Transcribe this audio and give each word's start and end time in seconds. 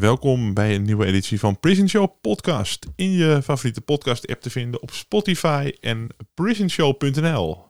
Welkom 0.00 0.54
bij 0.54 0.74
een 0.74 0.82
nieuwe 0.82 1.06
editie 1.06 1.38
van 1.38 1.60
Prison 1.60 1.88
Show 1.88 2.20
Podcast. 2.20 2.86
In 2.96 3.10
je 3.10 3.40
favoriete 3.42 3.80
podcast 3.80 4.26
app 4.26 4.40
te 4.40 4.50
vinden 4.50 4.82
op 4.82 4.90
Spotify 4.90 5.72
en 5.80 6.08
prisonshow.nl. 6.34 7.64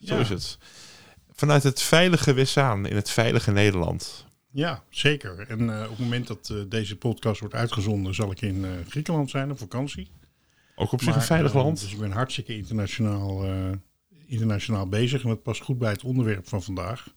Zo 0.00 0.14
Ja. 0.14 0.18
is 0.18 0.28
het. 0.28 0.58
Vanuit 1.32 1.62
het 1.62 1.82
veilige 1.82 2.32
Wessaan 2.32 2.86
in 2.86 2.96
het 2.96 3.10
veilige 3.10 3.52
Nederland. 3.52 4.26
Ja, 4.50 4.82
zeker. 4.90 5.38
En 5.48 5.70
eh, 5.70 5.82
op 5.82 5.90
het 5.90 5.98
moment 5.98 6.26
dat 6.26 6.50
eh, 6.50 6.56
deze 6.68 6.96
podcast 6.96 7.40
wordt 7.40 7.54
uitgezonden, 7.54 8.14
zal 8.14 8.30
ik 8.30 8.40
in 8.40 8.64
eh, 8.64 8.70
Griekenland 8.88 9.30
zijn 9.30 9.50
op 9.50 9.58
vakantie. 9.58 10.10
Ook 10.74 10.92
op 10.92 10.98
zich 10.98 11.08
Maar, 11.08 11.18
een 11.18 11.26
veilig 11.26 11.54
land. 11.54 11.80
Dus 11.80 11.92
ik 11.92 11.98
ben 11.98 12.12
hartstikke 12.12 12.56
internationaal, 12.56 13.44
internationaal 14.26 14.88
bezig 14.88 15.22
en 15.22 15.28
dat 15.28 15.42
past 15.42 15.62
goed 15.62 15.78
bij 15.78 15.90
het 15.90 16.04
onderwerp 16.04 16.48
van 16.48 16.62
vandaag. 16.62 17.14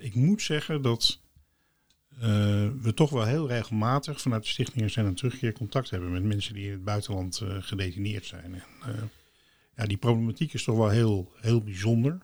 Ik 0.00 0.14
moet 0.14 0.42
zeggen 0.42 0.82
dat 0.82 1.20
we 2.80 2.92
toch 2.94 3.10
wel 3.10 3.24
heel 3.24 3.48
regelmatig 3.48 4.20
vanuit 4.20 4.42
de 4.42 4.48
Stichting 4.48 4.80
Herstel 4.80 5.04
en 5.04 5.14
Terugkeer 5.14 5.52
contact 5.52 5.90
hebben 5.90 6.12
met 6.12 6.22
mensen 6.22 6.54
die 6.54 6.64
in 6.64 6.72
het 6.72 6.84
buitenland 6.84 7.40
eh, 7.40 7.56
gedetineerd 7.60 8.26
zijn. 8.26 8.54
En, 8.54 8.62
eh, 8.82 9.02
ja, 9.76 9.84
die 9.84 9.96
problematiek 9.96 10.52
is 10.52 10.64
toch 10.64 10.76
wel 10.76 10.88
heel, 10.88 11.32
heel 11.40 11.62
bijzonder. 11.62 12.18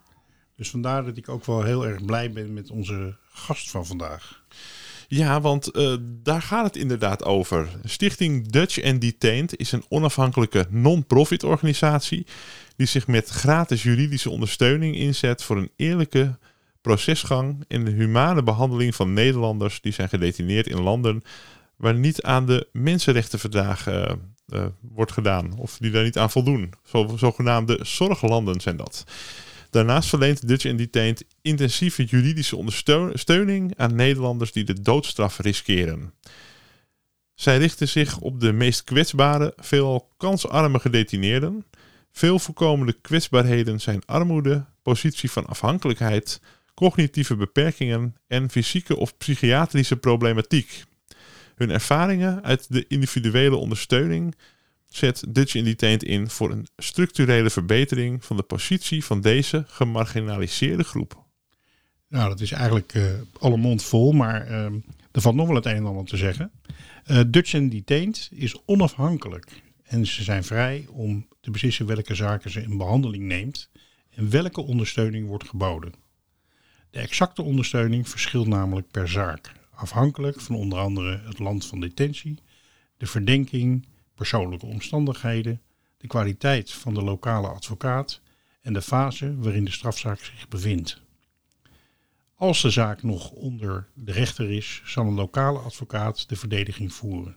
Dus 0.56 0.70
vandaar 0.70 1.04
dat 1.04 1.16
ik 1.16 1.28
ook 1.28 1.44
wel 1.44 1.62
heel 1.62 1.86
erg 1.86 2.04
blij 2.04 2.32
ben 2.32 2.52
met 2.52 2.70
onze 2.70 3.16
gast 3.28 3.70
van 3.70 3.86
vandaag. 3.86 4.44
Ja, 5.08 5.40
want 5.40 5.70
eh, 5.70 5.96
daar 6.22 6.42
gaat 6.42 6.64
het 6.64 6.76
inderdaad 6.76 7.24
over. 7.24 7.68
Stichting 7.84 8.48
Dutch 8.48 8.82
and 8.82 9.00
Detained 9.00 9.56
is 9.56 9.72
een 9.72 9.84
onafhankelijke 9.88 10.66
non-profit 10.70 11.42
organisatie 11.42 12.26
die 12.76 12.86
zich 12.86 13.06
met 13.06 13.28
gratis 13.28 13.82
juridische 13.82 14.30
ondersteuning 14.30 14.96
inzet 14.96 15.42
voor 15.42 15.56
een 15.56 15.70
eerlijke 15.76 16.38
procesgang 16.84 17.64
en 17.68 17.84
de 17.84 17.90
humane 17.90 18.42
behandeling 18.42 18.94
van 18.94 19.12
Nederlanders 19.12 19.80
die 19.80 19.92
zijn 19.92 20.08
gedetineerd 20.08 20.66
in 20.66 20.82
landen 20.82 21.22
waar 21.77 21.94
niet 21.94 22.22
aan 22.22 22.46
de 22.46 22.68
mensenrechtenverdragen 22.72 24.04
eh, 24.04 24.60
eh, 24.60 24.66
wordt 24.80 25.12
gedaan 25.12 25.58
of 25.58 25.77
die 25.78 25.90
daar 25.90 26.05
niet 26.05 26.18
aan 26.18 26.30
voldoen. 26.30 26.72
Zo, 26.84 27.14
zogenaamde 27.16 27.78
zorglanden 27.82 28.60
zijn 28.60 28.77
dat. 28.77 29.05
Daarnaast 29.70 30.08
verleent 30.08 30.48
Dutch 30.48 30.74
Detained 30.74 31.24
intensieve 31.42 32.05
juridische 32.05 32.56
ondersteuning 32.56 33.72
aan 33.77 33.95
Nederlanders 33.95 34.52
die 34.52 34.64
de 34.64 34.80
doodstraf 34.80 35.39
riskeren. 35.39 36.12
Zij 37.34 37.58
richten 37.58 37.89
zich 37.89 38.18
op 38.18 38.40
de 38.40 38.52
meest 38.52 38.84
kwetsbare, 38.84 39.52
veelal 39.56 40.08
kansarme 40.16 40.78
gedetineerden. 40.78 41.64
Veel 42.12 42.39
voorkomende 42.39 42.92
kwetsbaarheden 42.92 43.80
zijn 43.80 44.02
armoede, 44.06 44.64
positie 44.83 45.30
van 45.30 45.46
afhankelijkheid, 45.46 46.40
cognitieve 46.74 47.36
beperkingen 47.36 48.17
en 48.27 48.51
fysieke 48.51 48.96
of 48.96 49.17
psychiatrische 49.17 49.96
problematiek. 49.96 50.83
Hun 51.55 51.70
ervaringen 51.70 52.42
uit 52.42 52.73
de 52.73 52.85
individuele 52.89 53.57
ondersteuning 53.57 54.35
zet 54.86 55.24
Dutch 55.29 55.55
in 55.55 55.64
Detained 55.64 56.02
in 56.02 56.30
voor 56.30 56.51
een 56.51 56.67
structurele 56.77 57.51
verbetering 57.51 58.24
van 58.24 58.36
de 58.36 58.42
positie 58.42 59.05
van 59.05 59.20
deze 59.20 59.64
gemarginaliseerde 59.67 60.84
groep. 60.84 61.23
Nou, 62.08 62.29
dat 62.29 62.40
is 62.40 62.52
eigenlijk 62.52 62.95
eh 62.95 63.05
alle 63.39 63.57
mond 63.57 63.83
vol, 63.83 64.13
maar 64.13 64.46
eh, 64.46 64.64
er 65.13 65.20
valt 65.20 65.34
nog 65.34 65.46
wel 65.46 65.57
het 65.57 65.67
een 65.67 65.77
en 65.77 65.86
ander 65.86 66.05
te 66.05 66.17
zeggen. 66.17 66.51
Eh, 67.05 67.20
Dutch 67.27 67.55
and 67.55 67.70
Detained 67.70 68.29
is 68.33 68.63
onafhankelijk 68.67 69.63
en 69.84 70.07
ze 70.07 70.23
zijn 70.23 70.45
vrij 70.45 70.86
om 70.90 71.29
te 71.40 71.51
beslissen 71.51 71.86
welke 71.86 72.14
zaken 72.14 72.51
ze 72.51 72.63
in 72.63 72.77
behandeling 72.77 73.24
neemt 73.24 73.70
en 74.11 74.30
welke 74.30 74.61
ondersteuning 74.61 75.27
wordt 75.27 75.48
geboden. 75.48 75.92
De 76.94 77.00
exacte 77.00 77.42
ondersteuning 77.42 78.08
verschilt 78.08 78.46
namelijk 78.46 78.90
per 78.90 79.08
zaak, 79.08 79.52
afhankelijk 79.70 80.40
van 80.40 80.55
onder 80.56 80.78
andere 80.78 81.20
het 81.24 81.38
land 81.38 81.66
van 81.66 81.80
detentie, 81.80 82.38
de 82.96 83.06
verdenking, 83.06 83.86
persoonlijke 84.14 84.66
omstandigheden, 84.66 85.62
de 85.96 86.06
kwaliteit 86.06 86.72
van 86.72 86.94
de 86.94 87.02
lokale 87.02 87.48
advocaat 87.48 88.20
en 88.60 88.72
de 88.72 88.83
fase 88.83 89.36
waarin 89.36 89.64
de 89.64 89.70
strafzaak 89.70 90.18
zich 90.18 90.48
bevindt. 90.48 91.00
Als 92.34 92.62
de 92.62 92.70
zaak 92.70 93.02
nog 93.02 93.30
onder 93.30 93.88
de 93.94 94.12
rechter 94.12 94.50
is, 94.50 94.83
zal 94.84 95.06
een 95.06 95.14
lokale 95.14 95.58
advocaat 95.58 96.28
de 96.28 96.36
verdediging 96.36 96.92
voeren. 96.92 97.36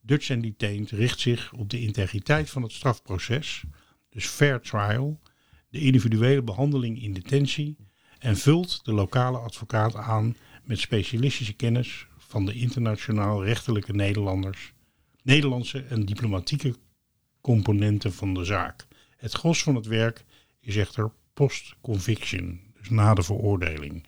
Dutch 0.00 0.30
and 0.30 0.42
Detained 0.42 0.90
richt 0.90 1.20
zich 1.20 1.52
op 1.52 1.70
de 1.70 1.80
integriteit 1.80 2.50
van 2.50 2.62
het 2.62 2.72
strafproces, 2.72 3.62
dus 4.08 4.26
fair 4.26 4.60
trial, 4.60 5.20
de 5.68 5.78
individuele 5.80 6.42
behandeling 6.42 7.02
in 7.02 7.12
detentie 7.12 7.76
en 8.22 8.36
vult 8.36 8.84
de 8.84 8.92
lokale 8.92 9.38
advocaat 9.38 9.94
aan 9.94 10.36
met 10.64 10.78
specialistische 10.78 11.52
kennis 11.52 12.06
van 12.16 12.46
de 12.46 12.54
internationaal 12.54 13.44
rechtelijke 13.44 13.92
Nederlanders, 13.92 14.72
Nederlandse 15.22 15.82
en 15.82 16.04
diplomatieke 16.04 16.74
componenten 17.40 18.12
van 18.12 18.34
de 18.34 18.44
zaak. 18.44 18.86
Het 19.16 19.32
gros 19.32 19.62
van 19.62 19.74
het 19.74 19.86
werk 19.86 20.24
is 20.60 20.76
echter 20.76 21.10
post-conviction, 21.34 22.60
dus 22.78 22.90
na 22.90 23.14
de 23.14 23.22
veroordeling. 23.22 24.06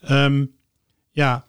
Ehm, 0.00 0.44
ja, 1.10 1.46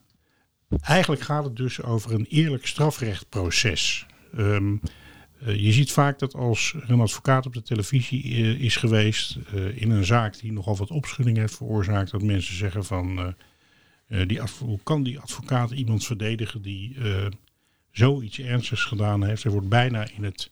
eigenlijk 0.81 1.21
gaat 1.21 1.43
het 1.43 1.55
dus 1.55 1.81
over 1.81 2.13
een 2.13 2.25
eerlijk 2.25 2.67
strafrechtproces. 2.67 4.05
Ehm, 4.33 4.73
eh, 4.73 4.89
je 5.45 5.71
ziet 5.71 5.91
vaak 5.91 6.19
dat 6.19 6.33
als 6.33 6.75
een 6.87 6.99
advocaat 6.99 7.45
op 7.45 7.53
de 7.53 7.61
televisie 7.61 8.23
eh, 8.23 8.61
is 8.61 8.75
geweest 8.75 9.37
eh, 9.53 9.81
in 9.81 9.91
een 9.91 10.05
zaak 10.05 10.39
die 10.39 10.51
nogal 10.51 10.77
wat 10.77 10.91
opschudding 10.91 11.37
heeft 11.37 11.55
veroorzaakt, 11.55 12.11
dat 12.11 12.21
mensen 12.21 12.55
zeggen 12.55 12.85
van 12.85 13.19
eh, 13.19 13.27
eh, 14.09 14.27
die 14.27 14.41
hoe 14.59 14.79
kan 14.83 15.03
die 15.03 15.19
advocaat 15.19 15.71
iemand 15.71 16.05
verdedigen 16.05 16.61
die 16.61 16.95
eh, 16.95 17.25
zoiets 17.91 18.39
ernstigs 18.39 18.83
gedaan 18.83 19.23
heeft. 19.23 19.43
Hij 19.43 19.51
wordt 19.51 19.69
bijna 19.69 20.09
in 20.09 20.23
het 20.23 20.51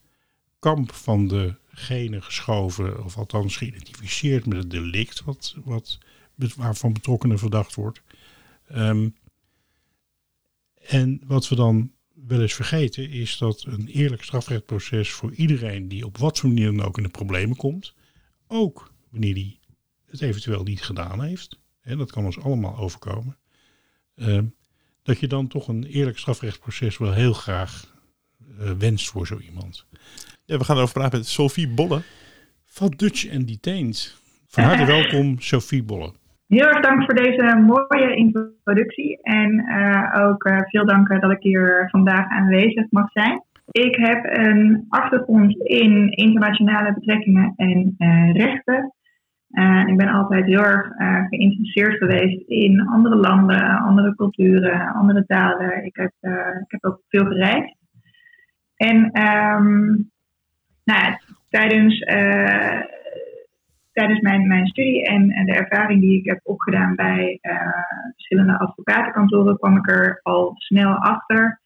kamp 0.60 0.94
van 0.94 1.28
degene 1.28 2.22
geschoven, 2.22 3.04
of 3.04 3.18
althans 3.18 3.58
geïdentificeerd 3.58 4.46
met 4.46 4.58
het 4.58 4.72
delict 4.72 5.24
wat, 5.24 5.56
wat, 5.64 5.98
waarvan 6.56 6.94
betrokkenen 6.94 7.40
verdacht 7.40 7.76
wordt. 7.76 8.02
Ehm, 8.68 9.10
en 10.88 11.22
wat 11.26 11.48
we 11.48 11.56
dan 11.56 11.92
wel 12.28 12.42
eens 12.42 12.54
vergeten 12.54 13.10
is 13.10 13.38
dat 13.38 13.64
een 13.68 13.88
eerlijk 13.88 14.24
strafrechtproces 14.24 15.12
voor 15.12 15.34
iedereen 15.34 15.88
die 15.88 16.06
op 16.06 16.18
wat 16.18 16.40
voor 16.40 16.50
manier 16.50 16.72
dan 16.72 16.86
ook 16.86 16.98
in 16.98 17.04
de 17.04 17.10
problemen 17.10 17.58
komt, 17.58 17.94
ook 18.48 18.94
wanneer 19.10 19.34
die 19.34 19.60
het 20.06 20.22
eventueel 20.22 20.64
niet 20.64 20.82
gedaan 20.82 21.24
heeft, 21.24 21.60
hè, 21.80 21.96
dat 21.96 22.12
kan 22.12 22.26
ons 22.26 22.40
allemaal 22.40 22.78
overkomen, 22.78 23.38
ehm, 24.16 24.46
dat 25.04 25.20
je 25.20 25.28
dan 25.28 25.48
toch 25.48 25.68
een 25.68 25.84
eerlijk 25.84 26.18
strafrechtsproces 26.18 26.98
wel 26.98 27.14
heel 27.14 27.34
graag 27.34 27.96
eh, 28.60 28.72
wenst 28.72 29.10
voor 29.10 29.28
zo 29.28 29.40
iemand. 29.40 29.86
Ja, 30.46 30.58
we 30.58 30.64
gaan 30.64 30.76
erover 30.76 30.94
praten 30.94 31.20
met 31.20 31.28
Sophie 31.28 31.68
Bolle. 31.68 32.02
Van 32.66 32.94
Dutch 32.96 33.30
and 33.32 33.48
Detained. 33.48 34.16
Van 34.48 34.64
harte 34.64 34.86
welkom, 34.86 35.42
Sophie 35.42 35.84
Bolle. 35.84 36.14
Heel 36.48 36.66
erg 36.66 36.80
dank 36.80 37.04
voor 37.04 37.16
deze 37.16 37.56
mooie 37.56 38.16
introductie. 38.16 39.22
En 39.22 39.60
eh, 39.60 40.26
ook 40.26 40.44
eh, 40.44 40.58
veel 40.62 40.86
dank 40.86 41.10
eh, 41.10 41.20
dat 41.20 41.32
ik 41.32 41.42
hier 41.42 41.88
vandaag 41.90 42.30
aanwezig 42.30 42.86
mag 42.90 43.12
zijn. 43.12 43.44
Ik 43.72 43.96
heb 43.96 44.38
een 44.38 44.86
achtergrond 44.90 45.56
in 45.58 46.12
internationale 46.12 46.94
betrekkingen 46.94 47.54
en 47.56 47.96
eh, 47.98 48.34
rechten. 48.34 48.92
Ik 49.86 49.98
ben 49.98 50.08
altijd 50.08 50.46
heel 50.46 50.64
erg 50.64 50.88
geïnteresseerd 51.30 51.98
geweest 51.98 52.42
in 52.48 52.88
andere 52.88 53.16
landen, 53.16 53.78
andere 53.78 54.16
culturen, 54.16 54.94
andere 54.94 55.26
talen. 55.26 55.86
Ik 55.86 55.96
heb, 55.96 56.12
ik 56.62 56.72
heb 56.72 56.86
ook 56.86 57.02
veel 57.08 57.26
gereisd. 57.26 57.76
En 58.76 59.12
ehm, 59.12 59.86
nou, 60.84 61.16
tijdens, 61.50 62.00
tijdens 63.98 64.20
mijn, 64.20 64.48
mijn 64.48 64.68
studie 64.68 65.04
en, 65.04 65.30
en 65.30 65.46
de 65.46 65.54
ervaring 65.54 66.02
die 66.02 66.20
ik 66.20 66.26
heb 66.26 66.40
opgedaan 66.44 66.96
bij 66.96 67.38
eh, 67.42 67.56
verschillende 68.14 68.60
advocatenkantoren, 68.60 69.58
kwam 69.58 69.78
ik 69.78 69.90
er 69.90 70.20
al 70.24 70.54
snel 70.56 70.94
achter 70.94 71.62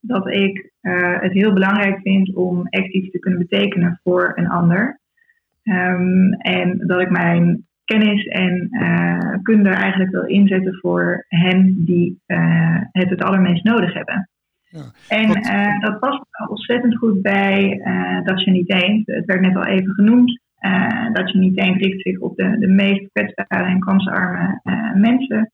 dat 0.00 0.28
ik 0.30 0.72
eh, 0.80 1.20
het 1.20 1.32
heel 1.32 1.52
belangrijk 1.52 2.00
vind 2.00 2.34
om 2.34 2.66
echt 2.66 2.92
iets 2.92 3.10
te 3.10 3.18
kunnen 3.18 3.40
betekenen 3.40 4.00
voor 4.02 4.32
een 4.34 4.48
ander. 4.48 5.00
Ehm, 5.62 6.32
en 6.32 6.78
dat 6.86 7.00
ik 7.00 7.10
mijn 7.10 7.66
kennis 7.84 8.26
en 8.26 8.68
uh, 8.70 9.42
kunde 9.42 9.68
eigenlijk 9.68 10.10
wil 10.10 10.24
inzetten 10.24 10.74
voor 10.74 11.24
hen 11.28 11.84
die 11.84 12.20
uh, 12.26 12.80
het 12.92 13.10
het 13.10 13.22
allermeest 13.22 13.64
nodig 13.64 13.94
hebben. 13.94 14.28
Ja. 14.68 14.82
En 15.08 15.28
uh, 15.28 15.80
dat 15.80 15.98
past 15.98 16.22
ontzettend 16.48 16.96
goed 16.96 17.22
bij 17.22 17.80
dat 18.24 18.42
je 18.42 18.50
niet 18.50 18.72
eens. 18.72 19.02
Het 19.04 19.24
werd 19.24 19.40
net 19.40 19.56
al 19.56 19.64
even 19.64 19.94
genoemd. 19.94 20.44
Dat 21.12 21.30
je 21.30 21.38
niet 21.38 21.58
eens 21.58 21.78
richt 21.78 22.02
zich 22.02 22.18
op 22.18 22.36
de, 22.36 22.58
de 22.58 22.66
meest 22.66 23.08
kwetsbare 23.12 23.64
en 23.64 23.80
kansarme 23.80 24.60
mensen. 24.94 25.50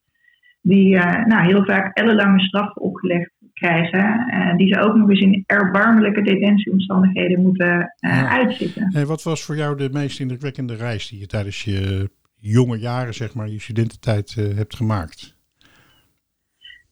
Die 0.63 0.97
nou, 0.99 1.47
heel 1.47 1.65
vaak 1.65 1.97
ellenlange 1.97 2.41
straffen 2.41 2.83
opgelegd 2.83 3.31
krijgen. 3.53 4.27
die 4.57 4.75
ze 4.75 4.81
ook 4.81 4.97
nog 4.97 5.11
eens 5.11 5.21
in 5.21 5.45
erbarmelijke 5.47 6.23
detentieomstandigheden 6.23 7.43
moeten 7.43 7.95
ja. 7.97 8.29
uitzitten. 8.29 8.93
Hey, 8.93 9.07
wat 9.07 9.23
was 9.23 9.45
voor 9.45 9.57
jou 9.57 9.77
de 9.77 9.89
meest 9.93 10.21
indrukwekkende 10.21 10.75
reis 10.75 11.09
die 11.09 11.19
je 11.19 11.27
tijdens 11.27 11.65
je 11.65 12.09
jonge 12.43 12.79
jaren, 12.79 13.15
zeg 13.15 13.35
maar, 13.35 13.49
je 13.49 13.61
studententijd 13.61 14.35
uh, 14.39 14.57
hebt 14.57 14.77
gemaakt? 14.77 15.37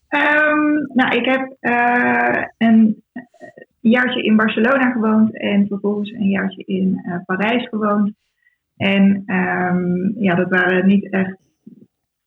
Um, 0.08 0.90
nou, 0.94 1.16
ik 1.16 1.24
heb 1.24 1.56
uh, 1.60 2.44
een 3.82 3.90
jaartje 3.90 4.22
in 4.22 4.36
Barcelona 4.36 4.90
gewoond 4.90 5.38
en 5.38 5.66
vervolgens 5.66 6.10
een 6.10 6.28
jaartje 6.28 6.64
in 6.64 7.02
uh, 7.06 7.16
Parijs 7.24 7.68
gewoond. 7.68 8.12
En 8.76 9.22
um, 9.26 10.14
ja, 10.18 10.34
dat 10.34 10.48
waren 10.48 10.86
niet 10.86 11.10
echt 11.10 11.36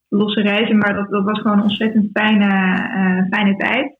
losse 0.08 0.42
reizen, 0.42 0.78
maar 0.78 0.94
dat, 0.94 1.10
dat 1.10 1.24
was 1.24 1.40
gewoon 1.42 1.58
een 1.58 1.64
ontzettend 1.64 2.10
fijne, 2.14 2.48
fijne 3.30 3.56
tijd. 3.56 3.98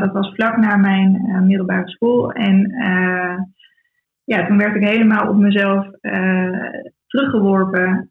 dat 0.00 0.12
was 0.12 0.34
vlak 0.34 0.56
na 0.56 0.76
mijn 0.76 1.42
middelbare 1.46 1.88
school. 1.88 2.32
En 2.32 2.72
ja, 4.24 4.46
toen 4.46 4.58
werd 4.58 4.74
ik 4.74 4.88
helemaal 4.88 5.28
op 5.28 5.36
mezelf 5.36 5.90
teruggeworpen. 7.06 8.10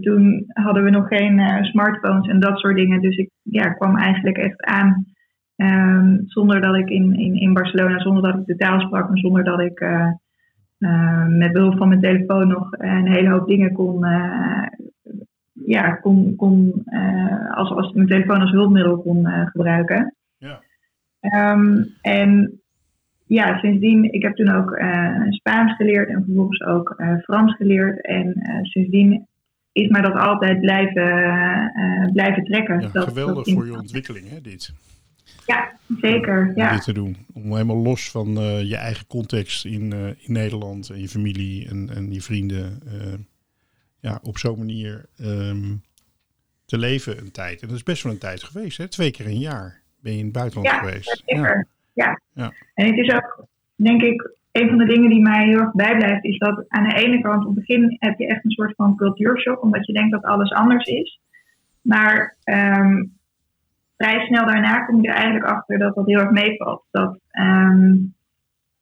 Toen 0.00 0.44
hadden 0.46 0.84
we 0.84 0.90
nog 0.90 1.08
geen 1.08 1.64
smartphones 1.64 2.28
en 2.28 2.40
dat 2.40 2.58
soort 2.58 2.76
dingen. 2.76 3.00
Dus 3.00 3.16
ik 3.16 3.30
ja, 3.42 3.68
kwam 3.68 3.96
eigenlijk 3.96 4.36
echt 4.36 4.62
aan 4.62 5.13
um, 5.56 6.22
zonder 6.26 6.60
dat 6.60 6.76
ik 6.76 6.88
in, 6.88 7.18
in, 7.18 7.34
in 7.34 7.52
Barcelona, 7.52 7.98
zonder 7.98 8.22
dat 8.22 8.40
ik 8.40 8.46
de 8.46 8.56
taal 8.56 8.80
sprak 8.80 9.10
en 9.10 9.16
zonder 9.18 9.44
dat 9.44 9.60
ik 9.60 9.80
uh, 9.80 11.26
met 11.26 11.52
behulp 11.52 11.76
van 11.76 11.88
mijn 11.88 12.00
telefoon 12.00 12.48
nog 12.48 12.68
een 12.70 13.08
hele 13.08 13.30
hoop 13.30 13.46
dingen 13.48 13.72
kon, 13.72 14.06
ja, 15.52 15.90
kon, 15.90 16.36
kon 16.36 16.84
als, 17.50 17.70
als 17.70 17.92
mijn 17.92 18.06
telefoon 18.06 18.40
als 18.40 18.50
hulpmiddel 18.50 18.98
kon 18.98 19.26
gebruiken. 19.26 20.14
Ja. 20.36 20.60
Um, 21.52 21.86
en 22.00 22.60
ja, 23.26 23.58
sindsdien, 23.58 24.12
ik 24.12 24.22
heb 24.22 24.34
toen 24.34 24.48
ook 24.48 24.78
uh, 24.78 25.20
Spaans 25.28 25.76
geleerd 25.76 26.08
en 26.08 26.24
vervolgens 26.24 26.62
ook 26.62 26.94
uh, 26.96 27.18
Frans 27.18 27.56
geleerd. 27.56 28.06
En 28.06 28.34
uh, 28.36 28.62
sindsdien 28.62 29.26
is 29.72 29.88
mij 29.88 30.00
dat 30.00 30.14
altijd 30.14 30.60
blijven, 30.60 31.72
blijven 32.12 32.44
trekken. 32.44 32.80
Ja, 32.80 32.88
dat, 32.92 33.08
geweldig 33.08 33.44
dat 33.44 33.54
voor 33.54 33.66
je 33.66 33.78
ontwikkeling, 33.78 34.28
hè, 34.28 34.40
dit. 34.40 34.74
Ja, 35.46 35.72
zeker. 36.00 36.52
Ja. 36.54 36.72
Dit 36.72 36.84
te 36.84 36.92
doen. 36.92 37.16
Om 37.34 37.52
helemaal 37.52 37.82
los 37.82 38.10
van 38.10 38.28
je 38.66 38.76
eigen 38.76 39.06
context 39.06 39.64
in, 39.64 39.92
in 40.18 40.32
Nederland 40.32 40.90
en 40.90 41.00
je 41.00 41.08
familie 41.08 41.68
en, 41.68 41.90
en 41.94 42.12
je 42.12 42.22
vrienden 42.22 42.82
ja, 44.00 44.20
op 44.22 44.38
zo'n 44.38 44.58
manier 44.58 45.06
um, 45.20 45.82
te 46.66 46.78
leven 46.78 47.18
een 47.18 47.30
tijd. 47.30 47.62
En 47.62 47.68
dat 47.68 47.76
is 47.76 47.82
best 47.82 48.02
wel 48.02 48.12
een 48.12 48.18
tijd 48.18 48.42
geweest, 48.42 48.78
hè? 48.78 48.88
Twee 48.88 49.10
keer 49.10 49.26
een 49.26 49.38
jaar 49.38 49.80
ben 50.00 50.12
je 50.12 50.18
in 50.18 50.24
het 50.24 50.32
buitenland 50.32 50.74
ja, 50.74 50.78
geweest. 50.78 51.22
Zeker. 51.26 51.66
Ja. 51.92 52.20
ja. 52.34 52.52
En 52.74 52.86
het 52.86 52.96
is 52.96 53.14
ook, 53.14 53.46
denk 53.74 54.02
ik, 54.02 54.30
een 54.52 54.68
van 54.68 54.78
de 54.78 54.86
dingen 54.86 55.10
die 55.10 55.22
mij 55.22 55.46
heel 55.46 55.58
erg 55.58 55.72
bijblijft, 55.72 56.24
is 56.24 56.38
dat 56.38 56.64
aan 56.68 56.88
de 56.88 56.94
ene 56.94 57.20
kant, 57.20 57.46
op 57.46 57.56
het 57.56 57.66
begin 57.66 57.96
heb 57.98 58.18
je 58.18 58.26
echt 58.26 58.44
een 58.44 58.50
soort 58.50 58.74
van 58.74 58.96
cultuurshock, 58.96 59.62
omdat 59.62 59.86
je 59.86 59.92
denkt 59.92 60.10
dat 60.10 60.22
alles 60.22 60.52
anders 60.52 60.84
is. 60.84 61.20
Maar 61.80 62.36
um, 62.44 63.12
vrij 63.96 64.26
snel 64.26 64.46
daarna 64.46 64.84
kom 64.84 65.02
je 65.02 65.08
er 65.08 65.14
eigenlijk 65.14 65.44
achter 65.44 65.78
dat 65.78 65.94
dat 65.94 66.06
heel 66.06 66.18
erg 66.18 66.30
meevalt. 66.30 66.84
Dat 66.90 67.18
um, 67.32 68.14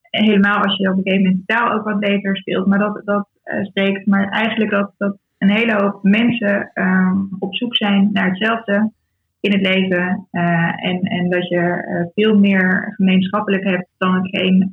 helemaal 0.00 0.62
als 0.62 0.76
je 0.76 0.90
op 0.90 0.96
een 0.96 1.02
gegeven 1.02 1.24
moment 1.24 1.46
taal 1.46 1.72
ook 1.72 1.84
wat 1.84 2.00
beter 2.00 2.36
speelt, 2.36 2.66
maar 2.66 2.78
dat, 2.78 3.02
dat 3.04 3.28
uh, 3.44 3.64
spreekt, 3.64 4.06
maar 4.06 4.28
eigenlijk 4.28 4.70
dat, 4.70 4.92
dat 4.98 5.16
een 5.38 5.50
hele 5.50 5.74
hoop 5.74 6.02
mensen 6.02 6.70
um, 6.74 7.28
op 7.38 7.54
zoek 7.54 7.76
zijn 7.76 8.08
naar 8.12 8.28
hetzelfde 8.28 8.92
in 9.40 9.52
het 9.52 9.66
leven. 9.66 10.28
Uh, 10.32 10.84
en, 10.84 11.00
en 11.00 11.30
dat 11.30 11.48
je 11.48 11.84
uh, 11.88 12.06
veel 12.14 12.38
meer 12.38 12.92
gemeenschappelijk 12.96 13.64
hebt 13.64 13.88
dan 13.98 14.14
hetgeen 14.14 14.68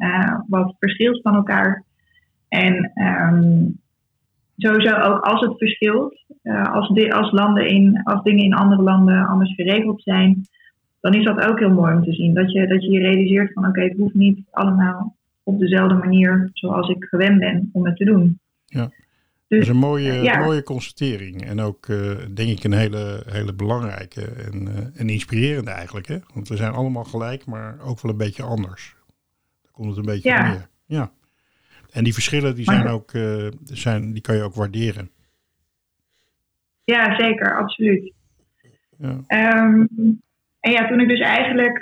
wat 0.47 0.75
verschilt 0.79 1.21
van 1.21 1.35
elkaar. 1.35 1.83
En 2.47 2.91
um, 2.95 3.79
sowieso 4.59 4.95
ook 4.95 5.19
als 5.19 5.41
het 5.41 5.57
verschilt, 5.57 6.25
als, 6.71 6.89
di- 6.89 7.11
als, 7.11 7.31
landen 7.31 7.67
in, 7.67 8.01
als 8.03 8.23
dingen 8.23 8.43
in 8.43 8.53
andere 8.53 8.81
landen 8.81 9.27
anders 9.27 9.55
geregeld 9.55 10.01
zijn, 10.01 10.41
dan 10.99 11.13
is 11.13 11.23
dat 11.23 11.45
ook 11.45 11.59
heel 11.59 11.73
mooi 11.73 11.95
om 11.95 12.03
te 12.03 12.13
zien. 12.13 12.33
Dat 12.33 12.51
je 12.51 12.67
dat 12.67 12.83
je, 12.83 12.91
je 12.91 12.99
realiseert 12.99 13.53
van 13.53 13.63
oké, 13.63 13.71
okay, 13.71 13.89
het 13.89 13.97
hoeft 13.97 14.13
niet 14.13 14.39
allemaal 14.51 15.15
op 15.43 15.59
dezelfde 15.59 15.95
manier 15.95 16.49
zoals 16.53 16.89
ik 16.89 17.03
gewend 17.03 17.39
ben 17.39 17.69
om 17.73 17.85
het 17.85 17.95
te 17.95 18.05
doen. 18.05 18.39
Ja. 18.65 18.89
Dus, 19.47 19.59
dat 19.59 19.67
is 19.67 19.73
een 19.73 19.89
mooie, 19.89 20.13
ja. 20.13 20.39
mooie 20.39 20.63
constatering. 20.63 21.45
En 21.45 21.59
ook, 21.59 21.87
uh, 21.87 22.17
denk 22.33 22.49
ik, 22.49 22.63
een 22.63 22.73
hele, 22.73 23.23
hele 23.25 23.53
belangrijke 23.53 24.21
en, 24.21 24.61
uh, 24.61 25.01
en 25.01 25.09
inspirerende 25.09 25.71
eigenlijk. 25.71 26.07
Hè? 26.07 26.17
Want 26.33 26.47
we 26.47 26.55
zijn 26.55 26.71
allemaal 26.73 27.03
gelijk, 27.03 27.45
maar 27.45 27.79
ook 27.83 28.01
wel 28.01 28.11
een 28.11 28.17
beetje 28.17 28.43
anders. 28.43 28.95
Daar 29.61 29.71
komt 29.71 29.87
het 29.87 29.97
een 29.97 30.13
beetje 30.13 30.29
ja. 30.29 30.51
neer. 30.51 30.67
Ja. 30.85 31.11
En 31.91 32.03
die 32.03 32.13
verschillen, 32.13 32.55
die, 32.55 32.63
zijn 32.63 32.87
ook, 32.87 33.13
uh, 33.13 33.47
zijn, 33.63 34.13
die 34.13 34.21
kan 34.21 34.35
je 34.35 34.43
ook 34.43 34.55
waarderen. 34.55 35.09
Ja, 36.83 37.17
zeker. 37.17 37.57
Absoluut. 37.57 38.13
Ja. 38.97 39.63
Um, 39.63 39.87
en 40.59 40.71
ja, 40.71 40.87
toen 40.87 40.99
ik 40.99 41.07
dus 41.07 41.19
eigenlijk 41.19 41.77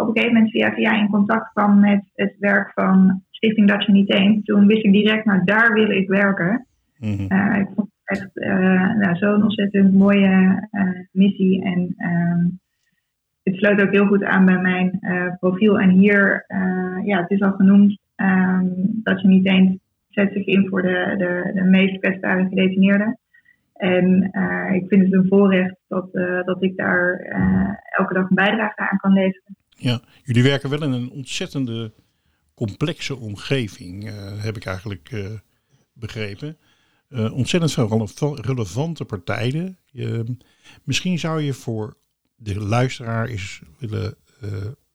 op 0.00 0.06
een 0.08 0.12
gegeven 0.12 0.32
moment 0.32 0.50
via 0.50 0.72
via 0.72 1.00
in 1.00 1.08
contact 1.08 1.52
kwam 1.52 1.80
met 1.80 2.04
het 2.14 2.34
werk 2.38 2.72
van 2.72 3.22
Stichting 3.30 3.84
Je 3.86 3.92
Niet 3.92 4.12
Eens, 4.12 4.44
toen 4.44 4.66
wist 4.66 4.84
ik 4.84 4.92
direct, 4.92 5.24
nou 5.24 5.44
daar 5.44 5.72
wil 5.72 5.90
ik 5.90 6.08
werken. 6.08 6.66
Mm-hmm. 6.98 7.26
Uh, 7.32 7.58
ik 7.58 7.68
vond 7.74 7.90
het 8.04 8.18
echt 8.18 8.30
nou, 8.96 9.16
zo'n 9.16 9.42
ontzettend 9.42 9.94
mooie 9.94 10.68
missie. 11.12 11.64
En 11.64 11.94
um, 11.98 12.60
het 13.42 13.56
sluit 13.56 13.80
ook 13.80 13.92
heel 13.92 14.06
goed 14.06 14.24
aan 14.24 14.44
bij 14.44 14.60
mijn 14.60 15.00
profiel. 15.40 15.80
En 15.80 15.90
hier, 15.90 16.44
ja, 17.04 17.20
het 17.20 17.30
is 17.30 17.40
al 17.40 17.52
genoemd 17.52 17.98
um, 18.16 19.00
dat 19.02 19.20
je 19.20 19.28
niet 19.28 19.46
eens 19.46 19.78
zet 20.08 20.32
zich 20.32 20.46
in 20.46 20.68
voor 20.68 20.82
de, 20.82 21.14
de, 21.18 21.50
de 21.54 21.64
meest 21.64 21.98
kwetsbare 21.98 22.48
gedetineerden. 22.48 23.18
En 23.74 24.22
ik 24.72 24.88
vind 24.88 25.02
het 25.02 25.12
een 25.12 25.26
voorrecht 25.28 25.76
dat, 25.88 26.12
dat 26.44 26.62
ik 26.62 26.76
daar 26.76 27.18
elke 27.98 28.14
dag 28.14 28.28
een 28.28 28.36
bijdrage 28.36 28.90
aan 28.90 28.98
kan 28.98 29.12
leveren. 29.12 29.56
Ja, 29.68 30.00
jullie 30.22 30.42
werken 30.42 30.70
wel 30.70 30.82
in 30.82 30.92
een 30.92 31.10
ontzettende 31.10 31.92
complexe 32.54 33.16
omgeving, 33.16 34.10
heb 34.42 34.56
ik 34.56 34.64
eigenlijk 34.64 35.32
begrepen. 35.92 36.56
Ontzettend 37.32 37.72
veel 37.72 38.40
relevante 38.40 39.04
partijen. 39.04 39.78
Je, 39.86 40.36
misschien 40.84 41.18
zou 41.18 41.42
je 41.42 41.52
voor 41.52 41.96
de 42.36 42.60
luisteraar 42.60 43.26
eens 43.26 43.62
willen, 43.78 44.14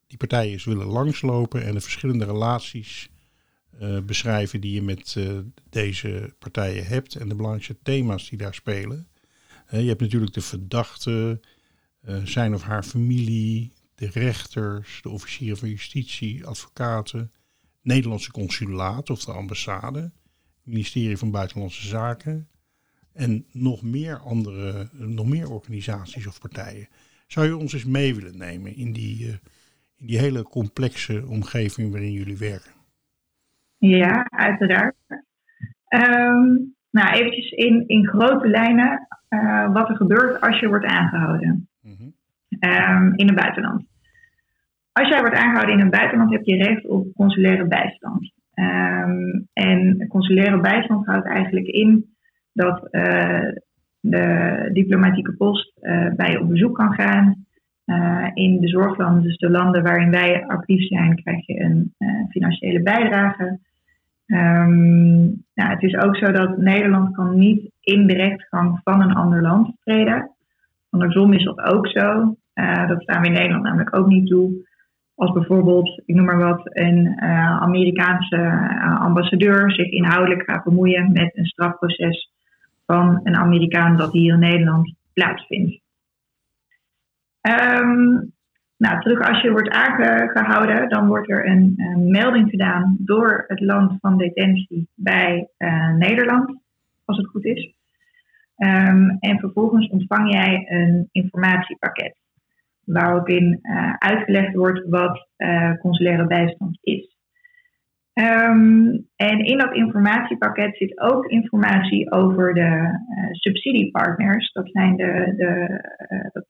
die 0.09 0.17
partijen 0.17 0.51
eens 0.51 0.63
willen 0.63 0.85
langslopen 0.85 1.63
en 1.63 1.73
de 1.73 1.81
verschillende 1.81 2.25
relaties 2.25 3.09
uh, 3.81 3.99
beschrijven 3.99 4.61
die 4.61 4.73
je 4.73 4.81
met 4.81 5.17
deze 5.69 6.33
partijen 6.39 6.85
hebt 6.85 7.15
en 7.15 7.29
de 7.29 7.35
belangrijkste 7.35 7.77
thema's 7.83 8.29
die 8.29 8.37
daar 8.37 8.53
spelen. 8.53 9.07
je 9.69 9.77
hebt 9.77 10.01
natuurlijk 10.01 10.33
de 10.33 10.41
verdachte, 10.41 11.39
zijn 12.23 12.53
of 12.53 12.61
haar 12.61 12.83
familie, 12.83 13.73
de 13.95 14.09
rechters, 14.09 14.99
de 15.01 15.09
officieren 15.09 15.57
van 15.57 15.69
justitie, 15.69 16.45
advocaten, 16.45 17.31
Nederlandse 17.81 18.31
consulaat 18.31 19.09
of 19.09 19.25
de 19.25 19.31
ambassade 19.31 20.11
ministerie 20.69 21.17
van 21.17 21.31
Buitenlandse 21.31 21.87
Zaken 21.87 22.49
en 23.13 23.45
nog 23.51 23.81
meer 23.81 24.19
andere, 24.19 24.89
nog 24.93 25.27
meer 25.27 25.49
organisaties 25.49 26.27
of 26.27 26.39
partijen. 26.39 26.87
Zou 27.27 27.47
je 27.47 27.57
ons 27.57 27.73
eens 27.73 27.85
mee 27.85 28.15
willen 28.15 28.37
nemen 28.37 28.75
in 28.75 28.93
die, 28.93 29.39
in 29.99 30.07
die 30.07 30.19
hele 30.19 30.43
complexe 30.43 31.25
omgeving 31.27 31.91
waarin 31.91 32.11
jullie 32.11 32.37
werken? 32.37 32.71
Ja, 33.77 34.25
uiteraard. 34.29 34.95
Um, 35.89 36.75
nou, 36.91 37.09
eventjes 37.13 37.51
in, 37.51 37.87
in 37.87 38.07
grote 38.07 38.47
lijnen 38.47 39.07
uh, 39.29 39.73
wat 39.73 39.89
er 39.89 39.95
gebeurt 39.95 40.41
als 40.41 40.59
je 40.59 40.67
wordt 40.67 40.85
aangehouden 40.85 41.69
mm 41.81 41.95
-hmm. 41.97 42.13
um, 42.69 43.13
in 43.15 43.27
het 43.27 43.35
buitenland. 43.35 43.87
Als 44.91 45.09
jij 45.09 45.19
wordt 45.19 45.35
aangehouden 45.35 45.75
in 45.75 45.81
het 45.81 45.91
buitenland, 45.91 46.31
heb 46.31 46.43
je 46.43 46.63
recht 46.63 46.85
op 46.87 47.13
consulaire 47.15 47.67
bijstand. 47.67 48.31
Um, 48.55 49.47
en 49.53 50.07
consulaire 50.07 50.59
bijstand 50.59 51.05
houdt 51.05 51.27
eigenlijk 51.27 51.67
in 51.67 52.15
dat 52.53 52.87
uh, 52.91 53.51
de 53.99 54.69
diplomatieke 54.73 55.33
post 55.33 55.77
uh, 55.81 56.13
bij 56.15 56.31
je 56.31 56.39
op 56.39 56.49
bezoek 56.49 56.75
kan 56.75 56.93
gaan. 56.93 57.45
Uh, 57.89 58.27
in 58.33 58.59
de 58.59 58.67
zorglanden, 58.67 59.23
dus 59.23 59.37
de 59.37 59.49
landen 59.49 59.83
waarin 59.83 60.11
wij 60.11 60.45
actief 60.47 60.87
zijn, 60.87 61.15
krijg 61.15 61.45
je 61.45 61.59
een 61.59 61.93
financiële 62.29 62.81
bijdrage. 62.81 63.59
Um, 64.25 65.43
nou, 65.53 65.69
het 65.69 65.83
is 65.83 65.95
ook 65.95 66.17
zo 66.17 66.31
dat 66.31 66.57
Nederland 66.57 67.15
kan 67.15 67.37
niet 67.37 67.71
in 67.81 68.07
de 68.07 68.13
rechtsgang 68.13 68.79
van 68.83 69.01
een 69.01 69.13
ander 69.13 69.41
land 69.41 69.75
treden. 69.83 70.31
Andersom 70.89 71.33
is 71.33 71.43
dat 71.43 71.59
ook 71.59 71.87
zo. 71.87 72.35
dat 72.87 73.01
staan 73.01 73.21
we 73.21 73.27
in 73.27 73.33
Nederland 73.33 73.63
namelijk 73.63 73.95
ook 73.95 74.07
niet 74.07 74.27
toe. 74.27 74.67
Als 75.15 75.31
bijvoorbeeld, 75.31 76.01
ik 76.05 76.15
noem 76.15 76.25
maar 76.25 76.37
wat, 76.37 76.61
een 76.63 77.21
Amerikaanse 77.61 78.69
ambassadeur 78.99 79.71
zich 79.71 79.89
inhoudelijk 79.89 80.43
gaat 80.43 80.63
bemoeien 80.63 81.11
met 81.11 81.37
een 81.37 81.45
strafproces 81.45 82.31
van 82.85 83.19
een 83.23 83.35
Amerikaan 83.35 83.97
dat 83.97 84.11
hier 84.11 84.33
in 84.33 84.39
Nederland 84.39 84.93
plaatsvindt. 85.13 85.81
Um, 87.41 88.33
nou, 88.77 89.01
terug 89.01 89.27
als 89.27 89.41
je 89.41 89.51
wordt 89.51 89.69
aangehouden, 89.69 90.89
dan 90.89 91.07
wordt 91.07 91.29
er 91.29 91.47
een, 91.47 91.73
melding 92.09 92.49
gedaan 92.49 92.97
door 92.99 93.43
het 93.47 93.59
land 93.59 93.97
van 93.99 94.17
detentie 94.17 94.87
bij 94.95 95.49
uh, 95.57 95.95
Nederland, 95.95 96.61
als 97.05 97.17
het 97.17 97.27
goed 97.27 97.45
is. 97.45 97.73
Um, 98.57 99.17
en 99.19 99.39
vervolgens 99.39 99.89
ontvang 99.89 100.31
jij 100.31 100.65
een 100.69 101.09
informatiepakket 101.11 102.17
waarop 102.83 103.27
in 103.27 103.59
uh, 103.61 103.93
uitgelegd 103.97 104.53
wordt 104.53 104.89
wat 104.89 105.27
uh, 105.37 105.73
consulaire 105.79 106.27
bijstand 106.27 106.77
is. 106.81 107.17
Um, 108.13 109.07
en 109.15 109.39
in 109.39 109.57
dat 109.57 109.75
informatiepakket 109.75 110.77
zit 110.77 110.99
ook 110.99 111.25
informatie 111.25 112.11
over 112.11 112.53
de 112.53 112.99
subsidiepartners. 113.31 114.51
Dat 114.51 114.69
zijn 114.71 114.95
de, 114.95 115.33
de, 115.37 116.45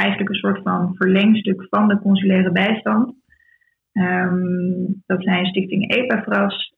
eigenlijk 0.00 0.30
een 0.30 0.34
soort 0.34 0.62
van 0.62 0.94
verlengstuk 0.94 1.66
van 1.68 1.88
de 1.88 1.98
consulaire 1.98 2.52
bijstand. 2.52 3.14
Um, 3.92 5.02
dat 5.06 5.22
zijn 5.22 5.46
Stichting 5.46 5.90
EPAFRAS, 5.90 6.74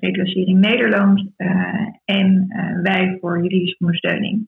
Reclassering 0.00 0.60
Nederland 0.60 1.30
en 2.04 2.46
Wij 2.82 3.16
voor 3.20 3.42
Juridische 3.42 3.76
Ondersteuning. 3.78 4.46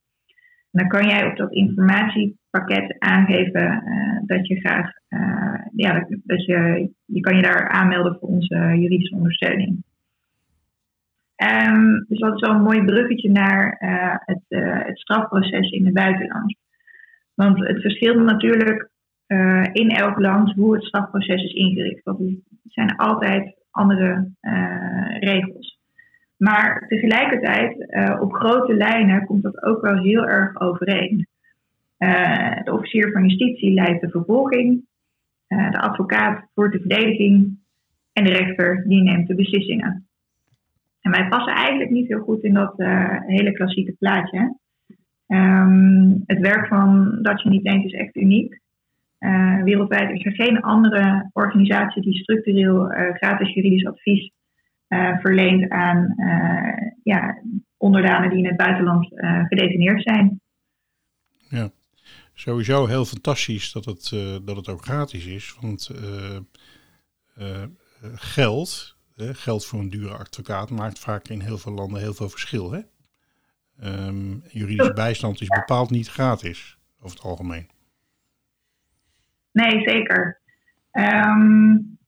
En 0.74 0.80
dan 0.80 0.88
kan 0.88 1.08
jij 1.08 1.26
op 1.26 1.36
dat 1.36 1.52
informatiepakket 1.52 2.96
aangeven 2.98 3.82
uh, 3.86 4.20
dat 4.26 4.46
je 4.46 4.60
graag, 4.60 4.90
uh, 5.08 5.60
ja, 5.74 6.06
dat 6.24 6.44
je, 6.44 6.90
je 7.04 7.20
kan 7.20 7.36
je 7.36 7.42
daar 7.42 7.68
aanmelden 7.68 8.16
voor 8.20 8.28
onze 8.28 8.56
juridische 8.56 9.14
ondersteuning. 9.14 9.84
Um, 11.66 12.04
dus 12.08 12.18
dat 12.18 12.34
is 12.34 12.40
wel 12.40 12.56
een 12.56 12.62
mooi 12.62 12.84
bruggetje 12.84 13.30
naar 13.30 13.80
uh, 13.80 14.14
het, 14.18 14.42
het, 14.86 14.98
strafproces 14.98 15.70
in 15.70 15.84
het 15.84 15.94
buitenland. 15.94 16.56
Want 17.34 17.58
het 17.58 17.80
verschilt 17.80 18.24
natuurlijk 18.24 18.88
in 19.72 19.90
elk 19.90 20.18
land 20.18 20.52
hoe 20.52 20.74
het 20.74 20.84
strafproces 20.84 21.42
is 21.42 21.52
ingericht. 21.52 22.04
Want 22.04 22.20
er 22.20 22.36
zijn 22.64 22.96
altijd 22.96 23.56
andere 23.70 24.30
regels. 25.20 25.78
Maar 26.36 26.84
tegelijkertijd, 26.88 27.76
uh, 27.78 28.20
op 28.20 28.32
grote 28.32 28.74
lijnen 28.74 29.24
komt 29.24 29.42
dat 29.42 29.62
ook 29.62 29.80
wel 29.82 29.98
heel 30.02 30.26
erg 30.26 30.60
overeen. 30.60 31.26
De 32.64 32.72
officier 32.72 33.12
van 33.12 33.26
justitie 33.26 33.72
leidt 33.72 34.00
de 34.00 34.10
vervolging, 34.10 34.84
de 35.46 35.80
advocaat 35.80 36.46
voert 36.54 36.72
de 36.72 36.78
verdediging 36.78 37.58
en 38.12 38.24
de 38.24 38.30
rechter 38.30 38.84
die 38.88 39.02
neemt 39.02 39.26
de 39.26 39.34
beslissingen. 39.34 40.08
En 41.00 41.10
wij 41.10 41.28
passen 41.28 41.54
eigenlijk 41.54 41.90
niet 41.90 42.08
heel 42.08 42.20
goed 42.20 42.42
in 42.42 42.54
dat 42.54 42.74
hele 43.26 43.52
klassieke 43.52 43.92
plaatje. 43.98 44.56
Um, 45.26 46.22
het 46.26 46.38
werk 46.38 46.66
van 46.66 47.18
Dutch 47.22 47.44
niet 47.44 47.64
is 47.64 47.92
echt 47.92 48.16
uniek. 48.16 48.60
wereldwijd 49.64 50.10
is 50.10 50.24
er 50.24 50.32
geen 50.32 50.60
andere 50.60 51.30
organisatie 51.32 52.02
die 52.02 52.14
structureel 52.14 52.84
gratis 53.14 53.54
juridisch 53.54 53.86
advies 53.86 54.30
uh, 54.88 55.18
verleent 55.18 55.70
aan 55.70 56.14
ja, 57.02 57.42
onderdanen 57.76 58.30
die 58.30 58.38
in 58.38 58.46
het 58.46 58.56
buitenland 58.56 59.08
gedetineerd 59.48 60.02
zijn. 60.02 60.40
Ja, 61.48 61.70
sowieso 62.34 62.86
heel 62.86 63.04
fantastisch 63.04 63.72
dat 63.72 63.84
het, 63.84 64.08
dat 64.44 64.56
het 64.56 64.68
ook 64.68 64.84
gratis 64.84 65.26
is. 65.26 65.56
Want 65.60 65.90
geld, 68.14 68.96
geld 69.16 69.66
voor 69.66 69.80
een 69.80 69.90
dure 69.90 70.16
advocaat, 70.16 70.70
maakt 70.70 70.98
vaak 70.98 71.28
in 71.28 71.40
heel 71.40 71.58
veel 71.58 71.72
landen 71.72 72.00
heel 72.00 72.14
veel 72.14 72.28
verschil. 72.28 72.72
Hè? 72.72 72.80
Um, 73.82 74.42
juridische 74.48 74.92
bijstand 74.92 75.40
is 75.40 75.48
bepaald 75.48 75.90
niet 75.90 76.08
gratis, 76.08 76.78
over 77.00 77.16
het 77.16 77.26
algemeen. 77.26 77.66
Nee, 79.52 79.82
zeker. 79.88 80.40
Um, 80.92 81.98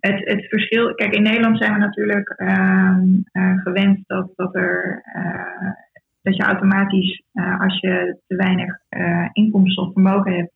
het, 0.00 0.28
het 0.28 0.48
verschil, 0.48 0.94
kijk, 0.94 1.14
in 1.14 1.22
Nederland 1.22 1.58
zijn 1.58 1.72
we 1.72 1.78
natuurlijk 1.78 2.34
uh, 2.36 2.96
uh, 3.32 3.58
gewend 3.62 4.04
dat, 4.06 4.30
dat, 4.36 4.54
er, 4.54 5.02
uh, 5.16 5.70
dat 6.22 6.36
je 6.36 6.42
automatisch, 6.42 7.22
eh, 7.32 7.60
als 7.60 7.80
je 7.80 8.18
te 8.26 8.36
weinig 8.36 8.78
inkomsten 9.32 9.82
of 9.82 9.92
vermogen 9.92 10.32
hebt, 10.32 10.52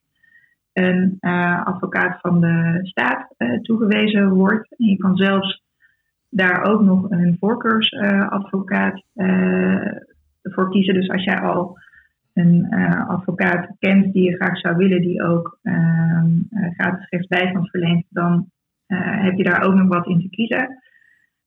een 0.72 1.16
advocaat 1.64 2.20
van 2.20 2.40
de 2.40 2.78
staat 2.82 3.34
toegewezen 3.62 4.28
wordt. 4.28 4.74
En 4.78 4.86
je 4.86 4.96
kan 4.96 5.16
zelfs 5.16 5.62
daar 6.30 6.64
ook 6.64 6.80
nog 6.80 7.10
een 7.10 7.36
voorkeursadvocaat 7.40 9.02
voor 10.42 10.70
kiezen. 10.70 10.94
Dus 10.94 11.08
als 11.08 11.24
jij 11.24 11.40
al 11.40 11.78
een 12.34 12.68
advocaat 13.08 13.76
kent 13.78 14.12
die 14.12 14.22
je 14.22 14.36
graag 14.36 14.58
zou 14.58 14.76
willen, 14.76 15.00
die 15.00 15.22
ook 15.22 15.58
ehm, 15.62 16.30
gratis 16.76 17.08
rechtsbijstand 17.08 17.70
verleent, 17.70 18.06
dan 18.10 18.50
uh, 18.88 19.22
heb 19.22 19.36
je 19.36 19.44
daar 19.44 19.62
ook 19.62 19.74
nog 19.74 19.88
wat 19.88 20.06
in 20.06 20.20
te 20.20 20.28
kiezen. 20.28 20.82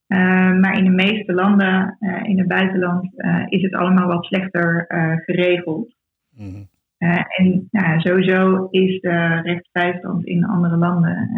Uh, 0.08 0.60
maar 0.60 0.78
in 0.78 0.84
de 0.84 0.90
meeste 0.90 1.34
landen 1.34 1.98
uh, 2.00 2.24
in 2.24 2.38
het 2.38 2.48
buitenland 2.48 3.10
is 3.50 3.62
het 3.62 3.74
allemaal 3.74 4.08
wat 4.08 4.26
slechter 4.26 4.86
geregeld. 5.26 5.96
Mm 6.38 6.70
en 7.38 7.68
nou, 7.72 8.00
sowieso 8.00 8.68
is 8.70 9.00
de 9.00 9.42
rechtsbijstand 9.42 10.26
in 10.26 10.46
andere 10.46 10.78
landen 10.78 11.30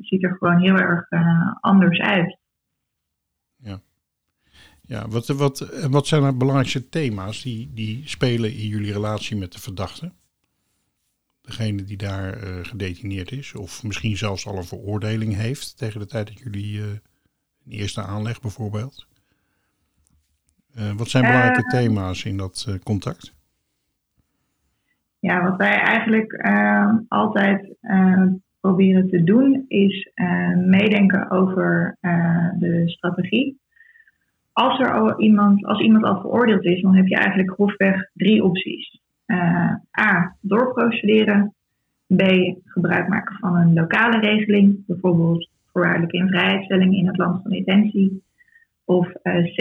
ziet 0.00 0.24
er 0.24 0.36
gewoon 0.38 0.58
heel 0.58 0.76
erg 0.76 1.06
anders 1.60 2.00
uit. 2.00 2.38
Ja, 4.92 5.08
wat, 5.08 5.26
wat, 5.26 5.58
wat 5.90 6.06
zijn 6.06 6.22
er 6.22 6.36
belangrijkste 6.36 6.88
thema's 6.88 7.42
die, 7.42 7.70
die 7.74 8.02
spelen 8.08 8.52
in 8.52 8.66
jullie 8.66 8.92
relatie 8.92 9.36
met 9.36 9.52
de 9.52 9.60
verdachte? 9.60 10.12
degene 11.42 11.84
die 11.84 11.96
daar 11.96 12.36
uh, 12.36 12.58
gedetineerd 12.62 13.32
is, 13.32 13.54
of 13.54 13.84
misschien 13.84 14.16
zelfs 14.16 14.46
al 14.46 14.56
een 14.56 14.64
veroordeling 14.64 15.36
heeft 15.36 15.78
tegen 15.78 16.00
de 16.00 16.06
tijd 16.06 16.26
dat 16.26 16.38
jullie 16.38 16.78
uh, 16.78 16.84
een 17.64 17.72
eerste 17.72 18.02
aanleg 18.02 18.40
bijvoorbeeld. 18.40 19.06
Uh, 20.78 20.92
wat 20.92 21.08
zijn 21.08 21.24
belangrijke 21.24 21.70
thema's 21.70 22.24
in 22.24 22.36
dat 22.36 22.78
contact? 22.82 23.34
Ja, 25.18 25.42
wat 25.42 25.56
wij 25.56 25.78
eigenlijk 25.78 26.32
altijd 27.08 27.76
proberen 28.60 29.08
te 29.08 29.24
doen 29.24 29.64
is 29.68 30.10
meedenken 30.56 31.30
over 31.30 31.96
de 32.58 32.82
strategie. 32.86 33.61
Als, 34.52 34.78
er 34.78 34.92
al 34.92 35.20
iemand, 35.20 35.66
als 35.66 35.80
iemand 35.80 36.04
al 36.04 36.20
veroordeeld 36.20 36.64
is, 36.64 36.82
dan 36.82 36.94
heb 36.94 37.06
je 37.06 37.16
eigenlijk 37.16 37.50
grofweg 37.50 38.10
drie 38.14 38.44
opties. 38.44 39.00
Uh, 39.26 39.74
A. 40.00 40.36
Doorprocederen. 40.40 41.54
B. 42.16 42.22
Gebruik 42.64 43.08
maken 43.08 43.36
van 43.36 43.56
een 43.56 43.72
lokale 43.72 44.18
regeling, 44.20 44.86
bijvoorbeeld 44.86 45.48
voorwaardelijke 45.72 46.16
invrijheidstelling 46.16 46.96
in 46.96 47.06
het 47.06 47.16
land 47.16 47.42
van 47.42 47.50
detentie. 47.50 48.22
Of 48.84 49.08
uh, 49.22 49.54
C. 49.54 49.58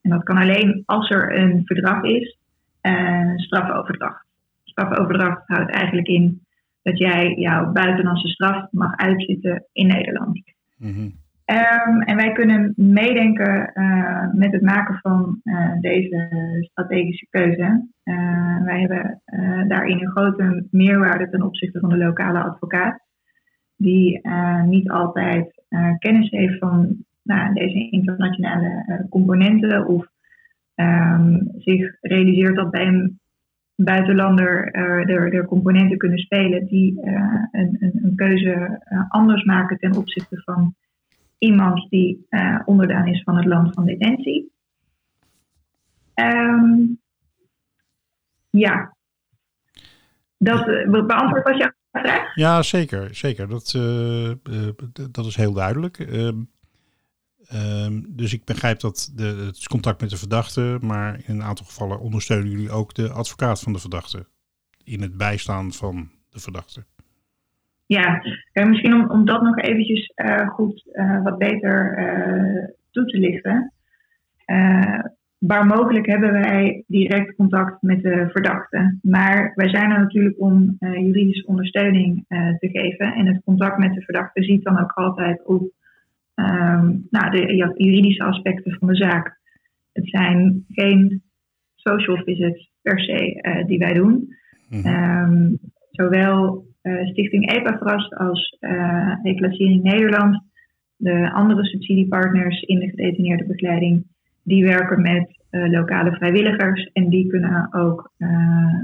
En 0.00 0.10
dat 0.10 0.22
kan 0.22 0.36
alleen 0.36 0.82
als 0.86 1.10
er 1.10 1.38
een 1.38 1.62
verdrag 1.64 2.02
is, 2.02 2.38
uh, 2.82 3.36
strafoverdracht. 3.36 4.26
Strafoverdracht 4.64 5.42
houdt 5.46 5.70
eigenlijk 5.70 6.08
in 6.08 6.42
dat 6.82 6.98
jij 6.98 7.34
jouw 7.34 7.72
buitenlandse 7.72 8.28
straf 8.28 8.66
mag 8.70 8.96
uitzitten 8.96 9.64
in 9.72 9.86
Nederland. 9.86 10.42
Mm 10.76 11.20
Um, 11.46 12.02
en 12.02 12.16
wij 12.16 12.32
kunnen 12.32 12.72
meedenken 12.76 13.70
uh, 13.74 14.32
met 14.32 14.52
het 14.52 14.62
maken 14.62 14.98
van 15.02 15.40
uh, 15.44 15.80
deze 15.80 16.28
strategische 16.60 17.26
keuze. 17.30 17.88
Uh, 18.04 18.62
wij 18.64 18.80
hebben 18.80 19.22
daarin 19.68 20.00
een 20.00 20.10
grote 20.10 20.66
meerwaarde 20.70 21.30
ten 21.30 21.42
opzichte 21.42 21.80
van 21.80 21.88
de 21.88 21.96
lokale 21.96 22.42
advocaat, 22.42 23.00
die 23.76 24.20
niet 24.64 24.90
altijd 24.90 25.64
kennis 25.98 26.30
heeft 26.30 26.58
van 26.58 27.04
nou, 27.22 27.54
deze 27.54 27.90
internationale 27.90 29.06
componenten 29.10 29.86
of 29.86 30.06
um, 30.74 31.48
zich 31.58 31.96
realiseert 32.00 32.56
dat 32.56 32.70
bij 32.70 32.84
hem 32.84 33.20
buitenlander 33.74 34.70
er, 34.70 35.34
er 35.34 35.46
componenten 35.46 35.98
kunnen 35.98 36.18
spelen 36.18 36.66
die 36.66 37.00
een, 37.02 37.76
een, 37.80 38.00
een, 38.02 38.14
keuze 38.14 38.82
anders 39.08 39.44
maken 39.44 39.78
ten 39.78 39.96
opzichte 39.96 40.42
van 40.44 40.74
iemand 41.42 41.86
die 41.90 42.26
onderdaan 42.64 43.06
is 43.06 43.22
van 43.22 43.36
het 43.36 43.44
land 43.44 43.74
van 43.74 43.84
detentie. 43.84 44.52
Um, 46.14 47.00
ja. 48.50 48.96
Dat 50.38 50.64
beantwoordt 51.06 51.48
wat 51.48 51.56
je 51.56 51.74
vraag? 51.92 52.34
Ja, 52.34 52.62
zeker. 52.62 53.14
zeker. 53.14 53.48
Dat, 53.48 53.78
dat 55.10 55.26
is 55.26 55.36
heel 55.36 55.52
duidelijk. 55.52 55.98
Ehm, 55.98 56.42
ehm, 57.46 58.02
dus 58.08 58.32
ik 58.32 58.44
begrijp 58.44 58.80
dat 58.80 59.12
de, 59.14 59.24
het 59.24 59.56
is 59.56 59.68
contact 59.68 60.00
met 60.00 60.10
de 60.10 60.16
verdachte, 60.16 60.78
maar 60.80 61.14
in 61.26 61.34
een 61.34 61.42
aantal 61.42 61.66
gevallen 61.66 62.00
ondersteunen 62.00 62.50
jullie 62.50 62.70
ook 62.70 62.94
de 62.94 63.10
advocaat 63.10 63.60
van 63.60 63.72
de 63.72 63.78
verdachte 63.78 64.26
in 64.84 65.02
het 65.02 65.16
bijstaan 65.16 65.72
van 65.72 66.10
de 66.30 66.40
verdachte. 66.40 66.84
Ja, 67.92 68.22
misschien 68.52 68.94
om, 68.94 69.10
om 69.10 69.24
dat 69.24 69.42
nog 69.42 69.58
eventjes 69.58 70.12
uh, 70.16 70.48
goed 70.48 70.88
uh, 70.92 71.22
wat 71.22 71.38
beter 71.38 71.98
uh, 71.98 72.64
toe 72.90 73.04
te 73.06 73.18
lichten. 73.18 73.72
Waar 75.38 75.66
mogelijk 75.66 76.06
hebben 76.06 76.32
wij 76.32 76.84
direct 76.86 77.34
contact 77.36 77.82
met 77.82 78.02
de 78.02 78.28
verdachte. 78.30 78.98
Maar 79.02 79.52
wij 79.54 79.68
zijn 79.68 79.90
er 79.90 79.98
natuurlijk 79.98 80.40
om 80.40 80.76
juridische 80.78 81.46
ondersteuning 81.46 82.24
te 82.28 82.68
geven. 82.68 83.14
En 83.14 83.26
het 83.26 83.42
contact 83.44 83.78
met 83.78 83.94
de 83.94 84.02
verdachte 84.02 84.42
ziet 84.42 84.64
dan 84.64 84.80
ook 84.80 84.92
altijd 84.92 85.44
op 85.46 85.62
um, 86.34 87.06
nou, 87.10 87.30
de 87.30 87.72
juridische 87.76 88.24
aspecten 88.24 88.72
van 88.78 88.88
de 88.88 88.96
zaak. 88.96 89.38
Het 89.92 90.08
zijn 90.08 90.64
geen 90.68 91.22
social 91.74 92.16
visits 92.16 92.70
per 92.82 93.00
se 93.00 93.64
die 93.66 93.78
wij 93.78 93.92
doen. 93.92 94.36
Mm 94.68 94.86
um, 94.86 95.58
zowel 95.90 96.66
Stichting 96.82 97.50
EPAFRAST 97.50 98.14
als 98.14 98.56
Reclassering 99.22 99.82
Nederland, 99.82 100.42
de 100.96 101.32
andere 101.32 101.64
subsidiepartners 101.64 102.60
in 102.60 102.78
de 102.78 102.88
gedetineerde 102.88 103.44
begeleiding 103.44 104.04
die 104.42 104.64
werken 104.64 105.02
met 105.02 105.40
uh, 105.50 105.70
lokale 105.70 106.12
vrijwilligers 106.12 106.90
en 106.92 107.08
die 107.08 107.26
kunnen 107.26 107.74
ook 107.74 108.12
uh, 108.18 108.28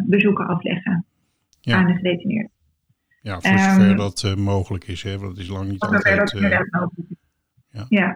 bezoeken 0.07 0.47
afleggen 0.47 1.05
ja. 1.61 1.77
aan 1.77 1.87
de 1.87 1.95
gedetineerden. 1.95 2.51
Ja, 3.23 3.41
voor 3.41 3.59
zover 3.59 3.91
um, 3.91 3.97
dat 3.97 4.23
uh, 4.27 4.35
mogelijk 4.35 4.85
is, 4.85 5.03
hè? 5.03 5.19
want 5.19 5.31
het 5.31 5.39
is 5.39 5.49
lang 5.49 5.71
niet 5.71 5.81
altijd... 5.81 6.17
Dat 6.17 6.93
ja. 7.71 7.87
ja. 7.89 8.09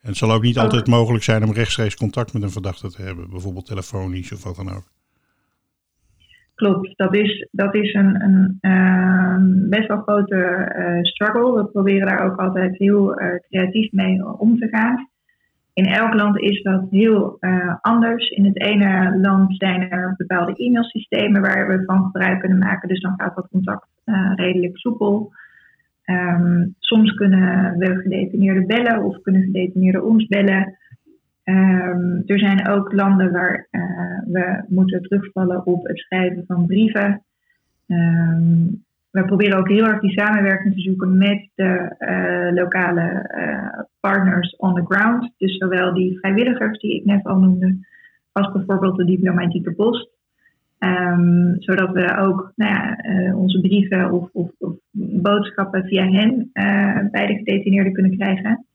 En 0.00 0.10
het 0.10 0.16
zal 0.16 0.32
ook 0.32 0.42
niet 0.42 0.58
altijd 0.58 0.86
mogelijk 0.86 1.24
zijn 1.24 1.44
om 1.44 1.52
rechtstreeks 1.52 1.96
contact 1.96 2.32
met 2.32 2.42
een 2.42 2.50
verdachte 2.50 2.90
te 2.90 3.02
hebben, 3.02 3.30
bijvoorbeeld 3.30 3.66
telefonisch 3.66 4.32
of 4.32 4.44
wat 4.44 4.56
dan 4.56 4.68
ook. 4.70 4.92
Klopt, 6.54 6.92
dat 6.96 7.14
is, 7.14 7.48
dat 7.50 7.74
is 7.74 7.94
een, 7.94 8.22
een 8.22 8.58
uh, 8.60 9.68
best 9.68 9.88
wel 9.88 10.02
grote 10.02 10.72
uh, 10.78 11.02
struggle. 11.02 11.54
We 11.54 11.66
proberen 11.66 12.06
daar 12.06 12.24
ook 12.24 12.36
altijd 12.36 12.78
heel 12.78 13.22
uh, 13.22 13.28
creatief 13.48 13.92
mee 13.92 14.38
om 14.38 14.58
te 14.58 14.68
gaan. 14.68 15.08
In 15.72 15.84
elk 15.86 16.14
land 16.14 16.38
is 16.38 16.62
dat 16.62 16.86
heel 16.90 17.36
uh, 17.40 17.74
anders. 17.80 18.28
In 18.28 18.44
het 18.44 18.60
ene 18.60 19.18
land 19.20 19.56
zijn 19.56 19.90
er 19.90 20.14
bepaalde 20.16 20.54
e-mailsystemen 20.54 21.40
waar 21.40 21.68
we 21.68 21.84
van 21.84 22.04
gebruik 22.04 22.40
kunnen 22.40 22.58
maken. 22.58 22.88
Dus 22.88 23.00
dan 23.00 23.14
gaat 23.16 23.34
dat 23.34 23.48
contact 23.50 23.86
redelijk 24.34 24.78
soepel. 24.78 25.32
Um, 26.06 26.74
soms 26.78 27.14
kunnen 27.14 27.78
we 27.78 27.96
gedetineerden 27.96 28.66
bellen 28.66 29.02
of 29.02 29.20
kunnen 29.20 29.42
gedetineerden 29.42 30.04
ons 30.04 30.26
bellen. 30.26 30.76
Um, 31.44 32.22
er 32.26 32.38
zijn 32.38 32.68
ook 32.68 32.92
landen 32.92 33.32
waar 33.32 33.68
uh, 33.70 33.82
we 34.24 34.64
moeten 34.68 35.02
terugvallen 35.02 35.66
op 35.66 35.86
het 35.86 35.98
schrijven 35.98 36.44
van 36.46 36.66
brieven. 36.66 37.22
Um, 37.86 38.84
we 39.10 39.24
proberen 39.24 39.58
ook 39.58 39.68
heel 39.68 39.86
erg 39.86 40.00
die 40.00 40.18
samenwerking 40.20 40.74
te 40.74 40.80
zoeken 40.80 41.18
met 41.18 41.48
de 41.54 41.94
uh, 41.98 42.54
lokale 42.62 43.30
uh, 43.36 43.82
partners 44.00 44.56
on 44.56 44.74
the 44.74 44.84
ground. 44.88 45.32
Dus 45.38 45.56
zowel 45.56 45.94
die 45.94 46.18
vrijwilligers 46.18 46.78
die 46.78 46.96
ik 46.96 47.04
net 47.04 47.24
al 47.24 47.38
noemde, 47.38 47.78
als 48.32 48.52
bijvoorbeeld 48.52 48.96
de 48.96 49.04
diplomatieke 49.04 49.72
post. 49.72 50.08
Um, 50.78 51.54
zodat 51.58 51.90
we 51.90 52.16
ook 52.16 52.52
nou 52.54 52.72
ja, 52.72 52.96
onze 53.34 53.60
brieven 53.60 54.12
of, 54.12 54.28
of, 54.32 54.50
of, 54.58 54.74
boodschappen 54.90 55.84
via 55.84 56.08
hen 56.08 56.50
bij 57.10 57.26
de 57.26 57.34
gedetineerden 57.36 57.92
kunnen 57.92 58.16
krijgen. 58.16 58.66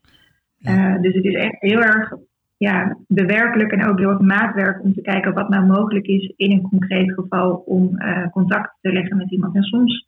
dus 1.02 1.14
het 1.16 1.26
is 1.26 1.34
echt 1.34 1.56
heel 1.60 1.82
erg 1.82 2.14
ja, 2.60 2.98
bewerkelijk 3.08 3.72
en 3.72 3.86
ook 3.86 4.00
heel 4.00 4.10
erg 4.10 4.20
maatwerk 4.20 4.84
om 4.84 4.94
te 4.94 5.02
kijken 5.02 5.34
wat 5.34 5.50
nou 5.50 5.66
mogelijk 5.66 6.06
is 6.06 6.34
in 6.36 6.52
een 6.52 6.62
concreet 6.62 7.14
geval 7.14 7.52
om 7.56 7.98
contact 8.32 8.78
te 8.82 8.92
leggen 8.92 9.18
met 9.18 9.32
iemand. 9.32 9.56
En 9.56 9.64
soms 9.64 10.08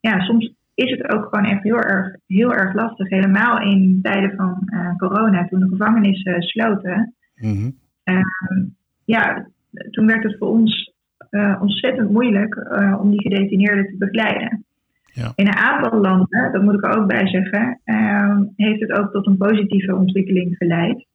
ja, 0.00 0.20
soms 0.20 0.52
is 0.74 0.90
het 0.90 1.12
ook 1.12 1.24
gewoon 1.24 1.44
echt 1.44 1.62
heel 1.62 1.80
erg, 1.80 2.16
heel 2.26 2.54
erg 2.54 2.74
lastig. 2.74 3.08
Helemaal 3.08 3.60
in 3.60 3.98
tijden 4.02 4.36
van 4.36 4.62
uh, 4.64 4.96
corona, 4.96 5.46
toen 5.46 5.60
de 5.60 5.68
gevangenissen 5.68 6.42
sloten. 6.42 7.14
Mm 7.34 7.74
ja, 9.04 9.46
toen 9.90 10.06
werd 10.06 10.22
het 10.22 10.36
voor 10.38 10.48
ons 10.48 10.92
uh, 11.30 11.56
ontzettend 11.60 12.10
moeilijk 12.10 12.68
om 13.00 13.10
die 13.10 13.22
gedetineerden 13.22 13.86
te 13.86 13.96
begeleiden. 13.98 14.64
Ja. 15.12 15.32
In 15.34 15.46
een 15.46 15.56
aantal 15.56 16.00
landen, 16.00 16.52
dat 16.52 16.62
moet 16.62 16.74
ik 16.74 16.84
er 16.84 16.98
ook 16.98 17.06
bij 17.06 17.26
zeggen, 17.26 17.80
ehm, 17.84 18.42
heeft 18.56 18.80
het 18.80 18.92
ook 18.92 19.12
tot 19.12 19.26
een 19.26 19.36
positieve 19.36 19.94
ontwikkeling 19.94 20.56
geleid. 20.56 21.06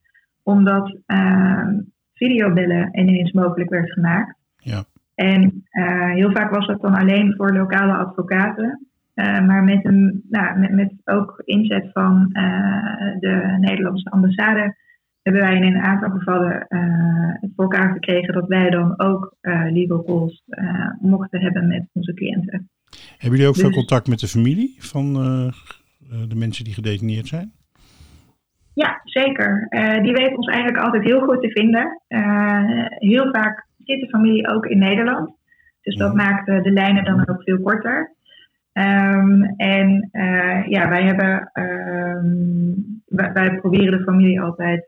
Omdat 0.52 0.98
ehm, 1.06 1.80
videobellen 2.14 3.00
ineens 3.00 3.32
mogelijk 3.32 3.70
werd 3.70 3.92
gemaakt. 3.92 4.36
Ja. 4.58 4.84
En 5.16 5.66
uh, 5.72 6.12
heel 6.14 6.32
vaak 6.32 6.52
was 6.52 6.68
dat 6.68 6.82
dan 6.82 6.94
alleen 6.94 7.34
voor 7.38 7.54
lokale 7.54 7.94
advocaten. 7.94 8.88
Uh, 9.16 9.46
maar 9.46 9.64
met, 9.64 9.86
een, 9.86 10.24
nou, 10.30 10.60
met, 10.60 10.72
met 10.72 10.94
ook 11.06 11.42
inzet 11.46 11.90
van 11.94 12.30
uh, 12.34 13.20
de 13.20 13.58
Nederlandse 13.60 14.10
ambassade 14.10 14.76
hebben 15.22 15.42
wij 15.42 15.56
in 15.56 15.64
een 15.64 15.82
aantal 15.82 16.10
gevallen 16.10 16.66
het 17.42 17.52
voor 17.56 17.64
elkaar 17.64 17.92
gekregen 17.92 18.34
dat 18.34 18.48
wij 18.48 18.70
dan 18.70 19.00
ook 19.00 19.36
legal 19.70 20.04
calls 20.04 20.44
mochten 21.00 21.42
hebben 21.42 21.68
met 21.68 21.90
onze 21.94 22.14
cliënten. 22.14 22.70
Hebben 23.18 23.30
jullie 23.30 23.48
ook 23.48 23.54
dus, 23.54 23.64
veel 23.64 23.72
contact 23.72 24.08
met 24.08 24.20
de 24.20 24.28
familie 24.28 24.76
van 24.80 25.14
de 26.28 26.36
mensen 26.36 26.64
die 26.64 26.74
gedetineerd 26.74 27.28
zijn? 27.28 27.52
Ja, 28.74 29.02
zeker. 29.04 29.68
die 30.02 30.14
weten 30.14 30.38
ons 30.38 30.48
eigenlijk 30.48 30.84
altijd 30.84 31.04
heel 31.04 31.22
goed 31.22 31.42
te 31.42 31.50
vinden. 31.50 32.02
heel 33.00 33.32
vaak 33.32 33.66
zit 33.84 34.00
de 34.00 34.10
familie 34.10 34.48
ook 34.48 34.66
in 34.66 34.78
Nederland. 34.78 35.36
Dus 35.82 35.96
dat 35.96 36.14
maakt 36.14 36.46
de 36.46 36.72
lijnen 36.72 37.04
dan 37.04 37.28
ook 37.30 37.44
veel 37.44 37.62
korter. 37.62 38.16
Um, 38.74 39.44
en 39.58 40.10
ja, 40.68 40.90
wij 40.90 41.04
hebben, 41.04 41.52
um, 41.54 43.02
wij, 43.06 43.34
wij, 43.34 43.60
proberen 43.60 43.98
de 43.98 44.04
familie 44.04 44.42
altijd 44.42 44.82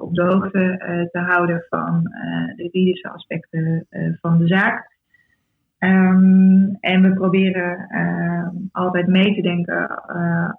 op 0.00 0.14
de 0.14 0.22
hoogte 0.22 0.76
te 1.12 1.18
houden 1.18 1.66
van 1.68 2.02
de 2.56 2.68
juridische 2.72 3.08
aspecten 3.08 3.86
van 4.20 4.38
de 4.38 4.46
zaak. 4.46 4.98
Um, 5.84 6.76
en 6.80 7.02
we 7.02 7.12
proberen 7.14 7.86
altijd 8.72 9.06
mee 9.06 9.34
te 9.34 9.42
denken 9.42 10.02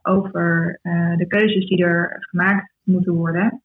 over 0.01 0.79
de 1.17 1.25
keuzes 1.27 1.67
die 1.67 1.85
er 1.85 2.17
gemaakt 2.19 2.71
moeten 2.83 3.13
worden. 3.13 3.61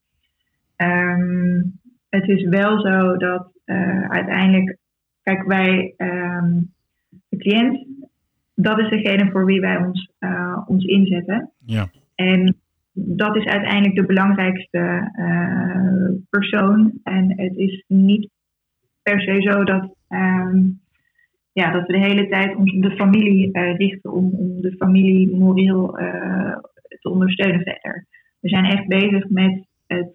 het 2.09 2.29
is 2.29 2.45
wel 2.45 2.81
zo 2.81 3.17
dat 3.17 3.51
uh, 3.65 4.09
uiteindelijk, 4.09 4.77
kijk, 5.23 5.43
wij, 5.43 5.95
um, 5.97 6.73
de 7.29 7.37
cliënt, 7.37 7.87
dat 8.55 8.79
is 8.79 8.89
degene 8.89 9.31
voor 9.31 9.45
wie 9.45 9.61
wij 9.61 9.77
ons, 9.77 10.13
ons 10.67 10.85
inzetten. 10.85 11.51
Ja. 11.65 11.89
En 12.15 12.57
dat 12.93 13.37
is 13.37 13.45
uiteindelijk 13.45 13.95
de 13.95 14.07
belangrijkste 14.07 15.11
persoon. 16.31 16.93
En 17.03 17.41
het 17.41 17.57
is 17.57 17.85
niet 17.87 18.29
per 19.03 19.21
se 19.21 19.41
zo 19.41 19.65
dat, 19.65 19.95
um, 20.09 20.81
ja, 21.57 21.73
dat 21.73 21.87
we 21.87 21.93
de 21.93 22.07
hele 22.07 22.29
tijd 22.29 22.57
ons 22.57 22.73
op 22.75 22.83
de 22.83 22.97
familie 22.97 23.59
richten 23.77 24.13
om, 24.13 24.35
om 24.35 24.61
de 24.61 24.75
familie 24.79 25.37
moreel 25.37 25.91
te 27.01 27.11
ondersteunen 27.11 27.61
verder. 27.61 28.07
We 28.41 28.49
zijn 28.49 28.65
echt 28.65 28.87
bezig 28.87 29.29
met 29.29 29.67
het 29.87 30.15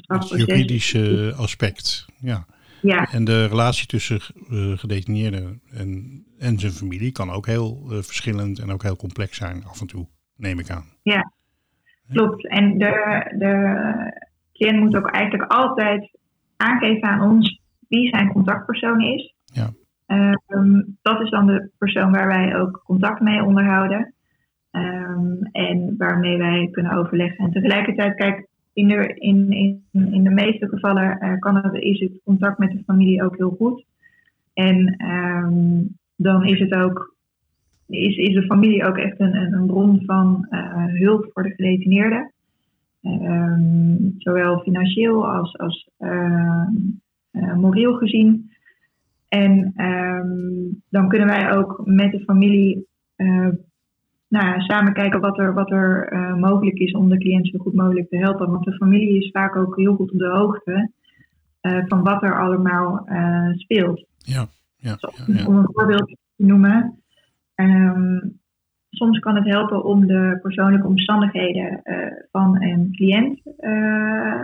het 0.00 0.28
juridische 0.28 1.34
aspect, 1.36 2.06
ja. 2.20 2.46
Ja. 2.80 3.12
En 3.12 3.24
de 3.24 3.46
relatie 3.46 3.86
tussen 3.86 4.20
uh, 4.50 4.78
gedetineerden 4.78 5.60
en, 5.70 6.22
en 6.38 6.58
zijn 6.58 6.72
familie 6.72 7.12
kan 7.12 7.30
ook 7.30 7.46
heel 7.46 7.80
uh, 7.84 7.88
verschillend 7.88 8.58
en 8.58 8.70
ook 8.70 8.82
heel 8.82 8.96
complex 8.96 9.36
zijn 9.36 9.64
af 9.64 9.80
en 9.80 9.86
toe, 9.86 10.06
neem 10.36 10.58
ik 10.58 10.70
aan. 10.70 10.84
Ja, 11.02 11.32
klopt. 12.12 12.48
En 12.48 12.78
de, 12.78 13.24
de 13.38 13.54
cliënt 14.52 14.80
moet 14.80 14.96
ook 14.96 15.10
eigenlijk 15.10 15.52
altijd 15.52 16.18
aangeven 16.56 17.08
aan 17.08 17.30
ons 17.30 17.60
wie 17.88 18.08
zijn 18.08 18.32
contactpersoon 18.32 19.00
is. 19.00 19.34
Um, 20.48 20.96
dat 21.02 21.20
is 21.20 21.30
dan 21.30 21.46
de 21.46 21.70
persoon 21.78 22.10
waar 22.10 22.26
wij 22.26 22.56
ook 22.56 22.82
contact 22.84 23.20
mee 23.20 23.44
onderhouden. 23.44 24.14
Um, 24.70 25.38
en 25.52 25.94
waarmee 25.98 26.38
wij 26.38 26.68
kunnen 26.70 26.92
overleggen. 26.92 27.44
En 27.44 27.50
tegelijkertijd, 27.50 28.14
kijk, 28.14 28.46
in 28.72 28.88
de, 28.88 29.14
in, 29.14 29.50
in, 29.50 29.82
in 30.12 30.22
de 30.22 30.30
meeste 30.30 30.68
gevallen 30.68 31.18
uh, 31.20 31.38
kan 31.38 31.56
het, 31.56 31.74
is 31.74 32.00
het 32.00 32.20
contact 32.24 32.58
met 32.58 32.70
de 32.70 32.82
familie 32.86 33.22
ook 33.22 33.36
heel 33.36 33.54
goed. 33.58 33.84
En 34.54 34.94
ehm, 34.96 35.82
dan 36.16 36.46
is 36.46 36.58
het 36.58 36.74
ook, 36.74 37.16
is, 37.86 38.16
is 38.16 38.34
de 38.34 38.42
familie 38.42 38.84
ook 38.84 38.96
echt 38.96 39.20
een, 39.20 39.36
een 39.36 39.66
bron 39.66 40.02
van 40.04 40.46
uh, 40.50 40.84
hulp 40.86 41.30
voor 41.32 41.42
de 41.42 41.54
gedetineerden. 41.54 42.32
Ehm, 43.02 43.96
zowel 44.18 44.58
financieel 44.58 45.28
als, 45.28 45.58
als 45.58 45.88
uh, 45.98 46.66
moreel 47.54 47.94
gezien. 47.94 48.52
En 49.34 49.72
um, 49.76 50.82
dan 50.90 51.08
kunnen 51.08 51.28
wij 51.28 51.56
ook 51.56 51.80
met 51.84 52.12
de 52.12 52.20
familie 52.20 52.86
uh, 53.16 53.48
nou, 54.28 54.60
samen 54.60 54.92
kijken 54.92 55.20
wat 55.20 55.38
er, 55.38 55.54
wat 55.54 55.70
er 55.70 56.12
uh, 56.12 56.34
mogelijk 56.34 56.78
is 56.78 56.92
om 56.92 57.08
de 57.08 57.18
cliënt 57.18 57.48
zo 57.48 57.58
goed 57.58 57.74
mogelijk 57.74 58.08
te 58.08 58.16
helpen. 58.16 58.50
Want 58.50 58.64
de 58.64 58.76
familie 58.76 59.24
is 59.24 59.30
vaak 59.30 59.56
ook 59.56 59.76
heel 59.76 59.94
goed 59.94 60.12
op 60.12 60.18
de 60.18 60.28
hoogte 60.28 60.90
uh, 61.62 61.84
van 61.86 62.02
wat 62.02 62.22
er 62.22 62.40
allemaal 62.40 63.08
speelt. 63.54 64.06
Ja, 64.18 64.46
ja, 64.76 64.96
ja, 65.00 65.12
ja, 65.26 65.46
Om 65.46 65.56
een 65.56 65.68
voorbeeld 65.72 66.06
te 66.06 66.44
noemen. 66.44 67.02
Um, 67.54 68.40
soms 68.90 69.18
kan 69.18 69.34
het 69.34 69.44
helpen 69.44 69.84
om 69.84 70.06
de 70.06 70.38
persoonlijke 70.42 70.86
omstandigheden 70.86 71.80
van 72.30 72.62
een 72.62 72.88
cliënt 72.92 73.40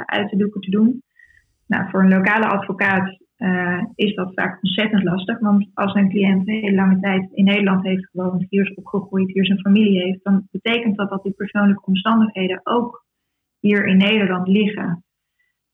uit 0.06 0.30
de 0.30 0.36
doeken 0.36 0.60
te 0.60 0.70
doen. 0.70 1.02
Nou, 1.66 1.90
voor 1.90 2.02
een 2.02 2.08
lokale 2.08 2.46
advocaat 2.46 3.18
uh, 3.40 3.84
is 3.94 4.14
dat 4.14 4.34
vaak 4.34 4.58
ontzettend 4.62 5.02
lastig. 5.02 5.38
Want 5.38 5.70
als 5.74 5.94
een 5.94 6.08
cliënt 6.08 6.48
een 6.48 6.54
hele 6.54 6.74
lange 6.74 7.00
tijd 7.00 7.28
in 7.32 7.44
Nederland 7.44 7.84
heeft 7.84 8.08
gewoond, 8.10 8.46
hier 8.48 8.62
is 8.62 8.74
opgegroeid, 8.74 9.32
hier 9.32 9.44
zijn 9.44 9.60
familie 9.60 10.00
heeft, 10.00 10.24
dan 10.24 10.48
betekent 10.50 10.96
dat 10.96 11.10
dat 11.10 11.22
die 11.22 11.32
persoonlijke 11.32 11.86
omstandigheden 11.86 12.60
ook 12.62 13.04
hier 13.60 13.86
in 13.86 13.96
Nederland 13.96 14.48
liggen. 14.48 15.04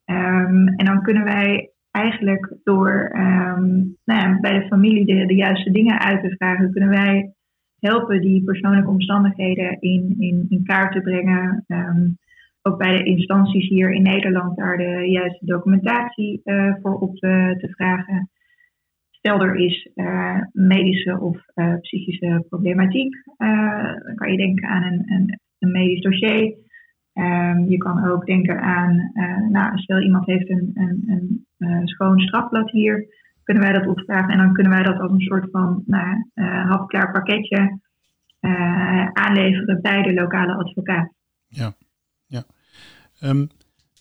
Um, 0.05 0.69
en 0.69 0.85
dan 0.85 1.03
kunnen 1.03 1.25
wij 1.25 1.71
eigenlijk 1.91 2.57
door 2.65 3.11
um, 3.17 3.97
nou 4.05 4.21
ja, 4.21 4.39
bij 4.41 4.59
de 4.59 4.67
familie 4.67 5.27
de, 5.27 5.35
juiste 5.35 5.71
dingen 5.71 6.01
uit 6.01 6.23
te 6.23 6.35
vragen, 6.37 6.71
kunnen 6.71 6.91
wij 6.91 7.35
helpen 7.79 8.21
die 8.21 8.45
persoonlijke 8.45 8.91
omstandigheden 8.91 9.81
in, 9.81 10.15
in, 10.19 10.47
in 10.49 10.65
kaart 10.65 10.93
te 10.93 11.01
brengen. 11.01 11.65
Um, 11.67 12.19
ook 12.67 12.79
bij 12.79 12.97
de 12.97 13.05
instanties 13.05 13.69
hier 13.69 13.93
in 13.93 14.03
Nederland 14.03 14.57
daar 14.57 14.77
de 14.77 15.11
juiste 15.11 15.47
documentatie 15.47 16.41
uh, 16.45 16.75
voor 16.83 16.99
op 16.99 17.17
te, 17.17 17.57
te, 17.59 17.69
vragen. 17.69 18.31
Stel 19.11 19.41
er 19.41 19.57
is 19.57 19.91
uh, 19.95 20.41
medische 20.53 21.21
of 21.21 21.45
psychische 21.81 22.45
problematiek, 22.49 23.15
dan 24.05 24.15
kan 24.15 24.31
je 24.31 24.37
denken 24.37 24.69
aan 24.69 24.83
een, 24.83 25.03
een, 25.07 25.41
een 25.59 25.73
medisch 25.73 26.03
dossier. 26.03 26.55
Um, 27.15 27.69
je 27.69 27.77
kan 27.77 28.09
ook 28.09 28.27
denken 28.27 28.61
aan, 28.61 29.11
nou, 29.51 29.79
stel 29.79 30.01
iemand 30.01 30.27
heeft 30.27 30.51
een, 30.51 30.71
een, 30.75 31.47
een 31.59 31.89
schoon 31.89 32.21
strafblad 32.21 32.71
hier, 32.71 33.07
kunnen 33.43 33.63
wij 33.63 33.73
dat 33.73 33.87
opvragen 33.87 34.33
en 34.33 34.39
dan 34.39 34.53
kunnen 34.53 34.73
wij 34.73 34.83
dat 34.83 35.01
als 35.01 35.13
een 35.13 35.21
soort 35.21 35.51
van 35.51 35.83
nou, 35.87 36.25
hapklaar 36.69 37.13
pakketje 37.13 37.79
aanleveren 39.13 39.81
bij 39.83 40.03
de 40.03 40.13
lokale 40.13 40.55
advocaat. 40.55 41.13
Ja. 41.47 41.73
Um, 43.21 43.51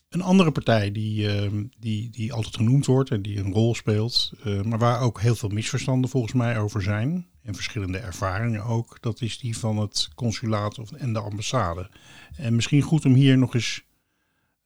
een 0.09 0.21
andere 0.21 0.51
partij 0.51 0.91
die, 0.91 1.45
uh, 1.45 1.61
die, 1.79 2.09
die 2.09 2.33
altijd 2.33 2.55
genoemd 2.55 2.85
wordt 2.85 3.11
en 3.11 3.21
die 3.21 3.39
een 3.39 3.53
rol 3.53 3.75
speelt, 3.75 4.31
uh, 4.45 4.61
maar 4.61 4.79
waar 4.79 5.01
ook 5.01 5.21
heel 5.21 5.35
veel 5.35 5.49
misverstanden 5.49 6.09
volgens 6.09 6.33
mij 6.33 6.59
over 6.59 6.81
zijn, 6.81 7.27
en 7.41 7.55
verschillende 7.55 7.97
ervaringen 7.97 8.63
ook, 8.63 8.97
dat 9.01 9.21
is 9.21 9.37
die 9.37 9.57
van 9.57 9.77
het 9.77 10.09
consulaat 10.15 10.79
of, 10.79 10.91
en 10.91 11.13
de 11.13 11.19
ambassade. 11.19 11.89
En 12.35 12.55
misschien 12.55 12.81
goed 12.81 13.05
om 13.05 13.13
hier 13.13 13.37
nog 13.37 13.53
eens 13.53 13.83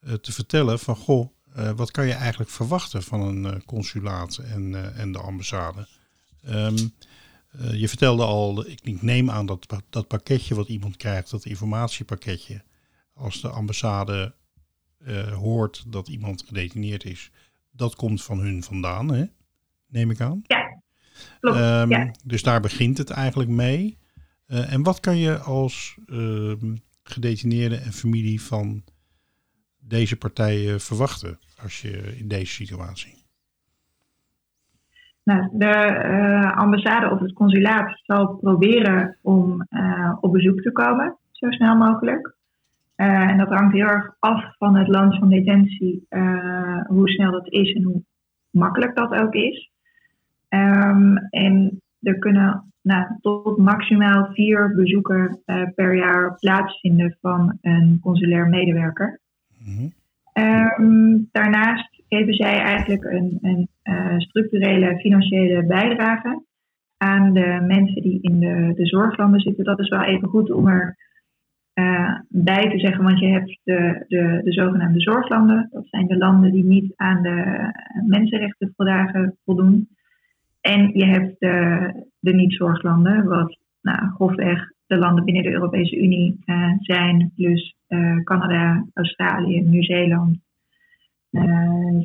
uh, 0.01 0.13
te 0.13 0.31
vertellen 0.31 0.79
van, 0.79 0.95
goh, 0.95 1.29
wat 1.75 1.91
kan 1.91 2.07
je 2.07 2.13
eigenlijk 2.13 2.49
verwachten 2.49 3.03
van 3.03 3.21
een 3.21 3.65
consulaat 3.65 4.37
en, 4.37 4.95
en 4.95 5.11
de 5.11 5.19
ambassade? 5.19 5.87
Je 7.71 7.87
vertelde 7.87 8.23
al, 8.23 8.65
ik 8.67 9.01
neem 9.01 9.29
aan 9.29 9.45
dat 9.45 9.83
dat 9.89 10.07
pakketje 10.07 10.55
wat 10.55 10.67
iemand 10.67 10.97
krijgt, 10.97 11.29
dat 11.29 11.45
informatiepakketje, 11.45 12.63
als 13.13 13.41
de 13.41 13.49
ambassade 13.49 14.33
uh, 15.07 15.33
hoort 15.33 15.91
dat 15.91 16.07
iemand 16.07 16.43
gedetineerd 16.47 17.05
is, 17.05 17.31
dat 17.71 17.95
komt 17.95 18.23
van 18.23 18.39
hun 18.39 18.63
vandaan, 18.63 19.11
hè? 19.13 19.25
neem 19.87 20.11
ik 20.11 20.21
aan. 20.21 20.41
Ja, 20.43 20.81
klopt. 21.39 21.57
Um, 21.57 21.89
ja. 21.89 22.11
Dus 22.23 22.43
daar 22.43 22.61
begint 22.61 22.97
het 22.97 23.09
eigenlijk 23.09 23.49
mee. 23.49 23.97
Uh, 24.47 24.73
en 24.73 24.83
wat 24.83 24.99
kan 24.99 25.17
je 25.17 25.37
als 25.37 25.97
uh, 26.05 26.53
gedetineerde 27.03 27.75
en 27.75 27.91
familie 27.91 28.41
van 28.41 28.83
deze 29.79 30.17
partijen 30.17 30.79
verwachten 30.79 31.39
als 31.61 31.81
je 31.81 32.17
in 32.17 32.27
deze 32.27 32.53
situatie? 32.53 33.17
Nou, 35.23 35.49
de 35.51 35.65
uh, 35.65 36.57
ambassade 36.57 37.09
of 37.09 37.19
het 37.19 37.33
consulaat 37.33 37.99
zal 38.03 38.35
proberen 38.35 39.17
om 39.21 39.67
op 40.19 40.31
bezoek 40.31 40.61
te 40.61 40.71
komen, 40.71 41.17
zo 41.31 41.51
snel 41.51 41.75
mogelijk. 41.75 42.35
Uh, 42.99 43.29
en 43.29 43.37
dat 43.37 43.49
hangt 43.49 43.73
heel 43.73 43.87
erg 43.87 44.15
af 44.19 44.57
van 44.57 44.75
het 44.75 44.87
land 44.87 45.17
van 45.17 45.29
detentie, 45.29 46.05
uh, 46.09 46.85
hoe 46.85 47.09
snel 47.09 47.31
dat 47.31 47.51
is 47.51 47.73
en 47.73 47.83
hoe 47.83 48.03
makkelijk 48.49 48.95
dat 48.95 49.13
ook 49.13 49.33
is. 49.33 49.71
Um, 50.49 51.17
en 51.17 51.81
er 52.01 52.19
kunnen 52.19 52.73
nou, 52.81 53.05
tot 53.21 53.57
maximaal 53.57 54.29
vier 54.33 54.75
bezoeken 54.75 55.41
uh, 55.45 55.63
per 55.75 55.95
jaar 55.95 56.35
plaatsvinden 56.35 57.17
van 57.21 57.57
een 57.61 57.99
consulair 58.01 58.47
medewerker. 58.47 59.19
Mm-hmm. 59.63 59.93
Um, 60.79 61.29
daarnaast 61.31 62.03
geven 62.07 62.33
zij 62.33 62.59
eigenlijk 62.59 63.03
een, 63.03 63.37
een 63.41 63.69
structurele 64.21 64.99
financiële 64.99 65.65
bijdrage 65.65 66.43
aan 66.97 67.33
de 67.33 67.63
mensen 67.67 68.01
die 68.01 68.21
in 68.21 68.39
de, 68.39 68.73
de 68.75 68.85
zorglanden 68.85 69.39
zitten. 69.39 69.63
Dat 69.63 69.79
is 69.79 69.89
wel 69.89 70.03
even 70.03 70.27
goed 70.27 70.51
om 70.51 70.67
er 70.67 70.97
uh, 71.79 72.19
bij 72.29 72.69
te 72.69 72.79
zeggen, 72.79 73.03
want 73.03 73.19
je 73.19 73.27
hebt 73.27 73.59
de, 73.63 74.05
de, 74.07 74.41
de 74.43 74.51
zogenaamde 74.51 74.99
zorglanden. 74.99 75.67
Dat 75.71 75.87
zijn 75.87 76.07
de 76.07 76.17
landen 76.17 76.51
die 76.51 76.63
niet 76.63 76.93
aan 76.95 77.21
de 77.21 77.71
mensenrechtenverdragen 78.07 79.37
voldoen. 79.45 79.87
En 80.61 80.91
je 80.93 81.05
hebt 81.05 81.39
de, 81.39 82.07
de 82.19 82.33
niet-zorglanden, 82.33 83.23
wat 83.23 83.57
nou, 83.81 84.09
grofweg 84.09 84.71
de 84.87 84.97
landen 84.97 85.25
binnen 85.25 85.43
de 85.43 85.51
Europese 85.51 85.97
Unie 85.97 86.39
uh, 86.45 86.73
zijn, 86.79 87.31
plus 87.35 87.75
uh, 87.87 88.23
Canada, 88.23 88.85
Australië, 88.93 89.61
Nieuw-Zeeland, 89.61 90.39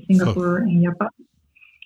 Singapore 0.06 0.60
en 0.60 0.80
Japan. 0.80 1.12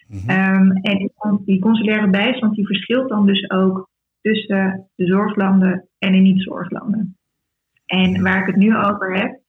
Mm-hmm. 0.08 0.54
Um, 0.54 0.72
en 0.72 1.10
die 1.44 1.58
consulaire 1.58 2.10
bijstand 2.10 2.54
die 2.54 2.66
verschilt 2.66 3.08
dan 3.08 3.26
dus 3.26 3.50
ook 3.50 3.88
tussen 4.20 4.88
de 4.94 5.06
zorglanden 5.06 5.88
en 5.98 6.12
de 6.12 6.18
niet-zorglanden. 6.18 7.17
En 7.88 8.22
waar 8.22 8.40
ik 8.40 8.46
het 8.46 8.56
nu 8.56 8.76
over 8.76 9.16
heb, 9.16 9.40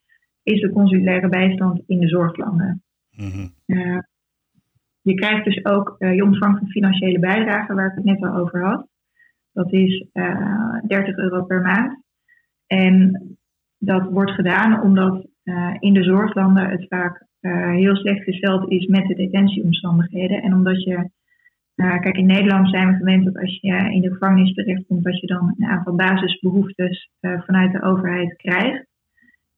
is 0.43 0.61
de 0.61 0.71
consulaire 0.71 1.29
bijstand 1.29 1.81
in 1.87 1.99
de 1.99 2.07
zorglanden. 2.07 2.83
Mm-hmm. 3.15 3.53
Uh, 3.65 3.99
je 5.01 5.13
krijgt 5.13 5.45
dus 5.45 5.65
ook, 5.65 5.95
uh, 5.99 6.15
je 6.15 6.23
ontvangt 6.23 6.61
een 6.61 6.69
financiële 6.69 7.19
bijdrage 7.19 7.73
waar 7.73 7.89
ik 7.89 7.95
het 7.95 8.03
net 8.03 8.21
al 8.21 8.35
over 8.35 8.65
had. 8.65 8.87
Dat 9.51 9.73
is 9.73 10.05
uh, 10.13 10.25
eh, 10.25 10.83
30 10.87 11.17
euro 11.17 11.43
per 11.43 11.61
maand. 11.61 12.03
En 12.67 13.21
dat 13.77 14.09
wordt 14.09 14.31
gedaan 14.31 14.81
omdat 14.81 15.27
in 15.79 15.93
de 15.93 16.03
zorglanden 16.03 16.69
het 16.69 16.85
vaak 16.87 17.25
heel 17.75 17.95
slecht 17.95 18.23
gesteld 18.23 18.71
is 18.71 18.85
met 18.85 19.07
de 19.07 19.15
detentieomstandigheden. 19.15 20.41
En 20.41 20.53
omdat 20.53 20.83
je 20.83 21.09
uh, 21.79 21.99
kijk, 21.99 22.17
in 22.17 22.25
Nederland 22.25 22.69
zijn 22.69 22.87
we 22.87 22.97
gewend 22.97 23.25
dat 23.25 23.37
als 23.37 23.57
je 23.61 23.91
in 23.91 24.01
de 24.01 24.11
gevangenis 24.11 24.53
terechtkomt, 24.53 25.03
dat 25.03 25.19
je 25.19 25.27
dan 25.27 25.55
een 25.57 25.67
aantal 25.67 25.95
basisbehoeftes 25.95 27.09
uh, 27.21 27.41
vanuit 27.41 27.71
de 27.71 27.81
overheid 27.81 28.35
krijgt. 28.35 28.85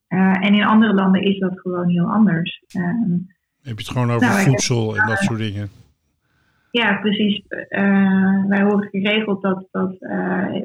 Uh, 0.09 0.45
en 0.45 0.53
in 0.53 0.63
andere 0.63 0.93
landen 0.93 1.21
is 1.21 1.39
dat 1.39 1.59
gewoon 1.59 1.89
heel 1.89 2.05
anders. 2.05 2.63
Ehm, 2.67 3.11
Heb 3.61 3.79
je 3.79 3.83
het 3.83 3.89
gewoon 3.89 4.11
over 4.11 4.27
nou, 4.27 4.39
voedsel 4.39 4.97
en 4.97 5.07
dat 5.07 5.17
soort 5.17 5.39
dingen? 5.39 5.69
Ja, 6.71 6.99
precies. 6.99 7.43
wij 8.47 8.61
horen 8.61 8.89
geregeld 8.89 9.41
dat, 9.41 9.67
dat 9.71 9.95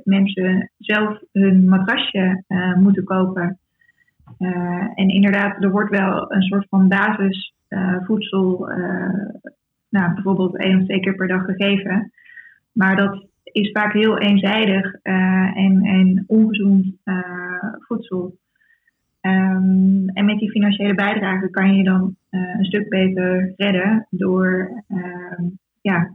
mensen 0.05 0.71
zelf 0.79 1.19
hun 1.33 1.69
matrasje 1.69 2.45
moeten 2.79 3.05
kopen. 3.05 3.59
en 4.95 5.09
inderdaad, 5.09 5.62
er 5.62 5.71
wordt 5.71 5.90
wel 5.90 6.33
een 6.33 6.42
soort 6.42 6.66
van 6.69 6.88
basisvoedsel 6.88 8.69
nou, 9.97 10.15
bijvoorbeeld 10.15 10.57
één 10.57 10.79
of 10.79 10.85
twee 10.85 11.01
keer 11.01 11.15
per 11.15 11.29
dag 11.29 11.45
gegeven. 11.45 12.13
Maar 12.73 12.97
dat 12.97 13.27
is 13.43 13.71
vaak 13.71 13.93
heel 13.93 14.19
eenzijdig 14.19 14.95
uh, 15.03 15.57
en, 15.57 15.83
en 15.83 16.25
ongezond 16.27 16.87
uh, 17.05 17.75
voedsel. 17.79 18.39
Um, 19.21 20.09
en 20.09 20.25
met 20.25 20.39
die 20.39 20.51
financiële 20.51 20.95
bijdrage 20.95 21.51
kan 21.51 21.77
je 21.77 21.85
dan 21.85 22.17
uh, 22.31 22.59
een 22.59 22.65
stuk 22.65 22.89
beter 22.89 23.53
redden 23.57 24.07
door 24.11 24.71
ja, 25.81 26.15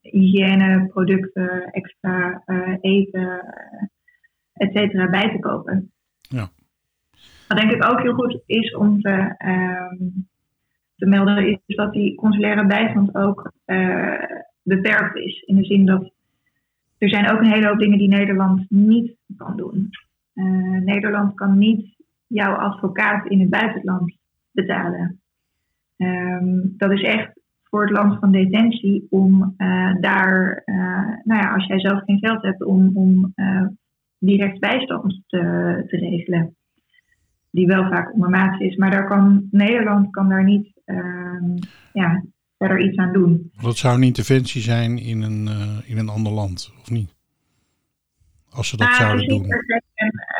hygiëne, 0.00 0.86
producten, 0.88 1.70
extra 1.70 2.42
eten, 2.80 3.40
et 4.52 4.72
cetera, 4.72 5.10
bij 5.10 5.30
te 5.30 5.38
kopen. 5.38 5.90
Ja. 6.20 6.48
Wat 7.48 7.58
denk 7.58 7.70
ik 7.70 7.90
ook 7.90 8.02
heel 8.02 8.14
goed 8.14 8.42
is 8.46 8.74
om 8.74 9.00
te, 9.00 9.34
um, 9.46 10.28
te 10.96 11.06
melden 11.06 11.46
is 11.46 11.76
dat 11.76 11.92
die 11.92 12.14
consulaire 12.14 12.66
bijstand 12.66 13.14
ook 13.14 13.52
uh, 13.66 14.22
beperkt 14.62 15.16
is. 15.16 15.42
In 15.42 15.56
de 15.56 15.64
zin 15.64 15.86
dat 15.86 16.12
er 16.98 17.08
zijn 17.08 17.30
ook 17.30 17.38
een 17.38 17.52
hele 17.52 17.66
hoop 17.66 17.78
dingen 17.78 17.98
die 17.98 18.08
Nederland 18.08 18.64
niet 18.68 19.16
kan 19.36 19.56
doen. 19.56 19.90
Uh, 20.34 20.80
Nederland 20.80 21.34
kan 21.34 21.58
niet 21.58 21.96
jouw 22.26 22.54
advocaat 22.54 23.26
in 23.26 23.40
het 23.40 23.50
buitenland 23.50 24.16
betalen. 24.50 25.20
Um, 25.96 26.74
dat 26.76 26.92
is 26.92 27.02
echt 27.02 27.40
voor 27.62 27.82
het 27.82 27.90
land 27.90 28.18
van 28.18 28.32
detentie 28.32 29.06
om 29.10 29.54
uh, 29.58 29.94
daar, 30.00 30.62
nou 31.24 31.40
ja, 31.40 31.52
als 31.54 31.66
jij 31.66 31.80
zelf 31.80 32.02
geen 32.04 32.18
geld 32.18 32.42
hebt, 32.42 32.64
om, 32.64 32.90
om 32.96 33.34
direct 34.24 34.60
bijstand 34.60 35.22
te, 35.26 35.40
te 35.86 35.96
regelen. 35.96 36.56
Die 37.50 37.66
wel 37.66 37.88
vaak 37.88 38.12
ondermaats 38.12 38.58
is. 38.60 38.76
Maar 38.76 38.90
daar 38.90 39.06
kan, 39.06 39.48
Nederland 39.50 40.10
kan 40.10 40.28
daar 40.28 40.44
niet 40.44 40.72
ehm, 40.73 40.73
ja, 41.92 42.24
verder 42.58 42.80
iets 42.80 42.96
aan 42.96 43.12
doen. 43.12 43.50
Dat 43.62 43.76
zou 43.76 43.96
een 43.96 44.02
interventie 44.02 44.62
zijn 44.62 44.98
in 44.98 45.22
een, 45.22 45.46
uh, 45.46 45.90
in 45.90 45.98
een 45.98 46.08
ander 46.08 46.32
land, 46.32 46.74
of 46.80 46.90
niet? 46.90 47.14
Als 48.50 48.68
ze 48.68 48.76
dat 48.76 48.88
ah, 48.88 48.94
zouden 48.94 49.28
doen. 49.28 49.46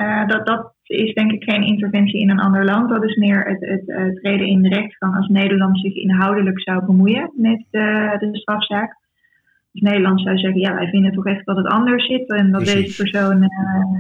Uh, 0.01 0.27
dat, 0.27 0.47
dat 0.47 0.75
is 0.83 1.15
denk 1.15 1.33
ik 1.33 1.45
geen 1.45 1.63
interventie 1.63 2.21
in 2.21 2.31
een 2.31 2.41
ander 2.41 2.65
land. 2.65 2.89
Dat 2.89 3.05
is 3.05 3.17
meer 3.17 3.45
het, 3.47 3.61
het, 3.61 3.83
het 3.87 4.17
treden 4.17 4.47
in 4.47 4.63
de 4.63 4.69
rechtsgang 4.69 5.17
als 5.17 5.29
Nederland 5.29 5.81
zich 5.81 5.95
inhoudelijk 5.95 6.61
zou 6.61 6.85
bemoeien 6.85 7.33
met 7.37 7.65
de, 7.71 8.17
de 8.19 8.29
strafzaak. 8.33 8.97
Dus 9.73 9.83
Nederland 9.83 10.21
zou 10.21 10.39
zeggen, 10.39 10.61
ja, 10.61 10.75
wij 10.75 10.89
vinden 10.89 11.13
toch 11.13 11.27
echt 11.27 11.47
dat 11.47 11.57
het 11.57 11.67
anders 11.67 12.07
zit 12.07 12.29
en 12.29 12.53
dat 12.53 12.65
deze 12.65 13.03
persoon 13.03 13.43
uh, 13.43 13.49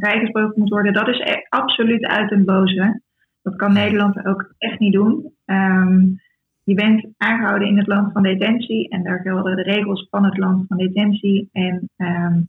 vrijgesproken 0.01 0.61
moet 0.61 0.71
worden. 0.71 0.93
Dat 0.93 1.09
is 1.09 1.19
e-, 1.19 1.47
absoluut 1.49 2.07
uit 2.07 2.33
een 2.33 2.45
boze. 2.45 3.01
Dat 3.43 3.57
kan 3.57 3.73
Nederland 3.73 4.27
ook 4.27 4.55
echt 4.59 4.79
niet 4.79 4.93
doen. 4.93 5.33
Um, 5.45 6.21
je 6.65 6.75
bent 6.75 7.07
aangehouden 7.17 7.69
in 7.69 7.79
het 7.79 7.87
land 7.87 8.13
van 8.13 8.23
detentie 8.23 8.89
en 8.89 9.03
daar 9.03 9.21
gelden 9.21 9.57
de 9.57 9.63
regels 9.63 10.07
van 10.11 10.25
het 10.25 10.37
land 10.37 10.67
van 10.69 10.77
detentie. 10.77 11.49
En 11.53 11.91
um, 11.97 12.49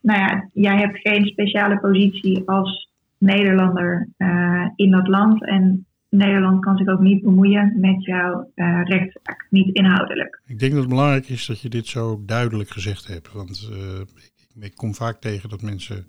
nou 0.00 0.18
ja, 0.18 0.48
jij 0.52 0.78
hebt 0.78 0.98
geen 0.98 1.26
speciale 1.26 1.78
positie 1.78 2.48
als 2.48 2.90
Nederlander 3.18 4.08
uh, 4.18 4.68
in 4.76 4.90
dat 4.90 5.08
land. 5.08 5.46
En 5.46 5.86
Nederland 6.08 6.60
kan 6.60 6.76
zich 6.76 6.88
ook 6.88 7.00
niet 7.00 7.22
bemoeien 7.22 7.80
met 7.80 8.04
jouw 8.04 8.50
uh, 8.54 8.80
rechtszaak, 8.84 9.46
niet 9.50 9.74
inhoudelijk. 9.76 10.42
Ik 10.46 10.58
denk 10.58 10.72
dat 10.72 10.80
het 10.80 10.90
belangrijk 10.90 11.28
is 11.28 11.46
dat 11.46 11.60
je 11.60 11.68
dit 11.68 11.86
zo 11.86 12.22
duidelijk 12.26 12.70
gezegd 12.70 13.06
hebt. 13.06 13.32
Want 13.32 13.70
ik, 14.16 14.62
ik, 14.62 14.74
kom 14.74 14.94
vaak 14.94 15.20
tegen 15.20 15.48
dat 15.48 15.62
mensen 15.62 16.06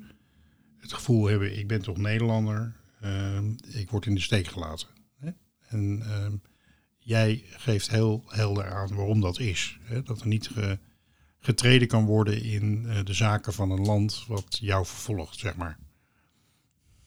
het 0.79 0.93
gevoel 0.93 1.27
hebben: 1.27 1.57
ik 1.57 1.67
ben 1.67 1.81
toch 1.81 1.97
Nederlander, 1.97 2.73
ik 3.71 3.89
word 3.89 4.05
in 4.05 4.15
de 4.15 4.21
steek 4.21 4.47
gelaten. 4.47 4.87
Hè? 5.19 5.29
En 5.69 6.01
ehm, 6.01 6.33
jij 7.03 7.43
geeft 7.45 7.91
heel 7.91 8.23
helder 8.27 8.65
aan 8.65 8.95
waarom 8.95 9.21
dat 9.21 9.39
is. 9.39 9.79
Hè? 9.83 10.01
Dat 10.01 10.21
er 10.21 10.27
niet 10.27 10.49
getreden 11.43 11.87
kan 11.87 12.05
worden 12.05 12.43
in 12.43 12.83
uh, 12.85 12.95
de 13.03 13.13
zaken 13.13 13.53
van 13.53 13.71
een 13.71 13.85
land 13.85 14.25
wat 14.27 14.57
jou 14.61 14.85
vervolgt, 14.85 15.39
zeg 15.39 15.57
maar. 15.57 15.77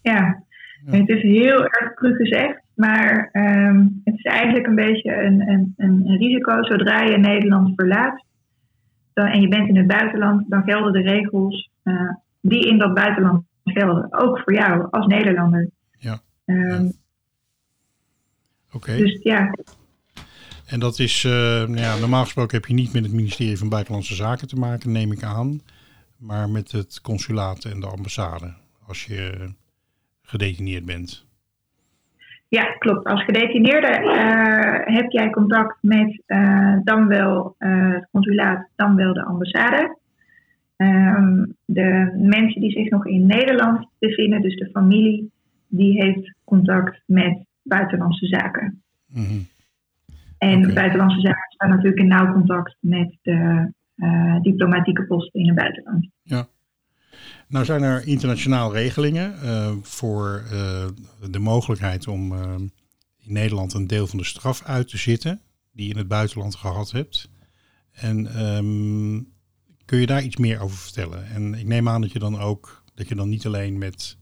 Ja, 0.00 0.44
ja. 0.84 0.98
het 0.98 1.08
is 1.08 1.22
heel 1.22 1.64
erg 1.64 1.94
cru 1.94 2.14
gezegd, 2.14 2.62
maar 2.74 3.30
um, 3.32 4.00
het 4.04 4.14
is 4.14 4.22
eigenlijk 4.22 4.66
een 4.66 4.74
beetje 4.74 5.22
een, 5.22 5.48
een, 5.48 5.74
een, 5.76 6.16
risico. 6.16 6.62
Zodra 6.62 7.02
je 7.02 7.16
Nederland 7.16 7.72
verlaat 7.74 8.24
dan, 9.12 9.26
en 9.26 9.40
je 9.40 9.48
bent 9.48 9.68
in 9.68 9.76
het 9.76 9.86
buitenland, 9.86 10.50
dan 10.50 10.62
gelden 10.62 10.92
de 10.92 11.00
regels 11.00 11.70
uh, 11.84 12.12
die 12.40 12.68
in 12.68 12.78
dat 12.78 12.94
buitenland 12.94 13.44
gelden. 13.64 14.12
Ook 14.18 14.38
voor 14.38 14.54
jou 14.54 14.88
als 14.90 15.06
Nederlander. 15.06 15.70
Ja. 15.98 16.20
Um, 16.44 16.84
ja. 16.84 16.90
Oké. 18.72 18.96
Dus 18.96 19.22
ja, 19.22 19.54
en 20.66 20.80
dat 20.80 20.98
is, 20.98 21.24
uh, 21.24 21.32
nou 21.32 21.76
ja, 21.76 21.98
normaal 21.98 22.22
gesproken 22.22 22.56
heb 22.56 22.66
je 22.66 22.74
niet 22.74 22.92
met 22.92 23.02
het 23.02 23.12
ministerie 23.12 23.58
van 23.58 23.68
Buitenlandse 23.68 24.14
Zaken 24.14 24.48
te 24.48 24.56
maken, 24.56 24.92
neem 24.92 25.12
ik 25.12 25.22
aan. 25.22 25.60
Maar 26.18 26.48
met 26.48 26.72
het 26.72 27.00
consulaat 27.00 27.64
en 27.64 27.80
de 27.80 27.86
ambassade, 27.86 28.52
als 28.86 29.04
je 29.04 29.50
gedetineerd 30.22 30.84
bent. 30.84 31.26
Ja, 32.48 32.64
klopt. 32.64 33.06
Als 33.06 33.24
gedetineerde 33.24 34.00
uh, 34.02 34.96
heb 34.96 35.10
jij 35.10 35.30
contact 35.30 35.76
met 35.80 36.22
uh, 36.26 36.76
dan 36.84 37.08
wel 37.08 37.54
het 37.58 38.08
consulaat, 38.10 38.68
dan 38.76 38.96
wel 38.96 39.12
de 39.12 39.24
ambassade. 39.24 39.98
Ehm, 40.76 41.44
de 41.64 42.14
mensen 42.16 42.60
die 42.60 42.70
zich 42.70 42.90
nog 42.90 43.06
in 43.06 43.26
Nederland 43.26 43.88
bevinden, 43.98 44.42
dus 44.42 44.56
de 44.56 44.70
familie, 44.72 45.30
die 45.68 46.02
heeft 46.02 46.34
contact 46.44 47.02
met 47.06 47.44
buitenlandse 47.62 48.26
zaken. 48.26 48.82
Mm 49.06 49.46
en 50.38 50.58
okay. 50.58 50.74
buitenlandse 50.74 51.20
zaken 51.20 51.46
staan 51.48 51.68
natuurlijk 51.68 51.98
in 51.98 52.08
nauw 52.08 52.32
contact 52.32 52.76
met 52.80 53.18
de 53.22 53.72
uh, 53.96 54.40
diplomatieke 54.40 55.06
posten 55.06 55.40
in 55.40 55.46
het 55.46 55.56
buitenland. 55.56 56.08
Ja. 56.22 56.48
Nou 57.48 57.64
zijn 57.64 57.82
er 57.82 58.06
internationaal 58.06 58.72
regelingen 58.72 59.34
uh, 59.44 59.72
voor 59.82 60.42
uh, 60.52 60.86
de 61.30 61.38
mogelijkheid 61.38 62.08
om 62.08 62.32
in 63.18 63.32
Nederland 63.32 63.74
een 63.74 63.86
deel 63.86 64.06
van 64.06 64.18
de 64.18 64.24
straf 64.24 64.62
uit 64.62 64.88
te 64.88 64.96
zitten 64.96 65.40
die 65.72 65.86
je 65.86 65.92
in 65.92 65.98
het 65.98 66.08
buitenland 66.08 66.54
gehad 66.54 66.90
hebt. 66.90 67.30
En 67.92 68.46
um, 68.56 69.32
kun 69.84 69.98
je 69.98 70.06
daar 70.06 70.22
iets 70.22 70.36
meer 70.36 70.60
over 70.60 70.76
vertellen? 70.76 71.26
En 71.26 71.54
ik 71.54 71.66
neem 71.66 71.88
aan 71.88 72.00
dat 72.00 72.12
je 72.12 72.18
dan 72.18 72.38
ook 72.38 72.84
dat 72.94 73.08
je 73.08 73.14
dan 73.14 73.28
niet 73.28 73.46
alleen 73.46 73.78
met 73.78 74.18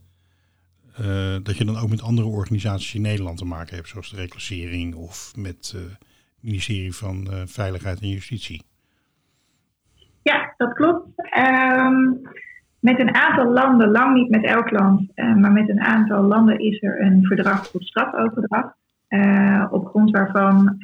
uh, 1.00 1.36
dat 1.42 1.56
je 1.56 1.64
dan 1.64 1.76
ook 1.76 1.88
met 1.88 2.02
andere 2.02 2.28
organisaties 2.28 2.94
in 2.94 3.02
Nederland 3.02 3.38
te 3.38 3.44
maken 3.44 3.76
hebt, 3.76 3.88
zoals 3.88 4.10
de 4.10 4.16
reclassering 4.16 4.94
of 4.94 5.32
met 5.36 5.72
uh, 5.76 5.82
het 5.82 5.98
ministerie 6.40 6.94
van 6.94 7.26
uh, 7.30 7.42
Veiligheid 7.44 8.00
en 8.00 8.08
Justitie. 8.08 8.62
Ja, 10.22 10.54
dat 10.56 10.72
klopt. 10.72 11.08
Um, 11.38 12.20
met 12.80 13.00
een 13.00 13.14
aantal 13.14 13.52
landen, 13.52 13.90
lang 13.90 14.14
niet 14.14 14.30
met 14.30 14.44
elk 14.44 14.70
land, 14.70 15.10
maar 15.14 15.52
met 15.52 15.68
een 15.68 15.80
aantal 15.80 16.22
landen 16.22 16.58
is 16.58 16.82
er 16.82 17.00
een 17.00 17.24
verdrag 17.24 17.66
voor 17.66 17.82
strafoverdracht. 17.82 18.76
op 19.70 19.86
grond 19.86 20.10
waarvan 20.10 20.76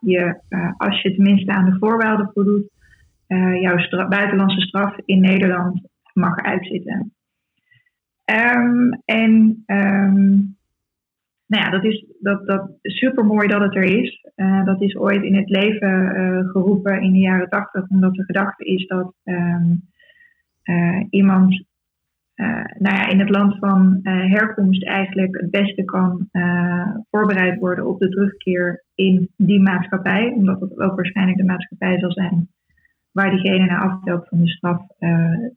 je, 0.00 0.40
als 0.76 1.02
je 1.02 1.14
tenminste 1.14 1.52
aan 1.52 1.64
de 1.64 1.76
voorwaarden 1.78 2.30
voldoet, 2.34 2.70
jouw 3.60 4.08
buitenlandse 4.08 4.60
straf 4.60 4.96
in 5.04 5.20
Nederland 5.20 5.80
mag 6.12 6.36
uitzitten. 6.36 7.12
Um, 8.24 9.02
en 9.04 9.64
um, 9.66 10.56
nou 11.46 11.64
ja, 11.64 11.70
dat 11.70 11.84
is 11.84 12.06
dat, 12.20 12.46
dat 12.46 12.70
super 12.82 13.24
mooi 13.24 13.48
dat 13.48 13.60
het 13.60 13.74
er 13.74 13.82
is. 13.82 14.24
Uh, 14.36 14.64
dat 14.64 14.80
is 14.82 14.96
ooit 14.96 15.22
in 15.22 15.34
het 15.34 15.48
leven 15.48 16.16
uh, 16.16 16.50
geroepen 16.50 17.02
in 17.02 17.12
de 17.12 17.18
jaren 17.18 17.48
tachtig, 17.48 17.88
omdat 17.88 18.14
de 18.14 18.24
gedachte 18.24 18.64
is 18.64 18.86
dat 18.86 19.14
um, 19.24 19.82
uh, 20.64 21.02
iemand 21.10 21.64
nou 22.78 22.96
ja, 22.96 23.08
in 23.08 23.18
het 23.18 23.30
land 23.30 23.58
van 23.58 23.98
herkomst 24.02 24.84
eigenlijk 24.84 25.40
het 25.40 25.50
beste 25.50 25.84
kan 25.84 26.28
voorbereid 27.10 27.58
worden 27.58 27.86
op 27.86 27.98
de 27.98 28.08
terugkeer 28.08 28.84
in 28.94 29.30
die 29.36 29.60
maatschappij, 29.60 30.32
omdat 30.36 30.60
het 30.60 30.78
ook 30.78 30.94
waarschijnlijk 30.94 31.38
de 31.38 31.44
maatschappij 31.44 31.98
zal 31.98 32.12
zijn 32.12 32.48
waar 33.12 33.30
diegene 33.30 33.66
na 33.66 33.78
afloop 33.78 34.26
van 34.28 34.38
de 34.38 34.48
straf 34.48 34.86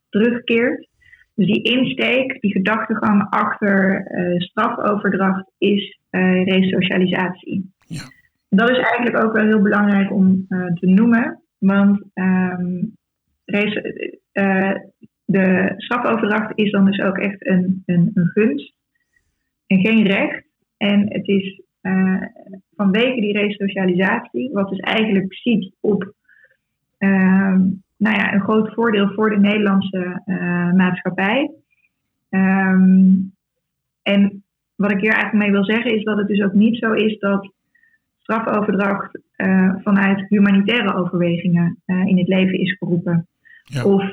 terugkeert. 0.10 0.90
Dus 1.38 1.46
die 1.46 1.62
insteek, 1.62 2.42
die 2.42 2.52
gedachtegang 2.52 3.28
achter 3.30 4.08
uh, 4.12 4.40
strafoverdracht 4.40 5.52
is 5.58 6.00
uh, 6.12 6.46
resocialisatie. 6.46 7.74
Ja. 7.88 8.02
Dat 8.50 8.70
is 8.70 8.78
eigenlijk 8.78 9.24
ook 9.24 9.34
wel 9.34 9.46
heel 9.46 9.62
belangrijk 9.62 10.12
om 10.12 10.46
uh, 10.50 10.74
te 10.74 10.88
noemen, 10.88 11.42
want 11.58 12.04
um, 12.14 12.96
de 15.26 15.74
strafoverdracht 15.78 16.52
is 16.56 16.72
dan 16.72 16.86
dus 16.86 17.00
ook 17.00 17.18
echt 17.18 17.48
een, 17.48 17.84
een, 17.86 18.12
een 18.14 18.28
gunst 18.28 18.74
en 19.68 19.80
geen 19.80 20.08
recht. 20.08 20.46
En 20.78 21.14
het 21.14 21.28
is 21.28 21.62
vanwege 22.76 23.22
die 23.22 23.38
resocialisatie, 23.38 24.52
wat 24.54 24.70
dus 24.70 24.80
eigenlijk 24.80 25.34
ziet 25.34 25.76
op 25.80 26.14
ehm, 26.98 27.62
nou 27.98 28.16
ja, 28.16 28.34
een 28.34 28.42
groot 28.42 28.74
voordeel 28.74 29.10
voor 29.14 29.30
de 29.30 29.40
Nederlandse 29.40 30.22
uh, 30.26 30.74
maatschappij. 30.74 31.52
Um, 32.30 33.36
en 34.02 34.44
wat 34.76 34.92
ik 34.92 35.00
hier 35.00 35.12
eigenlijk 35.12 35.44
mee 35.44 35.52
wil 35.52 35.64
zeggen 35.64 35.96
is 35.96 36.04
dat 36.04 36.18
het 36.18 36.28
dus 36.28 36.42
ook 36.42 36.54
niet 36.54 36.78
zo 36.78 36.92
is 36.92 37.20
dat 37.20 37.52
strafoverdracht 38.20 39.20
uh, 39.38 39.74
vanuit 39.84 40.26
humanitaire 40.30 40.96
overwegingen 40.96 41.82
uh, 41.86 42.06
in 42.06 42.18
het 42.18 42.28
leven 42.28 42.60
is 42.60 42.78
geroepen. 42.78 43.28
Ja. 43.64 43.84
Of 43.84 44.12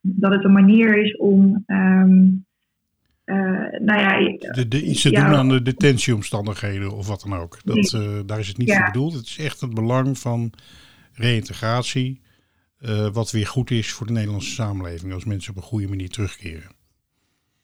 dat 0.00 0.32
het 0.32 0.44
een 0.44 0.52
manier 0.52 0.96
is 0.96 1.16
om. 1.16 1.64
Um, 1.66 2.48
nou 3.84 4.00
ja, 4.00 4.18
de, 4.52 4.68
de, 4.68 4.82
iets 4.82 5.02
te 5.02 5.10
ja, 5.10 5.24
doen 5.24 5.38
aan 5.38 5.48
de 5.48 5.62
detentieomstandigheden 5.62 6.96
of 6.96 7.08
wat 7.08 7.26
dan 7.28 7.38
ook. 7.38 7.58
Dat, 7.64 8.00
daar 8.26 8.38
is 8.38 8.48
het 8.48 8.58
niet 8.58 8.68
ja. 8.68 8.76
voor 8.76 8.84
bedoeld. 8.92 9.12
Het 9.12 9.26
is 9.26 9.38
echt 9.38 9.60
het 9.60 9.74
belang 9.74 10.18
van 10.18 10.52
reïntegratie 11.12 12.20
uh, 12.80 13.08
wat 13.12 13.30
weer 13.30 13.46
goed 13.46 13.70
is 13.70 13.92
voor 13.92 14.06
de 14.06 14.12
Nederlandse 14.12 14.50
samenleving 14.50 15.12
als 15.12 15.24
mensen 15.24 15.50
op 15.50 15.56
een 15.56 15.68
goede 15.68 15.88
manier 15.88 16.08
terugkeren. 16.08 16.78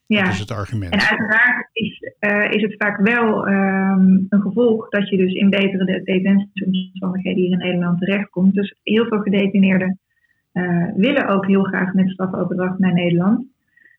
Ja. 0.07 0.23
Dat 0.23 0.33
is 0.33 0.39
het 0.39 0.51
argument. 0.51 0.93
En 0.93 1.01
uiteraard 1.01 1.69
is, 1.73 2.13
uh, 2.21 2.51
is 2.51 2.63
het 2.63 2.75
vaak 2.79 3.01
wel 3.01 3.49
um, 3.49 4.27
een 4.29 4.41
gevolg 4.41 4.89
dat 4.89 5.09
je 5.09 5.17
dus 5.17 5.33
in 5.33 5.51
betere 5.51 6.03
detentieomstandigheden 6.05 7.43
hier 7.43 7.53
in 7.53 7.59
Nederland 7.59 7.99
terechtkomt. 7.99 8.55
Dus 8.55 8.75
heel 8.83 9.07
veel 9.07 9.21
gedetineerden 9.21 9.99
willen 10.97 11.29
ook 11.29 11.47
heel 11.47 11.63
graag 11.63 11.95
met 11.95 12.11
strafoverdracht 12.11 12.79
naar 12.79 12.93
Nederland. 12.93 13.47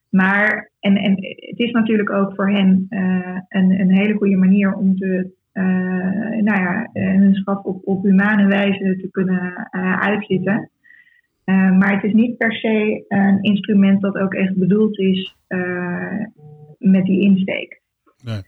Maar, 0.10 0.72
en, 0.80 0.98
en 0.98 1.12
het 1.50 1.60
is 1.60 1.72
natuurlijk 1.72 2.10
ook 2.10 2.36
voor 2.36 2.52
hen 2.52 2.86
een, 3.50 3.80
een 3.80 3.92
hele 3.92 4.14
goede 4.14 4.36
manier 4.36 4.74
om 4.74 4.98
te, 4.98 5.32
nou 6.42 6.62
ja, 6.62 6.90
hun 6.94 7.36
straf 7.36 7.64
op, 7.64 7.82
op 7.88 8.04
humane 8.04 8.48
wijze 8.48 8.98
te 9.02 9.10
kunnen 9.12 9.68
uitzitten. 10.00 10.70
Maar 11.54 11.94
het 11.94 12.04
is 12.04 12.14
niet 12.14 12.38
per 12.38 12.54
se 12.54 13.06
een 13.08 13.42
instrument 13.42 14.02
dat 14.02 14.18
ook 14.18 14.34
echt 14.34 14.56
bedoeld 14.56 15.00
is 15.00 15.36
met 16.78 17.06
die 17.06 17.22
insteek. 17.22 17.82
Nee. 18.24 18.42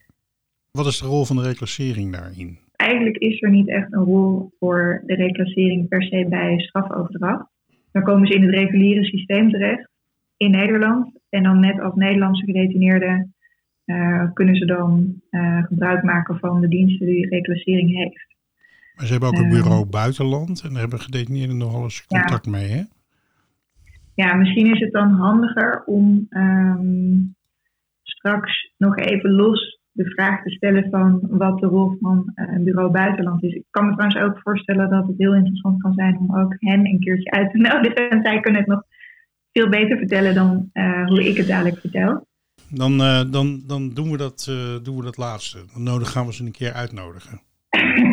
Wat 0.71 0.85
is 0.85 0.99
de 0.99 1.07
rol 1.07 1.25
van 1.25 1.35
de 1.35 1.41
reclassering 1.41 2.11
daarin? 2.11 2.57
Eigenlijk 2.75 3.17
is 3.17 3.41
er 3.41 3.49
niet 3.49 3.67
echt 3.67 3.93
een 3.93 4.03
rol 4.03 4.51
voor 4.59 5.03
de 5.05 5.15
reclassering 5.15 5.87
per 5.87 6.03
se 6.03 6.25
bij 6.29 6.59
strafoverdracht. 6.59 7.45
Dan 7.91 8.03
komen 8.03 8.27
ze 8.27 8.33
in 8.33 8.41
het 8.41 8.55
reguliere 8.55 9.03
systeem 9.03 9.49
terecht 9.49 9.89
in 10.37 10.51
Nederland. 10.51 11.19
En 11.29 11.43
dan 11.43 11.59
net 11.59 11.79
als 11.79 11.95
Nederlandse 11.95 12.45
gedetineerden 12.45 13.33
uh, 13.85 14.33
kunnen 14.33 14.55
ze 14.55 14.65
dan 14.65 15.21
gebruik 15.67 16.03
maken 16.03 16.39
van 16.39 16.61
de 16.61 16.67
diensten 16.67 17.05
die 17.05 17.29
reclassering 17.29 17.95
heeft. 17.95 18.28
Maar 18.99 19.07
ze 19.07 19.13
hebben 19.13 19.29
ook 19.29 19.43
een 19.43 19.49
bureau 19.49 19.83
uh, 19.85 19.89
buitenland 19.89 20.61
en 20.61 20.69
daar 20.69 20.79
hebben 20.79 20.99
gedetineerden 20.99 21.57
nogal 21.57 21.83
eens 21.83 22.05
contact 22.05 22.45
ja. 22.45 22.51
mee, 22.51 22.69
hè? 22.69 22.83
Ja, 24.13 24.35
misschien 24.35 24.73
is 24.73 24.79
het 24.79 24.91
dan 24.91 25.11
handiger 25.11 25.83
om 25.85 26.27
um, 26.29 27.35
straks 28.03 28.73
nog 28.77 28.97
even 28.97 29.31
los 29.31 29.79
de 29.91 30.05
vraag 30.05 30.43
te 30.43 30.49
stellen 30.49 30.89
van 30.89 31.19
wat 31.29 31.59
de 31.59 31.67
rol 31.67 31.97
van 31.99 32.31
uh, 32.35 32.53
een 32.53 32.63
bureau 32.63 32.91
buitenland 32.91 33.43
is. 33.43 33.53
Ik 33.53 33.65
kan 33.69 33.85
me 33.85 33.95
trouwens 33.95 34.21
ook 34.21 34.41
voorstellen 34.41 34.89
dat 34.89 35.07
het 35.07 35.17
heel 35.17 35.35
interessant 35.35 35.81
kan 35.81 35.93
zijn 35.93 36.17
om 36.17 36.39
ook 36.39 36.55
hen 36.57 36.85
een 36.85 36.99
keertje 36.99 37.31
uit 37.31 37.51
te 37.51 37.57
nodigen. 37.69 38.09
En 38.09 38.21
zij 38.23 38.39
kunnen 38.39 38.61
het 38.61 38.69
nog 38.69 38.83
veel 39.51 39.69
beter 39.69 39.97
vertellen 39.97 40.35
dan 40.35 40.69
uh, 40.73 41.07
hoe 41.07 41.27
ik 41.27 41.37
het 41.37 41.47
dadelijk 41.47 41.79
vertel. 41.79 42.27
Dan, 42.69 43.01
uh, 43.01 43.21
dan, 43.31 43.63
dan 43.67 43.89
doen, 43.93 44.11
we 44.11 44.17
dat, 44.17 44.51
doen 44.83 44.97
we 44.97 45.03
dat 45.03 45.17
laatste. 45.17 45.59
Dan 45.73 45.83
nodig 45.83 46.11
gaan 46.11 46.25
we 46.25 46.33
ze 46.33 46.45
een 46.45 46.51
keer 46.51 46.73
uitnodigen. 46.73 47.47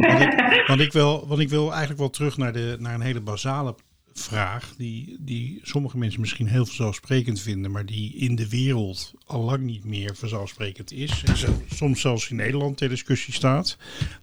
Want, 0.07 0.23
ik, 0.23 0.65
want, 0.67 0.81
ik 0.81 0.93
wil, 0.93 1.27
want 1.29 1.41
ik 1.41 1.49
wil 1.49 1.71
eigenlijk 1.71 1.99
wel 1.99 2.11
terug 2.11 2.37
naar, 2.37 2.53
de, 2.53 2.77
naar 2.81 2.95
een 2.95 3.01
hele 3.01 3.21
basale 3.21 3.75
vraag 4.13 4.75
die, 4.77 5.17
die 5.21 5.61
sommige 5.63 5.99
mensen 5.99 6.21
misschien 6.21 6.47
heel 6.47 6.65
vanzelfsprekend 6.65 7.41
vinden, 7.41 7.71
maar 7.71 7.87
die 7.87 8.17
in 8.17 8.35
de 8.35 8.49
wereld 8.49 9.15
al 9.27 9.43
lang 9.43 9.63
niet 9.63 9.85
meer 9.85 10.15
vanzelfsprekend 10.15 10.93
is. 10.93 11.25
En 11.25 11.55
soms 11.69 12.01
zelfs 12.01 12.31
in 12.31 12.37
Nederland 12.37 12.77
ter 12.77 12.89
discussie 12.89 13.35
staat. 13.35 13.79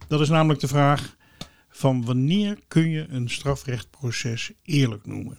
Dat 0.08 0.20
is 0.20 0.28
namelijk 0.28 0.60
de 0.60 0.68
vraag 0.68 1.16
van 1.68 2.04
wanneer 2.04 2.58
kun 2.68 2.90
je 2.90 3.06
een 3.08 3.28
strafrechtproces 3.28 4.52
eerlijk 4.62 5.06
noemen? 5.06 5.38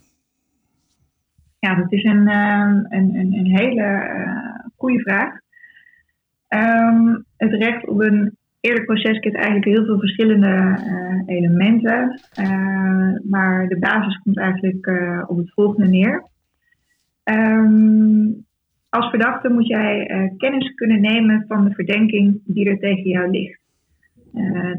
Ja, 1.60 1.76
dat 1.76 1.92
is 1.92 2.04
een, 2.04 2.28
een, 2.28 2.88
een, 2.90 3.34
een 3.34 3.58
hele 3.58 4.10
uh, 4.18 4.70
goede 4.76 5.00
vraag. 5.00 5.34
Um, 6.50 7.26
het 7.38 7.52
recht 7.52 7.88
op 7.88 8.00
een 8.00 8.38
eerlijk 8.66 8.86
proces 8.86 9.20
kent 9.20 9.36
eigenlijk 9.36 9.66
heel 9.66 9.86
veel 9.86 10.00
verschillende 10.00 10.48
uh, 10.48 11.36
elementen. 11.36 12.20
Uh, 12.40 13.30
maar 13.30 13.68
de 13.68 13.80
basis 13.80 14.20
komt 14.24 14.38
eigenlijk 14.38 14.86
uh, 14.86 15.24
op 15.28 15.38
het 15.38 15.54
volgende 15.54 15.88
neer. 15.88 16.24
Um, 17.24 18.46
als 18.90 19.10
verdachte 19.10 19.50
moet 19.50 19.68
jij 19.68 20.32
kennis 20.38 20.74
kunnen 20.74 21.02
nemen 21.02 21.46
van 21.48 21.66
de 21.66 21.74
verdenking 21.74 22.42
die 22.46 22.70
er 22.70 22.80
tegen 22.80 23.10
jou 23.10 23.30
ligt. 23.30 23.60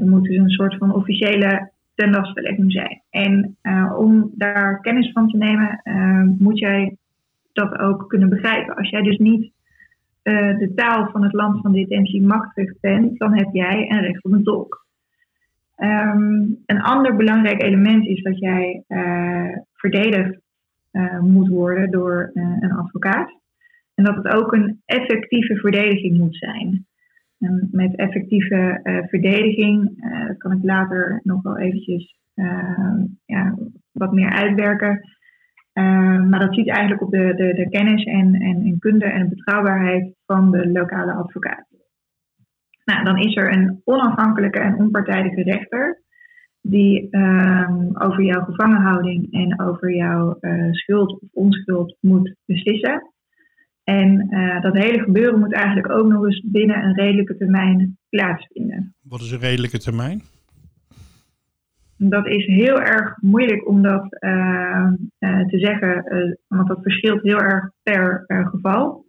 er 0.01 0.07
moet 0.07 0.25
dus 0.25 0.37
een 0.37 0.51
soort 0.51 0.77
van 0.77 0.94
officiële 0.94 1.70
ten 1.94 2.11
lastelegging 2.11 2.72
zijn. 2.72 3.03
En 3.11 3.57
om 3.96 4.31
daar 4.35 4.81
kennis 4.81 5.12
van 5.12 5.29
te 5.29 5.37
nemen, 5.37 5.81
moet 6.38 6.59
jij 6.59 6.96
dat 7.53 7.79
ook 7.79 8.09
kunnen 8.09 8.29
begrijpen. 8.29 8.77
Als 8.77 8.90
jij 8.90 9.03
dus 9.03 9.18
niet 9.18 9.53
uh, 10.26 10.58
de 10.58 10.72
taal 10.74 11.10
van 11.10 11.22
het 11.22 11.32
land 11.32 11.60
van 11.60 11.72
detentie 11.72 12.26
machtig 12.26 12.80
bent, 12.80 13.18
dan 13.18 13.36
heb 13.36 13.48
jij 13.52 13.90
een 13.90 14.00
recht 14.00 14.24
op 14.24 14.32
een 14.32 14.42
tolk. 14.42 14.86
Um, 15.76 16.62
een 16.66 16.80
ander 16.80 17.16
belangrijk 17.16 17.62
element 17.62 18.06
is 18.06 18.22
dat 18.22 18.38
jij 18.38 18.84
uh, 18.88 19.56
verdedigd 19.72 20.40
uh, 20.92 21.20
moet 21.20 21.48
worden 21.48 21.90
door 21.90 22.30
een 22.34 22.72
advocaat. 22.72 23.40
En 23.94 24.04
dat 24.04 24.16
het 24.16 24.28
ook 24.28 24.52
een 24.52 24.82
effectieve 24.84 25.56
verdediging 25.56 26.18
moet 26.18 26.36
zijn. 26.36 26.86
Met 27.70 27.96
effectieve 27.96 28.80
verdediging, 29.08 30.04
kan 30.38 30.52
ik 30.52 30.62
later 30.62 31.20
nog 31.22 31.42
wel 31.42 31.58
eventjes 31.58 32.18
ja, 33.24 33.54
wat 33.92 34.12
meer 34.12 34.30
uitwerken. 34.30 35.00
Uh, 35.78 36.28
maar 36.28 36.40
dat 36.40 36.54
ziet 36.54 36.68
eigenlijk 36.68 37.02
op 37.02 37.10
de, 37.10 37.34
de, 37.36 37.54
de 37.54 37.68
kennis 37.68 38.04
en, 38.04 38.34
en, 38.34 38.78
kunde 38.78 39.04
en 39.04 39.28
betrouwbaarheid 39.28 40.14
van 40.26 40.50
de 40.50 40.70
lokale 40.70 41.12
advocaat. 41.12 41.66
Nou, 42.84 43.04
dan 43.04 43.18
is 43.18 43.36
er 43.36 43.52
een 43.52 43.80
onafhankelijke 43.84 44.58
en 44.58 44.76
onpartijdige 44.76 45.42
rechter 45.42 46.02
die 46.60 47.08
um, 47.10 47.96
over 47.98 48.22
jouw 48.24 48.44
gevangenhouding 48.44 49.32
en 49.32 49.60
over 49.60 49.94
jouw 49.94 50.36
uh, 50.40 50.72
schuld 50.72 51.12
of 51.12 51.28
onschuld 51.32 51.96
moet 52.00 52.34
beslissen. 52.44 53.12
En 53.84 54.26
uh, 54.30 54.60
dat 54.60 54.76
hele 54.76 55.02
gebeuren 55.02 55.38
moet 55.38 55.54
eigenlijk 55.54 55.90
ook 55.90 56.06
nog 56.06 56.24
eens 56.24 56.44
binnen 56.50 56.84
een 56.84 56.94
redelijke 56.94 57.36
termijn 57.36 57.98
plaatsvinden. 58.08 58.94
Wat 59.02 59.20
is 59.20 59.30
een 59.30 59.38
redelijke 59.38 59.78
termijn? 59.78 60.22
Dat 61.98 62.26
is 62.26 62.46
heel 62.46 62.80
erg 62.80 63.16
moeilijk 63.20 63.68
om 63.68 63.82
dat 63.82 64.16
uh, 64.20 64.88
uh, 65.18 65.46
te 65.46 65.59
zeggen, 65.59 66.14
uh, 66.14 66.35
want 66.48 66.68
dat 66.68 66.82
verschilt 66.82 67.22
heel 67.22 67.40
erg 67.40 67.70
per 67.82 68.24
geval. 68.26 69.04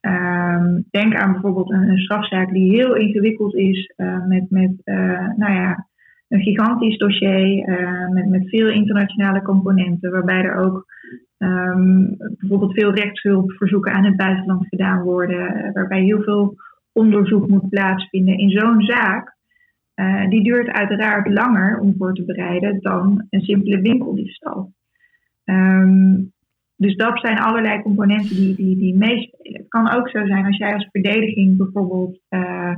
Ehm, 0.00 0.80
denk 0.90 1.14
aan 1.14 1.32
bijvoorbeeld 1.32 1.70
een, 1.70 1.98
strafzaak 1.98 2.52
die 2.52 2.72
heel 2.72 2.94
ingewikkeld 2.94 3.54
is, 3.54 3.92
met, 4.28 4.50
met 4.50 4.72
nou 5.36 5.52
ja, 5.52 5.86
een 6.28 6.40
gigantisch 6.40 6.98
dossier, 6.98 7.68
met, 8.12 8.28
met 8.28 8.48
veel 8.48 8.68
internationale 8.68 9.42
componenten, 9.42 10.10
waarbij 10.10 10.42
er 10.42 10.54
ook 10.54 10.84
um, 11.38 12.16
bijvoorbeeld 12.38 12.74
veel 12.74 12.94
rechtshulpverzoeken 12.94 13.92
aan 13.92 14.04
het 14.04 14.16
buitenland 14.16 14.66
gedaan 14.68 15.02
worden, 15.02 15.72
waarbij 15.72 16.02
heel 16.02 16.22
veel 16.22 16.54
onderzoek 16.92 17.48
moet 17.48 17.68
plaatsvinden. 17.68 18.38
In 18.38 18.50
zo'n 18.50 18.82
zaak 18.82 19.36
uh, 19.94 20.28
die 20.28 20.42
duurt 20.42 20.68
uiteraard 20.68 21.28
langer 21.28 21.78
om 21.78 21.94
voor 21.98 22.14
te 22.14 22.24
bereiden 22.24 22.80
dan 22.80 23.26
een 23.30 23.40
simpele 23.40 23.80
winkeldiefstal. 23.80 24.72
Um, 25.44 26.32
dus 26.76 26.96
dat 26.96 27.20
zijn 27.20 27.38
allerlei 27.38 27.82
componenten 27.82 28.36
die, 28.36 28.54
die, 28.56 28.76
die 28.76 28.96
meespelen. 28.96 29.60
Het 29.60 29.68
kan 29.68 29.90
ook 29.90 30.08
zo 30.08 30.26
zijn 30.26 30.46
als 30.46 30.56
jij 30.56 30.74
als 30.74 30.88
verdediging 30.90 31.56
bijvoorbeeld, 31.56 32.20
uh, 32.30 32.76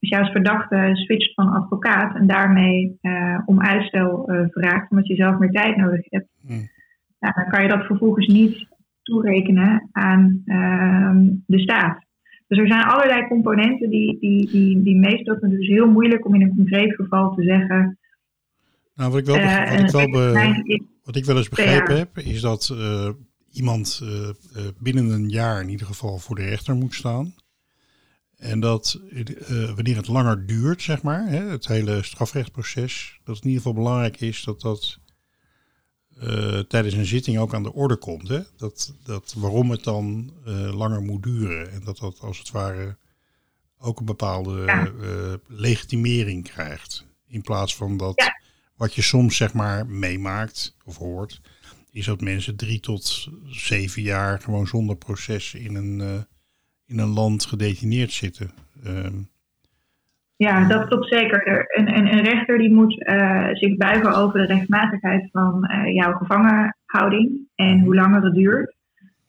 als 0.00 0.10
jij 0.10 0.20
als 0.20 0.30
verdachte 0.30 0.90
switcht 0.92 1.34
van 1.34 1.48
advocaat 1.48 2.14
en 2.14 2.26
daarmee 2.26 2.98
uh, 3.02 3.40
om 3.46 3.60
uitstel 3.60 4.30
vraagt, 4.50 4.90
omdat 4.90 5.06
je 5.06 5.14
zelf 5.14 5.38
meer 5.38 5.50
tijd 5.50 5.76
nodig 5.76 6.04
hebt, 6.10 6.28
mm. 6.42 6.68
nou, 7.18 7.34
dan 7.34 7.48
kan 7.48 7.62
je 7.62 7.68
dat 7.68 7.86
vervolgens 7.86 8.26
niet 8.26 8.66
toerekenen 9.02 9.88
aan 9.92 10.42
ehm, 10.44 11.26
de 11.46 11.58
staat. 11.58 12.07
Dus 12.48 12.58
er 12.58 12.66
zijn 12.66 12.82
allerlei 12.82 13.28
componenten 13.28 13.90
die, 13.90 14.18
die, 14.20 14.50
die, 14.50 14.82
die 14.82 14.96
meestal 14.96 15.38
dus 15.40 15.66
heel 15.66 15.86
moeilijk 15.86 16.26
om 16.26 16.34
in 16.34 16.42
een 16.42 16.56
concreet 16.56 16.94
geval 16.94 17.34
te 17.34 17.42
zeggen. 17.42 17.98
Nou, 18.94 19.10
wat 19.10 19.20
ik 19.20 19.26
wel, 19.26 19.36
uh, 19.36 19.70
wat 19.70 19.80
ik 19.80 19.90
wel, 19.90 20.10
be, 20.10 20.82
wat 21.02 21.16
ik 21.16 21.24
wel 21.24 21.36
eens 21.36 21.48
begrepen 21.48 21.98
heb, 21.98 22.18
is 22.18 22.40
dat 22.40 22.70
uh, 22.72 23.08
iemand 23.52 24.00
uh, 24.04 24.28
binnen 24.78 25.10
een 25.10 25.28
jaar 25.28 25.60
in 25.60 25.68
ieder 25.68 25.86
geval 25.86 26.18
voor 26.18 26.36
de 26.36 26.44
rechter 26.44 26.74
moet 26.74 26.94
staan. 26.94 27.34
En 28.36 28.60
dat 28.60 29.00
wanneer 29.74 29.96
het 29.96 30.08
langer 30.08 30.46
duurt, 30.46 30.82
zeg 30.82 31.02
maar, 31.02 31.28
hè, 31.28 31.50
het 31.50 31.66
hele 31.66 32.02
strafrechtproces, 32.02 33.20
dat 33.24 33.34
het 33.34 33.44
in 33.44 33.50
ieder 33.50 33.66
geval 33.66 33.82
belangrijk 33.82 34.20
is 34.20 34.44
dat 34.44 34.60
dat 34.60 34.98
uh, 36.22 36.58
tijdens 36.58 36.94
een 36.94 37.06
zitting 37.06 37.38
ook 37.38 37.54
aan 37.54 37.62
de 37.62 37.72
orde 37.72 37.96
komt. 37.96 38.28
Hè? 38.28 38.40
Dat, 38.56 38.94
dat 39.02 39.34
waarom 39.36 39.70
het 39.70 39.84
dan 39.84 40.32
uh, 40.46 40.76
langer 40.76 41.02
moet 41.02 41.22
duren. 41.22 41.72
En 41.72 41.84
dat 41.84 41.98
dat 41.98 42.20
als 42.20 42.38
het 42.38 42.50
ware 42.50 42.96
ook 43.78 43.98
een 43.98 44.04
bepaalde 44.04 44.62
ja. 44.64 44.86
uh, 44.86 45.34
legitimering 45.46 46.44
krijgt. 46.44 47.06
In 47.26 47.42
plaats 47.42 47.76
van 47.76 47.96
dat 47.96 48.12
ja. 48.14 48.40
wat 48.76 48.94
je 48.94 49.02
soms 49.02 49.36
zeg 49.36 49.52
maar 49.52 49.86
meemaakt 49.86 50.76
of 50.84 50.96
hoort, 50.96 51.40
is 51.90 52.04
dat 52.04 52.20
mensen 52.20 52.56
drie 52.56 52.80
tot 52.80 53.28
zeven 53.46 54.02
jaar 54.02 54.40
gewoon 54.40 54.66
zonder 54.66 54.96
proces 54.96 55.54
in 55.54 55.74
een, 55.74 56.26
in 56.86 56.98
een 56.98 57.08
land 57.08 57.44
gedetineerd 57.44 58.12
zitten. 58.12 58.54
Ehm, 58.84 59.20
ja, 60.38 60.68
dat 60.68 60.86
klopt 60.88 61.08
zeker. 61.08 61.66
Een, 61.78 61.96
een, 61.96 62.12
een 62.12 62.22
rechter 62.22 62.58
die 62.58 62.72
moet 62.72 63.08
uh, 63.08 63.48
zich 63.52 63.76
buigen 63.76 64.14
over 64.14 64.38
de 64.38 64.54
rechtmatigheid 64.54 65.28
van 65.32 65.70
uh, 65.70 65.94
jouw 65.94 66.12
gevangenhouding 66.12 67.48
en 67.54 67.80
hoe 67.80 67.94
langer 67.94 68.22
het 68.22 68.34
duurt. 68.34 68.76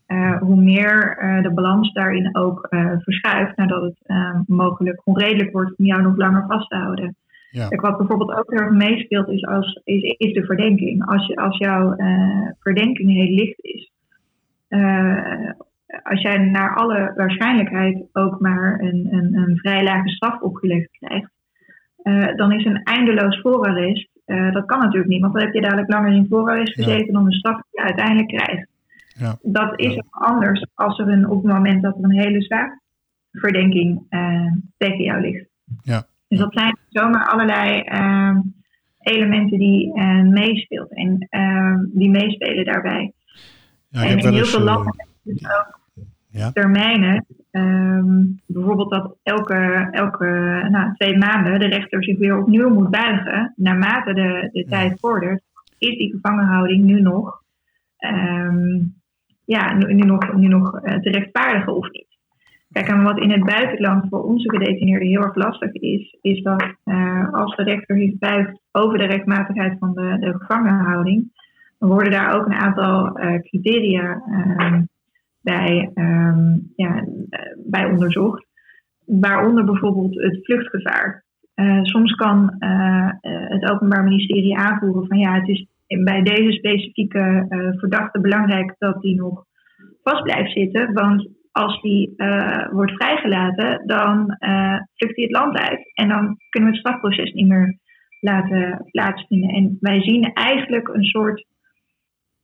Uh, 0.07 0.37
hoe 0.37 0.61
meer 0.61 1.17
de 1.41 1.51
balans 1.53 1.93
daarin 1.93 2.35
ook 2.35 2.67
verschuift 2.99 3.57
nadat 3.57 3.81
het 3.81 4.47
mogelijk 4.47 5.01
onredelijk 5.03 5.51
wordt 5.51 5.77
om 5.77 5.85
jou 5.85 6.01
nog 6.01 6.17
langer 6.17 6.45
vast 6.47 6.69
te 6.69 6.75
houden. 6.75 7.15
Ja. 7.51 7.67
Kijk, 7.67 7.81
wat 7.81 7.97
bijvoorbeeld 7.97 8.31
ook 8.31 8.51
heel 8.51 8.59
erg 8.59 8.73
meespeelt 8.73 9.27
is, 9.27 9.45
als, 9.45 9.81
is, 9.83 10.01
is 10.17 10.33
de 10.33 10.45
verdenking. 10.45 11.05
Als, 11.05 11.27
je, 11.27 11.35
als 11.35 11.57
jouw 11.57 11.93
eh, 11.93 12.49
verdenking 12.59 13.11
heel 13.11 13.35
licht 13.35 13.63
is, 13.63 13.91
eh, 14.67 15.49
als 16.03 16.21
jij 16.21 16.37
naar 16.37 16.75
alle 16.75 17.13
waarschijnlijkheid 17.15 18.03
ook 18.13 18.39
maar 18.39 18.79
een, 18.79 19.07
een, 19.11 19.35
een 19.35 19.57
vrij 19.57 19.83
lage 19.83 20.09
straf 20.09 20.41
opgelegd 20.41 20.89
krijgt, 20.91 21.31
eh, 22.01 22.35
dan 22.35 22.51
is 22.51 22.65
een 22.65 22.83
eindeloos 22.83 23.41
voorarrest, 23.41 24.09
eh, 24.25 24.51
dat 24.51 24.65
kan 24.65 24.79
natuurlijk 24.79 25.09
niet, 25.09 25.21
want 25.21 25.33
dan 25.33 25.43
heb 25.43 25.53
je 25.53 25.61
dadelijk 25.61 25.91
langer 25.91 26.11
in 26.11 26.27
voorarrest 26.29 26.75
Ja. 26.75 26.83
gezeten 26.83 27.13
dan 27.13 27.25
de 27.25 27.33
straf 27.33 27.55
die 27.55 27.65
je 27.71 27.81
uiteindelijk 27.81 28.27
krijgt. 28.27 28.67
Ja. 29.17 29.37
Dat 29.41 29.79
is 29.79 29.93
Ja. 29.93 30.03
anders 30.09 30.65
als 30.73 30.99
er 30.99 31.07
een, 31.07 31.29
op 31.29 31.43
het 31.43 31.53
moment 31.53 31.81
dat 31.81 31.97
er 31.97 32.03
een 32.03 32.19
hele 32.19 32.41
zware 32.41 32.79
verdenking 33.31 34.05
eh, 34.09 34.51
tegen 34.77 35.03
jou 35.03 35.21
ligt. 35.21 35.45
Ja. 35.81 36.03
Dus 36.27 36.39
dat 36.39 36.53
zijn 36.53 36.77
zomaar 36.89 37.27
allerlei 37.27 37.81
eh, 37.81 38.37
elementen 38.99 39.57
die 39.57 40.01
meespeelt 40.23 40.93
en 40.95 41.27
eh, 41.29 41.75
die 41.85 42.09
meespelen 42.09 42.65
daarbij. 42.65 43.13
Ja, 43.89 44.03
en 44.03 44.17
in 44.17 44.33
heel 44.33 44.45
veel 44.45 44.59
landen 44.59 45.07
dus 45.23 45.45
ook 45.45 45.78
ja. 46.39 46.51
termijnen. 46.51 47.25
ehm, 47.51 48.25
bijvoorbeeld 48.47 48.89
dat 48.91 49.17
elke, 49.23 49.87
elke 49.91 50.25
nou, 50.69 50.93
twee 50.93 51.17
maanden 51.17 51.59
de 51.59 51.67
rechter 51.67 52.03
zich 52.03 52.17
weer 52.17 52.37
opnieuw 52.37 52.69
moet 52.69 52.89
buigen. 52.89 53.53
Naarmate 53.55 54.13
de, 54.13 54.49
de 54.51 54.59
Ja. 54.59 54.65
tijd 54.69 54.99
vordert, 54.99 55.43
is 55.77 55.97
die 55.97 56.11
gevangenhouding 56.11 56.83
nu 56.83 57.01
nog, 57.01 57.41
ehm, 57.97 58.77
ja, 59.45 59.73
nu, 59.73 59.93
nu 59.93 60.01
nog, 60.05 60.33
nu 60.33 60.47
nog 60.47 60.79
eh, 60.79 60.95
te 60.95 61.09
rechtvaardigen 61.09 61.75
of 61.75 61.91
niet. 61.91 62.07
Kijk, 62.71 62.87
en 62.87 63.03
wat 63.03 63.19
in 63.19 63.31
het 63.31 63.43
buitenland 63.43 64.05
voor 64.09 64.23
onze 64.23 64.49
gedetineerden 64.49 65.07
heel 65.07 65.21
erg 65.23 65.35
lastig 65.35 65.73
is, 65.73 66.17
is 66.21 66.41
dat 66.43 66.63
eh, 66.83 67.33
als 67.33 67.55
de 67.55 67.63
rechter 67.63 67.97
zich 67.97 68.17
buigt 68.17 68.59
over 68.71 68.97
de 68.97 69.05
rechtmatigheid 69.05 69.77
van 69.79 69.93
de, 69.93 70.17
de 70.19 70.33
gevangenhouding, 70.39 71.31
dan 71.79 71.89
worden 71.89 72.11
daar 72.11 72.35
ook 72.35 72.45
een 72.45 72.61
aantal 72.65 73.17
eh, 73.17 73.41
criteria 73.41 74.21
ehm, 74.31 74.81
bij, 75.41 75.91
ehm, 75.93 76.57
ja, 76.75 77.05
eh, 77.29 77.39
bij 77.65 77.85
onderzocht. 77.85 78.45
Waaronder 79.05 79.65
bijvoorbeeld 79.65 80.15
het 80.15 80.45
vluchtgevaar. 80.45 81.23
Eh, 81.53 81.83
soms 81.83 82.15
kan 82.15 82.55
eh, 82.59 83.09
het 83.21 83.71
Openbaar 83.71 84.03
Ministerie 84.03 84.57
aanvoeren 84.57 85.07
van 85.07 85.17
ja, 85.17 85.33
het 85.33 85.47
is 85.47 85.67
bij 86.03 86.21
deze 86.21 86.51
specifieke 86.51 87.45
verdachte 87.77 88.19
belangrijk 88.19 88.75
dat 88.77 89.01
die 89.01 89.15
nog 89.15 89.45
vast 90.03 90.23
blijft 90.23 90.51
zitten. 90.51 90.93
Want 90.93 91.29
als 91.51 91.81
die 91.81 92.13
wordt 92.71 92.91
vrijgelaten, 92.91 93.83
dan 93.85 94.37
vlucht 94.95 95.15
hij 95.15 95.23
het 95.23 95.31
land 95.31 95.57
uit. 95.57 95.91
En 95.93 96.07
dan 96.07 96.37
kunnen 96.49 96.69
we 96.69 96.75
het 96.75 96.85
strafproces 96.85 97.33
niet 97.33 97.47
meer 97.47 97.77
laten 98.19 98.85
plaatsvinden. 98.91 99.49
En 99.49 99.77
wij 99.79 100.01
zien 100.01 100.33
eigenlijk 100.33 100.87
een 100.87 101.03
soort 101.03 101.45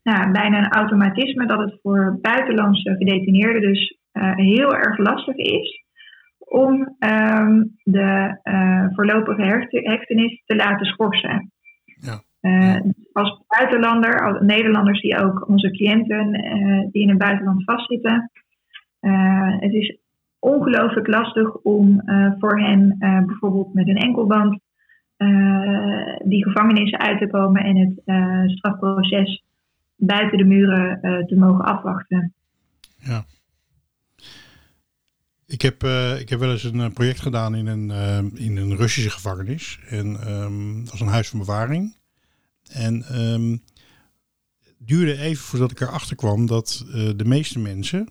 nou, 0.05 0.31
bijna 0.31 0.57
een 0.57 0.71
automatisme 0.71 1.45
dat 1.45 1.59
het 1.59 1.79
voor 1.81 2.17
buitenlandse 2.21 2.95
gedetineerden 2.97 3.61
dus 3.61 3.97
eh, 4.11 4.35
heel 4.35 4.75
erg 4.75 4.97
lastig 4.97 5.35
is 5.35 5.83
om 6.37 6.95
ehm, 6.99 7.63
de 7.83 8.39
eh, 8.43 8.85
voorlopige 8.89 9.41
hecht- 9.41 9.71
hechtenis 9.71 10.41
te 10.45 10.55
laten 10.55 10.85
schorsen. 10.85 11.51
Ja. 11.85 12.21
Eh, 12.39 12.81
als 13.11 13.43
buitenlander, 13.47 14.21
als 14.21 14.41
Nederlanders 14.41 15.01
die 15.01 15.17
ook 15.17 15.47
onze 15.47 15.71
cliënten 15.71 16.31
die 16.91 17.01
in 17.01 17.09
het 17.09 17.17
buitenland 17.17 17.63
vastzitten, 17.63 18.31
het 19.59 19.73
is 19.73 19.97
ongelooflijk 20.39 21.07
lastig 21.07 21.55
om 21.55 22.01
voor 22.39 22.59
hen 22.59 22.95
bijvoorbeeld 23.25 23.73
met 23.73 23.87
een 23.87 23.97
enkelband 23.97 24.59
die 26.23 26.43
gevangenissen 26.43 26.99
uit 26.99 27.19
te 27.19 27.27
komen 27.27 27.63
en 27.63 27.77
het 27.77 28.01
strafproces 28.51 29.43
buiten 29.95 30.37
de 30.37 30.43
muren 30.43 31.01
eh, 31.01 31.25
te 31.25 31.35
mogen 31.35 31.65
afwachten. 31.65 32.33
Ja. 32.97 33.25
Ik 35.45 35.61
heb, 35.61 35.83
eh, 35.83 36.19
ik 36.19 36.29
heb 36.29 36.39
wel 36.39 36.51
eens 36.51 36.63
een 36.63 36.81
eh, 36.81 36.91
project 36.93 37.19
gedaan 37.19 37.55
in 37.55 37.67
een, 37.67 37.91
in 38.37 38.57
een 38.57 38.75
Russische 38.75 39.09
gevangenis. 39.09 39.79
En 39.89 40.19
ehm, 40.19 40.79
dat 40.79 40.91
was 40.91 40.99
een 40.99 41.07
huis 41.07 41.29
van 41.29 41.39
bewaring. 41.39 41.95
En 42.71 43.03
ehm, 43.03 43.51
het 44.63 44.87
duurde 44.87 45.17
even 45.17 45.43
voordat 45.43 45.71
ik 45.71 45.79
erachter 45.79 46.15
kwam 46.15 46.45
dat 46.45 46.85
de 47.15 47.25
meeste 47.25 47.59
mensen 47.59 48.09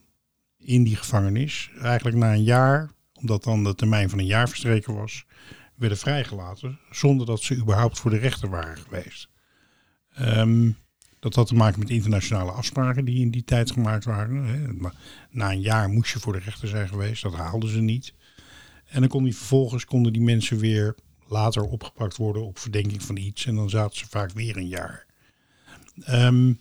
in 0.58 0.82
die 0.82 0.96
gevangenis 0.96 1.70
eigenlijk 1.82 2.16
na 2.16 2.32
een 2.32 2.42
jaar, 2.42 2.90
omdat 3.12 3.44
dan 3.44 3.64
de 3.64 3.74
termijn 3.74 4.10
van 4.10 4.18
een 4.18 4.26
jaar 4.26 4.48
verstreken 4.48 4.94
was, 4.94 5.26
werden 5.74 5.98
vrijgelaten 5.98 6.78
zonder 6.90 7.26
dat 7.26 7.42
ze 7.42 7.56
überhaupt 7.56 7.98
voor 7.98 8.10
de 8.10 8.18
rechter 8.18 8.48
waren 8.48 8.76
geweest. 8.76 9.28
Ehm, 10.14 10.70
dat 11.24 11.34
had 11.34 11.46
te 11.46 11.54
maken 11.54 11.78
met 11.78 11.90
internationale 11.90 12.50
afspraken 12.50 13.04
die 13.04 13.20
in 13.20 13.30
die 13.30 13.44
tijd 13.44 13.70
gemaakt 13.70 14.04
waren. 14.04 14.78
na 15.30 15.50
een 15.50 15.60
jaar 15.60 15.88
moest 15.88 16.12
je 16.12 16.18
voor 16.18 16.32
de 16.32 16.38
rechter 16.38 16.68
zijn 16.68 16.88
geweest. 16.88 17.22
Dat 17.22 17.34
haalden 17.34 17.70
ze 17.70 17.80
niet. 17.80 18.14
En 18.84 19.00
dan 19.00 19.08
kon 19.08 19.24
die 19.24 19.36
vervolgens 19.36 19.84
konden 19.84 20.12
die 20.12 20.22
mensen 20.22 20.58
weer 20.58 20.94
later 21.28 21.62
opgepakt 21.62 22.16
worden 22.16 22.44
op 22.44 22.58
verdenking 22.58 23.02
van 23.02 23.16
iets. 23.16 23.46
En 23.46 23.54
dan 23.54 23.70
zaten 23.70 23.98
ze 23.98 24.06
vaak 24.08 24.30
weer 24.30 24.56
een 24.56 24.68
jaar. 24.68 25.06
Ehm, 26.00 26.52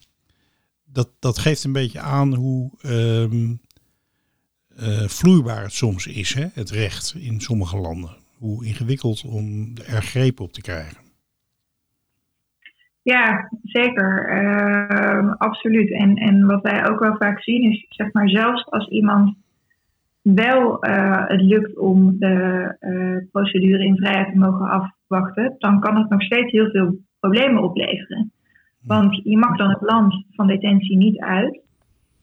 dat, 0.85 1.09
dat 1.19 1.37
geeft 1.37 1.63
een 1.63 1.71
beetje 1.71 1.99
aan 1.99 2.33
hoe 2.33 2.71
ehm, 2.81 3.53
eh, 4.75 5.07
vloeibaar 5.07 5.63
het 5.63 5.73
soms 5.73 6.07
is, 6.07 6.33
hè, 6.33 6.47
het 6.53 6.69
recht 6.69 7.13
in 7.17 7.41
sommige 7.41 7.77
landen. 7.77 8.17
Hoe 8.37 8.65
ingewikkeld 8.65 9.23
om 9.23 9.73
er 9.77 10.03
greep 10.03 10.39
op 10.39 10.53
te 10.53 10.61
krijgen. 10.61 11.02
Ja, 13.03 13.49
zeker. 13.63 14.27
Ehm, 14.29 15.29
absoluut. 15.29 15.91
En, 15.91 16.15
en 16.15 16.45
wat 16.45 16.61
wij 16.61 16.89
ook 16.89 16.99
wel 16.99 17.15
vaak 17.17 17.43
zien 17.43 17.71
is, 17.71 17.85
zeg 17.89 18.13
maar, 18.13 18.29
zelfs 18.29 18.65
als 18.65 18.87
iemand 18.87 19.35
wel 20.21 20.79
eh, 20.79 21.27
het 21.27 21.41
lukt 21.41 21.77
om 21.77 22.19
de 22.19 22.75
eh, 22.79 23.29
procedure 23.31 23.85
in 23.85 23.97
vrijheid 23.97 24.31
te 24.31 24.37
mogen 24.37 24.69
afwachten, 24.69 25.55
dan 25.57 25.79
kan 25.79 25.97
het 25.97 26.09
nog 26.09 26.23
steeds 26.23 26.51
heel 26.51 26.69
veel 26.69 26.97
problemen 27.19 27.63
opleveren. 27.63 28.31
Want 28.81 29.19
je 29.23 29.37
mag 29.37 29.57
dan 29.57 29.69
het 29.69 29.81
land 29.81 30.25
van 30.31 30.47
detentie 30.47 30.97
niet 30.97 31.19
uit. 31.19 31.61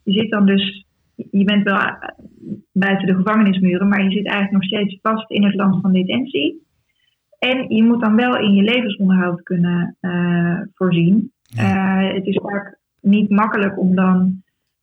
Je 0.03 0.13
zit 0.13 0.31
dan 0.31 0.47
dus, 0.47 0.87
je 1.15 1.45
bent 1.45 1.65
wel 1.65 1.79
eh, 1.79 1.95
buiten 2.73 3.07
de 3.07 3.15
gevangenismuren, 3.15 3.89
maar 3.89 4.05
je 4.05 4.11
zit 4.11 4.27
eigenlijk 4.27 4.53
nog 4.53 4.65
steeds 4.65 4.99
vast 5.03 5.31
in 5.31 5.45
het 5.45 5.55
land 5.55 5.81
van 5.81 5.93
detentie. 5.93 6.69
En 7.41 7.75
je 7.75 7.83
moet 7.83 8.01
dan 8.01 8.17
wel 8.17 8.39
in 8.39 8.55
je 8.55 8.63
levensonderhoud 8.63 9.43
kunnen 9.43 9.97
eh, 10.01 10.61
voorzien. 10.75 11.33
Eh, 11.57 12.13
het 12.13 12.27
is 12.27 12.41
vaak 12.43 12.79
niet 13.01 13.31
makkelijk 13.31 13.79
om 13.79 13.95
dan 13.95 14.43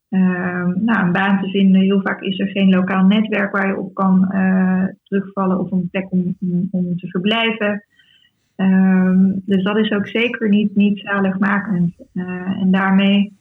eh, 0.09 0.67
nou, 0.75 1.05
een 1.05 1.11
baan 1.11 1.41
te 1.41 1.49
vinden. 1.49 1.81
Heel 1.81 2.01
vaak 2.01 2.21
is 2.21 2.39
er 2.39 2.47
geen 2.47 2.69
lokaal 2.69 3.05
netwerk 3.05 3.51
waar 3.51 3.67
je 3.67 3.77
op 3.77 3.93
kan 3.93 4.31
eh, 4.31 4.83
terugvallen 5.03 5.59
of 5.59 5.71
een 5.71 5.89
plek 5.91 6.11
om, 6.11 6.35
om, 6.39 6.67
om 6.71 6.97
te 6.97 7.07
verblijven. 7.07 7.83
Ehm, 8.55 9.31
dus 9.45 9.63
dat 9.63 9.77
is 9.77 9.91
ook 9.91 10.07
zeker 10.07 10.49
niet, 10.49 10.75
niet 10.75 10.99
zaligmakend. 10.99 11.95
En 12.13 12.67
daarmee 12.71 13.36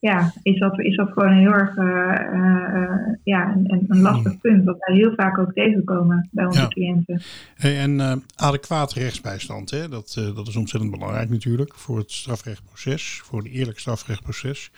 ja, 0.00 0.32
is, 0.42 0.58
dat, 0.58 0.80
is 0.80 0.96
dat 0.96 1.12
gewoon 1.12 1.32
heel 1.38 1.52
erg 1.52 1.76
eh, 1.76 2.14
eh, 2.14 2.82
eh, 2.82 3.14
ja, 3.24 3.52
een, 3.52 3.72
een- 3.72 3.84
een 3.88 4.00
lastig 4.00 4.38
punt. 4.40 4.64
Wat 4.64 4.76
wij 4.78 4.96
heel 4.96 5.12
vaak 5.14 5.38
ook 5.38 5.52
tegenkomen 5.52 6.28
bij 6.32 6.44
onze 6.46 6.60
Ja. 6.60 6.68
cliënten. 6.68 7.20
Hey, 7.54 7.78
en 7.78 8.22
adequate 8.36 9.00
rechtsbijstand, 9.00 9.70
hè? 9.70 9.88
Dat, 9.88 10.12
dat 10.34 10.48
is 10.48 10.56
ontzettend 10.56 10.92
belangrijk 10.92 11.30
natuurlijk 11.30 11.74
voor 11.74 11.98
het 11.98 12.10
strafrechtproces, 12.12 13.20
voor 13.24 13.38
het 13.42 13.48
eerlijk 13.52 13.78
strafrechtproces. 13.78 14.70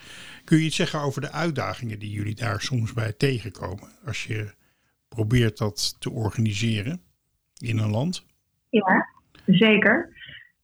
Kun 0.43 0.57
je 0.57 0.63
iets 0.63 0.75
zeggen 0.75 0.99
over 1.01 1.21
de 1.21 1.31
uitdagingen 1.31 1.99
die 1.99 2.11
jullie 2.11 2.35
daar 2.35 2.61
soms 2.61 2.93
bij 2.93 3.13
tegenkomen 3.13 3.87
als 4.05 4.23
je 4.25 4.53
probeert 5.07 5.57
dat 5.57 5.95
te 5.99 6.11
organiseren 6.11 7.01
in 7.57 7.77
een 7.77 7.89
land? 7.91 8.25
Ja, 8.69 9.05
zeker. 9.45 10.13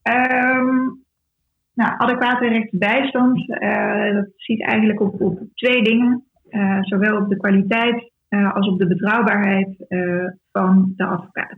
Ehm, 0.01 0.67
nou, 1.78 1.93
adequate 1.97 2.47
rechtsbijstand, 2.47 3.49
eh, 3.49 4.13
dat 4.13 4.30
ziet 4.36 4.61
eigenlijk 4.63 5.01
op, 5.01 5.21
op 5.21 5.39
twee 5.53 5.84
dingen. 5.84 6.23
Eh, 6.49 6.78
zowel 6.82 7.17
op 7.17 7.30
de 7.30 7.38
kwaliteit 7.38 8.11
eh, 8.28 8.55
als 8.55 8.67
op 8.67 8.80
de 8.80 8.88
betrouwbaarheid 8.88 9.86
van 10.51 10.93
de 10.95 11.05
advocaat. 11.05 11.57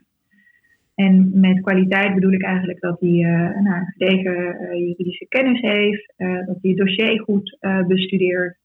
En 0.96 1.32
met 1.34 1.62
kwaliteit 1.62 2.14
bedoel 2.14 2.32
ik 2.32 2.44
eigenlijk 2.44 2.80
dat 2.80 3.00
hij 3.00 3.20
nou, 3.64 3.86
gedegen 3.86 4.58
juridische 4.78 5.26
kennis 5.28 5.62
heeft, 5.62 6.14
dat 6.18 6.58
hij 6.62 6.72
het 6.72 6.78
dossier 6.78 7.22
goed 7.22 7.58
bestudeert, 7.88 8.58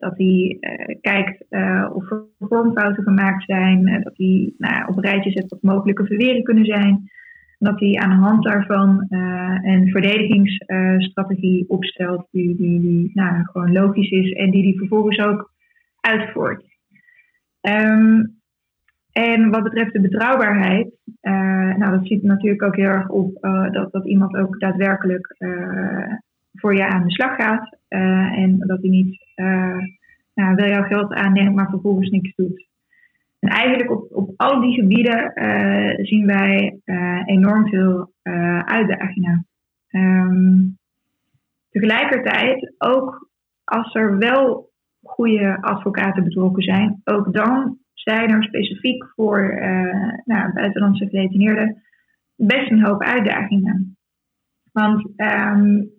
dat 0.00 0.16
hij 0.16 0.58
kijkt 1.00 1.44
of 1.92 2.10
er 2.10 2.24
vormfouten 2.38 3.02
gemaakt 3.02 3.44
zijn, 3.44 3.84
dat 3.84 4.16
hij 4.16 4.52
nou, 4.58 4.88
op 4.88 4.96
een 4.96 5.10
rijtje 5.10 5.30
zet 5.30 5.48
wat 5.48 5.62
mogelijke 5.62 6.06
verweringen 6.06 6.42
kunnen 6.42 6.64
zijn, 6.64 7.10
dat 7.58 7.80
hij 7.80 7.94
aan 7.94 8.10
de 8.10 8.26
hand 8.26 8.44
daarvan 8.44 9.06
eh, 9.08 9.58
een 9.62 9.88
verdedigingsstrategie 9.88 11.68
opstelt 11.68 12.26
die, 12.30 12.56
die, 12.56 12.80
die 12.80 13.10
nou, 13.14 13.44
gewoon 13.44 13.72
logisch 13.72 14.10
is 14.10 14.32
en 14.32 14.50
die 14.50 14.62
hij 14.62 14.74
vervolgens 14.76 15.18
ook 15.18 15.52
uitvoert. 16.00 16.64
Ehm, 17.60 18.24
En 19.12 19.50
wat 19.50 19.62
betreft 19.62 19.92
de 19.92 20.00
betrouwbaarheid, 20.00 20.90
uh, 21.22 21.74
nou, 21.76 21.98
dat 21.98 22.06
ziet 22.06 22.22
natuurlijk 22.22 22.62
ook 22.62 22.76
heel 22.76 22.88
erg 22.88 23.08
op 23.08 23.38
dat, 23.72 23.92
dat 23.92 24.06
iemand 24.06 24.36
ook 24.36 24.60
daadwerkelijk 24.60 25.36
voor 26.52 26.74
je 26.74 26.86
aan 26.86 27.04
de 27.04 27.10
slag 27.10 27.36
gaat. 27.36 27.76
en 27.88 28.58
dat 28.58 28.80
hij 28.80 28.90
niet 28.90 29.18
nou, 30.34 30.54
wil 30.54 30.68
jouw 30.68 30.82
geld 30.82 31.12
aannemen, 31.12 31.54
maar 31.54 31.70
vervolgens 31.70 32.10
niks 32.10 32.34
doet. 32.34 32.66
En 33.38 33.48
eigenlijk 33.48 33.90
op, 33.90 34.08
op 34.10 34.32
al 34.36 34.60
die 34.60 34.80
gebieden 34.80 35.32
zien 36.06 36.26
wij 36.26 36.80
enorm 37.24 37.68
veel 37.68 38.12
uitdagingen. 38.64 39.46
Um, 39.90 40.78
tegelijkertijd, 41.70 42.74
ook 42.78 43.30
als 43.64 43.94
er 43.94 44.18
wel 44.18 44.70
goede 45.02 45.62
advocaten 45.62 46.24
betrokken 46.24 46.62
zijn, 46.62 47.00
ook 47.04 47.32
dan 47.32 47.78
zijn 47.92 48.30
er 48.30 48.44
specifiek 48.44 49.04
voor 49.14 49.60
nou, 50.24 50.52
buitenlandse 50.52 51.04
gedetineerden 51.04 51.82
best 52.38 52.70
een 52.70 52.84
hoop 52.84 53.02
uitdagingen. 53.02 53.96
Want 54.72 55.04
um, 55.16 55.90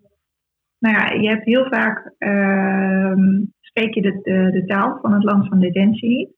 nou 0.80 0.96
ja, 0.96 1.12
je 1.12 1.28
hebt 1.28 1.46
heel 1.46 1.66
vaak, 1.70 2.14
uh, 2.20 3.14
spreek 3.60 3.94
je 3.94 4.02
de, 4.02 4.22
de, 4.52 4.64
taal 4.66 5.00
van 5.02 5.14
het 5.14 5.24
land 5.24 5.48
van 5.48 5.60
detentie. 5.60 6.38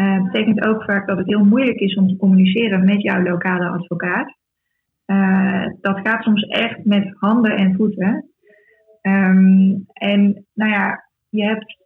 Uh, 0.00 0.22
betekent 0.22 0.66
ook 0.66 0.84
vaak 0.84 1.06
dat 1.06 1.18
het 1.18 1.26
heel 1.26 1.44
moeilijk 1.44 1.78
is 1.78 1.94
om 1.94 2.08
te 2.08 2.16
communiceren 2.16 2.84
met 2.84 3.02
jouw 3.02 3.22
lokale 3.22 3.68
advocaat. 3.68 4.36
Uh, 5.06 5.66
dat 5.80 6.00
gaat 6.02 6.22
soms 6.22 6.42
echt 6.42 6.84
met 6.84 7.14
handen 7.18 7.56
en 7.56 7.74
voeten. 7.74 8.30
Um, 9.02 9.84
en 9.92 10.46
nou 10.54 10.70
ja, 10.70 11.04
je 11.28 11.44
hebt 11.44 11.78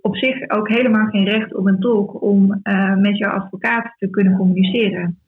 op 0.00 0.16
zich 0.16 0.50
ook 0.50 0.68
helemaal 0.68 1.06
geen 1.06 1.24
recht 1.24 1.54
op 1.54 1.66
een 1.66 1.80
tolk 1.80 2.22
om 2.22 2.60
uh, 2.62 2.96
met 2.96 3.18
jouw 3.18 3.30
advocaat 3.30 3.94
te 3.98 4.10
kunnen 4.10 4.36
communiceren. 4.36 5.18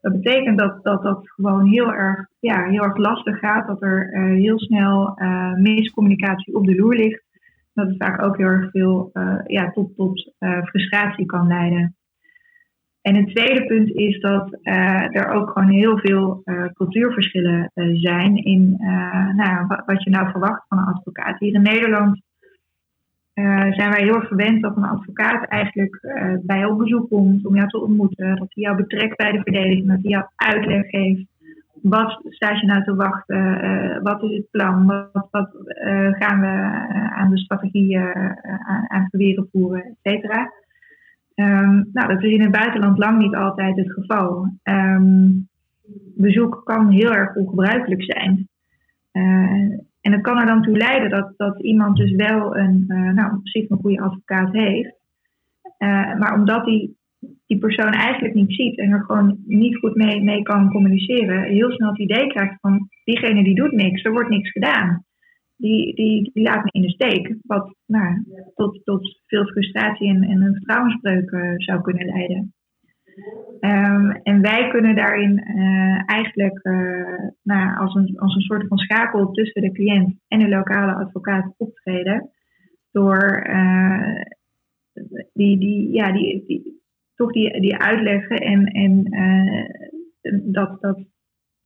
Dat 0.00 0.12
betekent 0.12 0.58
dat 0.58 0.82
dat, 0.82 1.02
dat 1.02 1.30
gewoon 1.30 1.66
heel 1.66 1.92
erg, 1.92 2.26
ja, 2.40 2.64
heel 2.64 2.82
erg 2.82 2.96
lastig 2.96 3.38
gaat, 3.38 3.66
dat 3.66 3.82
er 3.82 4.08
heel 4.34 4.58
snel 4.58 5.18
miscommunicatie 5.56 6.54
op 6.54 6.66
de 6.66 6.74
loer 6.74 6.94
ligt. 6.94 7.23
Dat 7.74 7.86
het 7.86 7.96
vaak 7.98 8.22
ook 8.22 8.36
heel 8.36 8.46
erg 8.46 8.70
veel 8.70 9.10
ja, 9.46 9.70
tot, 9.70 9.96
tot 9.96 10.34
frustratie 10.64 11.26
kan 11.26 11.46
leiden. 11.46 11.96
En 13.02 13.14
een 13.14 13.34
tweede 13.34 13.66
punt 13.66 13.90
is 13.90 14.20
dat 14.20 14.58
er 15.12 15.28
ook 15.28 15.50
gewoon 15.50 15.68
heel 15.68 15.98
veel 15.98 16.42
cultuurverschillen 16.74 17.70
zijn 17.94 18.36
in 18.36 18.76
nou, 19.36 19.66
wat 19.86 20.02
je 20.02 20.10
nou 20.10 20.30
verwacht 20.30 20.64
van 20.68 20.78
een 20.78 20.94
advocaat. 20.94 21.38
Hier 21.38 21.54
in 21.54 21.62
Nederland 21.62 22.22
zijn 23.70 23.90
wij 23.90 24.02
heel 24.02 24.20
gewend 24.20 24.62
dat 24.62 24.76
een 24.76 24.84
advocaat 24.84 25.48
eigenlijk 25.48 25.98
bij 26.42 26.58
jou 26.58 26.72
op 26.72 26.78
bezoek 26.78 27.08
komt 27.08 27.46
om 27.46 27.54
jou 27.54 27.68
te 27.68 27.82
ontmoeten. 27.82 28.36
Dat 28.36 28.54
hij 28.54 28.62
jou 28.62 28.76
betrekt 28.76 29.16
bij 29.16 29.32
de 29.32 29.42
verdediging, 29.42 29.88
dat 29.88 30.02
hij 30.02 30.10
jou 30.10 30.24
uitleg 30.36 30.86
geeft. 30.90 31.26
Wat 31.88 32.20
staat 32.24 32.60
je 32.60 32.66
nou 32.66 32.84
te 32.84 32.94
wachten? 32.94 33.64
Uh, 33.64 34.02
wat 34.02 34.22
is 34.22 34.36
het 34.36 34.50
plan? 34.50 34.86
Wat, 34.86 35.28
wat 35.30 35.50
gaan 36.18 36.40
we 36.40 36.46
aan 37.14 37.30
de 37.30 37.38
strategie 37.38 37.98
aan, 37.98 38.84
aan 38.88 39.08
proberen 39.08 39.48
voeren, 39.52 39.84
et 39.84 39.96
cetera? 40.02 40.52
Um, 41.34 41.88
nou, 41.92 42.08
dat 42.08 42.22
is 42.22 42.32
in 42.32 42.40
het 42.40 42.50
buitenland 42.50 42.98
lang 42.98 43.18
niet 43.18 43.34
altijd 43.34 43.76
het 43.76 43.92
geval. 43.92 44.48
Um, 44.62 45.48
bezoek 46.16 46.60
kan 46.64 46.90
heel 46.90 47.14
erg 47.14 47.34
ongebruikelijk 47.34 48.02
zijn. 48.02 48.48
En 50.00 50.10
dat 50.10 50.20
kan 50.20 50.40
er 50.40 50.46
dan 50.46 50.62
toe 50.62 50.76
leiden 50.76 51.10
dat, 51.10 51.32
dat 51.36 51.62
iemand 51.62 51.96
dus 51.96 52.10
wel 52.10 52.56
een, 52.56 52.84
nou, 53.14 53.36
op 53.36 53.48
zich 53.48 53.70
een 53.70 53.78
goede 53.80 54.00
advocaat 54.00 54.52
heeft. 54.52 54.94
Maar 56.18 56.34
omdat 56.34 56.64
die, 56.64 56.96
die 57.54 57.62
persoon 57.62 57.92
eigenlijk 57.92 58.34
niet 58.34 58.54
ziet 58.54 58.78
en 58.78 58.90
er 58.90 59.04
gewoon 59.04 59.38
niet 59.46 59.76
goed 59.76 59.94
mee, 59.94 60.22
mee 60.22 60.42
kan 60.42 60.70
communiceren, 60.70 61.42
heel 61.42 61.70
snel 61.70 61.88
het 61.88 61.98
idee 61.98 62.26
krijgt 62.26 62.60
van 62.60 62.88
diegene 63.04 63.44
die 63.44 63.54
doet 63.54 63.72
niks, 63.72 64.02
er 64.02 64.12
wordt 64.12 64.28
niks 64.28 64.50
gedaan. 64.50 65.04
Die, 65.56 65.94
die, 65.94 66.30
die 66.32 66.42
laat 66.42 66.64
me 66.64 66.70
in 66.72 66.82
de 66.82 66.90
steek. 66.90 67.36
Wat 67.42 67.74
nou, 67.86 68.24
tot, 68.54 68.80
tot 68.84 69.20
veel 69.26 69.44
frustratie 69.44 70.08
en, 70.08 70.22
en 70.22 70.42
een 70.42 70.52
vertrouwensbreuk 70.52 71.30
uh, 71.30 71.52
zou 71.56 71.80
kunnen 71.80 72.06
leiden. 72.06 72.54
Um, 73.60 74.10
en 74.10 74.40
wij 74.40 74.68
kunnen 74.68 74.96
daarin 74.96 75.42
uh, 75.56 76.02
eigenlijk 76.06 76.60
uh, 76.62 77.18
nou, 77.42 77.76
als, 77.76 77.94
een, 77.94 78.18
als 78.18 78.34
een 78.34 78.40
soort 78.40 78.66
van 78.68 78.78
schakel 78.78 79.30
tussen 79.30 79.62
de 79.62 79.72
cliënt 79.72 80.14
en 80.28 80.38
de 80.38 80.48
lokale 80.48 80.94
advocaat 80.94 81.54
optreden. 81.56 82.30
Door 82.92 83.46
die, 85.32 85.58
die, 85.58 85.92
ja, 85.92 86.12
die, 86.12 86.44
die, 86.46 86.82
toch 87.14 87.32
die, 87.32 87.60
die 87.60 87.76
uitleggen 87.76 88.36
en, 88.36 88.66
en 88.66 90.52
dat, 90.52 90.80
dat 90.80 91.04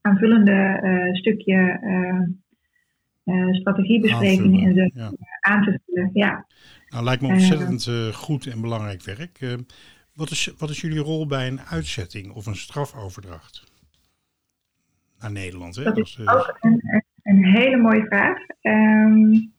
aanvullende 0.01 1.09
stukje 1.11 1.79
strategiebespreking 3.51 4.65
en 4.65 4.75
zo 4.75 4.99
ja. 4.99 5.11
aan 5.39 5.63
te 5.63 5.79
vullen. 5.85 6.09
Ja. 6.13 6.45
Nou, 6.87 7.03
lijkt 7.03 7.21
me 7.21 7.27
ontzettend 7.27 7.89
goed 8.15 8.45
en 8.45 8.61
belangrijk 8.61 9.03
werk. 9.03 9.57
Wat 10.13 10.29
is, 10.31 10.53
wat 10.57 10.69
is 10.69 10.81
jullie 10.81 10.99
rol 10.99 11.27
bij 11.27 11.47
een 11.47 11.59
uitzetting 11.61 12.31
of 12.31 12.45
een 12.45 12.55
strafoverdracht 12.55 13.63
naar 15.19 15.31
Nederland? 15.31 15.75
Hè? 15.75 15.83
Dat 15.83 15.97
is 15.97 16.19
ook 16.25 16.57
een, 16.59 17.03
een 17.23 17.45
hele 17.45 17.77
mooie 17.77 18.05
vraag. 18.05 18.37
Um, 18.61 19.53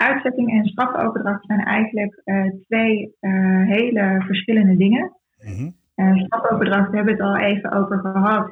uitzetting 0.00 0.50
en 0.50 0.64
strafoverdracht 0.64 1.46
zijn 1.46 1.60
eigenlijk 1.60 2.22
uh, 2.24 2.44
twee 2.66 3.14
uh, 3.20 3.66
hele 3.66 4.22
verschillende 4.26 4.76
dingen. 4.76 5.12
Mm 5.44 5.52
-hmm. 5.54 5.74
uh, 5.96 6.22
strafoverdracht 6.22 6.92
hebben 6.92 7.16
we 7.16 7.22
het 7.22 7.30
al 7.30 7.36
even 7.36 7.72
over 7.72 7.98
gehad. 7.98 8.50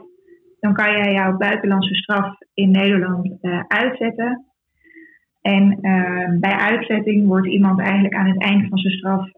Dan 0.61 0.73
kan 0.73 0.93
jij 0.93 1.13
jouw 1.13 1.37
buitenlandse 1.37 1.95
straf 1.95 2.35
in 2.55 2.71
Nederland 2.71 3.33
uitzetten. 3.69 4.45
En 5.41 5.79
bij 6.41 6.53
uitzetting 6.53 7.27
wordt 7.27 7.47
iemand 7.47 7.81
eigenlijk 7.81 8.15
aan 8.15 8.29
het 8.29 8.43
eind 8.43 8.69
van 8.69 8.79
zijn 8.79 8.95
straf 8.95 9.31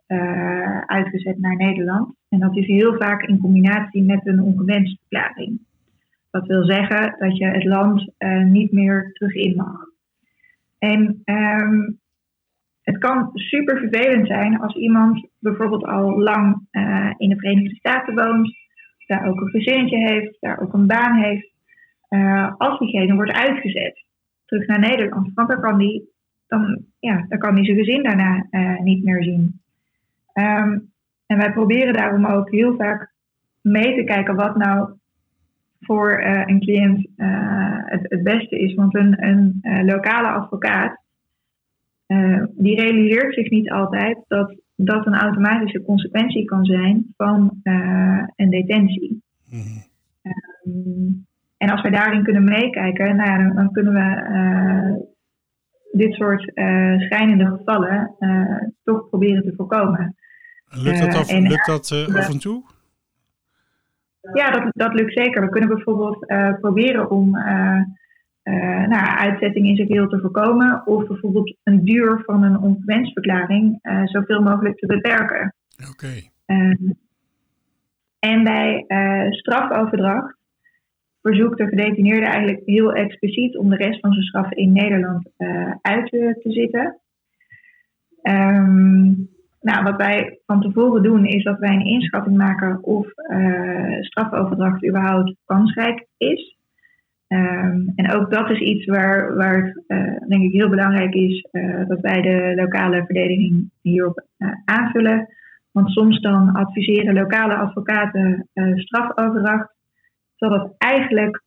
uitgezet 0.87 1.39
naar 1.39 1.57
Nederland. 1.57 2.15
En 2.29 2.39
dat 2.39 2.57
is 2.57 2.67
heel 2.67 2.95
vaak 2.97 3.23
in 3.23 3.39
combinatie 3.39 4.03
met 4.03 4.27
een 4.27 4.43
ongewenste 4.43 4.99
verklaring. 5.01 5.61
Dat 6.31 6.47
wil 6.47 6.65
zeggen 6.65 7.15
dat 7.19 7.37
je 7.37 7.47
het 7.47 7.65
land 7.65 8.13
niet 8.45 8.73
meer 8.73 9.11
terug 9.13 9.35
in 9.35 9.57
mag. 9.57 9.90
En 10.81 11.23
um, 11.25 11.99
het 12.83 12.99
kan 12.99 13.31
super 13.33 13.79
vervelend 13.79 14.27
zijn 14.27 14.61
als 14.61 14.75
iemand 14.75 15.29
bijvoorbeeld 15.39 15.85
al 15.85 16.21
lang 16.21 16.67
in 17.17 17.29
de 17.29 17.37
Verenigde 17.37 17.77
Staten 17.77 18.15
woont, 18.15 18.57
daar 19.07 19.29
ook 19.29 19.41
een 19.41 19.49
gezinnetje 19.49 19.97
heeft, 19.97 20.37
daar 20.41 20.61
ook 20.61 20.73
een 20.73 20.87
baan 20.87 21.17
heeft, 21.23 21.53
als 22.59 22.79
diegene 22.79 23.15
wordt 23.15 23.33
uitgezet 23.33 24.05
terug 24.51 24.67
naar 24.67 24.79
Nederland. 24.79 25.31
Want 25.35 25.49
dan 25.49 25.61
kan 25.61 25.79
die, 25.79 26.09
dan, 26.47 26.85
ja, 26.99 27.27
dan 27.29 27.39
kan 27.39 27.55
die 27.55 27.65
zijn 27.65 27.77
gezin 27.77 28.03
daarna 28.03 28.47
uh, 28.51 28.81
niet 28.81 29.05
meer 29.05 29.23
zien. 29.23 29.61
Um, 30.35 30.93
en 31.27 31.39
wij 31.39 31.53
proberen 31.53 31.93
daarom 31.93 32.27
ook 32.27 32.51
heel 32.51 32.77
vaak 32.77 33.13
mee 33.61 33.97
te 33.97 34.05
kijken 34.05 34.35
wat 34.35 34.57
nou 34.57 34.91
voor 35.81 36.21
uh, 36.21 36.43
een 36.47 36.61
cliënt 36.61 37.07
uh, 37.17 37.79
het, 37.85 38.01
het, 38.03 38.23
beste 38.23 38.59
is. 38.59 38.75
Want 38.75 38.95
een, 38.95 39.17
een 39.21 39.85
lokale 39.85 40.29
advocaat, 40.29 40.99
die 42.57 42.81
realiseert 42.81 43.35
zich 43.35 43.51
niet 43.51 43.71
altijd 43.71 44.19
dat 44.29 44.55
dat 44.77 45.07
een 45.07 45.15
automatische 45.15 45.83
consequentie 45.83 46.45
kan 46.45 46.65
zijn 46.65 47.15
van 47.17 47.61
een 48.37 48.51
detentie. 48.51 49.23
Mm 49.51 49.61
-hmm. 49.61 51.27
En 51.57 51.71
als 51.71 51.83
wij 51.83 51.91
daarin 51.91 52.23
kunnen 52.23 52.45
meekijken, 52.45 53.17
nou 53.17 53.31
ja, 53.31 53.39
dan, 53.39 53.55
dan 53.55 53.73
kunnen 53.73 53.93
we 53.93 55.09
dit 55.93 56.15
soort 56.15 56.43
schijnende 56.97 57.47
gevallen 57.47 58.15
toch 58.85 59.09
proberen 59.09 59.43
te 59.43 59.53
voorkomen. 59.57 60.15
Lukt 60.71 61.01
dat, 61.01 61.15
af, 61.15 61.31
en, 61.31 61.43
lukt 61.43 61.67
dat 61.67 61.93
af 62.15 62.29
en 62.29 62.39
toe? 62.39 62.65
Ja, 64.33 64.51
dat, 64.51 64.71
dat 64.75 64.95
lukt 64.95 65.13
zeker. 65.13 65.43
We 65.43 65.49
kunnen 65.49 65.69
bijvoorbeeld 65.69 66.27
proberen 66.61 67.11
om 67.11 67.31
nou, 68.89 69.17
uitzetting 69.19 69.67
in 69.67 69.77
zijn 69.77 69.89
geheel 69.89 70.09
te 70.09 70.21
voorkomen. 70.21 70.87
Of 70.87 71.07
bijvoorbeeld 71.07 71.57
een 71.63 71.85
duur 71.85 72.23
van 72.25 72.43
een 72.43 72.59
onwensverklaring 72.59 73.79
zoveel 74.05 74.43
mogelijk 74.43 74.79
te 74.79 74.87
beperken. 74.87 75.55
Oké. 75.91 75.91
Okay. 75.91 76.31
en 78.19 78.45
bij 78.45 78.85
strafoverdracht 79.31 80.41
verzoekt 81.23 81.59
de 81.59 81.67
gedetineerde 81.67 82.27
eigenlijk 82.27 82.63
heel 82.65 82.93
expliciet 82.93 83.57
om 83.57 83.71
de 83.71 83.77
rest 83.77 84.01
van 84.01 84.13
zijn 84.13 84.25
straf 84.25 84.53
in 84.53 84.73
Nederland 84.73 85.31
uh, 85.39 85.75
uit 85.83 86.11
te, 86.11 86.39
te 86.43 86.51
zitten. 86.51 87.01
Um, 88.23 89.29
nou, 89.61 89.83
wat 89.83 89.97
wij 89.97 90.41
van 90.47 90.61
tevoren 90.61 91.03
doen 91.03 91.27
is 91.27 91.43
dat 91.43 91.59
wij 91.59 91.75
een 91.75 91.87
inschatting 91.87 92.37
maken 92.37 92.83
of 92.83 93.07
uh, 93.17 94.03
strafoverdracht 94.03 94.87
überhaupt 94.87 95.35
kansrijk 95.45 96.07
is. 96.17 96.59
Um, 97.29 97.93
en 97.95 98.13
ook 98.15 98.31
dat 98.31 98.51
is 98.51 98.61
iets 98.61 98.87
waar, 98.87 99.37
waar 99.37 99.65
het 99.65 99.85
uh, 99.87 100.29
denk 100.29 100.43
ik 100.43 100.53
heel 100.53 100.69
belangrijk 100.69 101.15
is 101.15 101.49
dat 101.89 102.01
wij 102.01 102.21
de 102.21 102.53
lokale 102.57 103.05
verdediging 103.05 103.71
hierop 103.83 104.25
aanvullen. 104.65 105.29
Want 105.73 105.91
soms 105.91 106.21
dan 106.21 106.53
adviseren 106.53 107.15
lokale 107.15 107.55
advocaten 107.55 108.49
uh, 108.55 108.77
strafoverdracht, 108.77 109.75
terwijl 110.37 110.61
dat 110.61 110.75
eigenlijk 110.79 111.41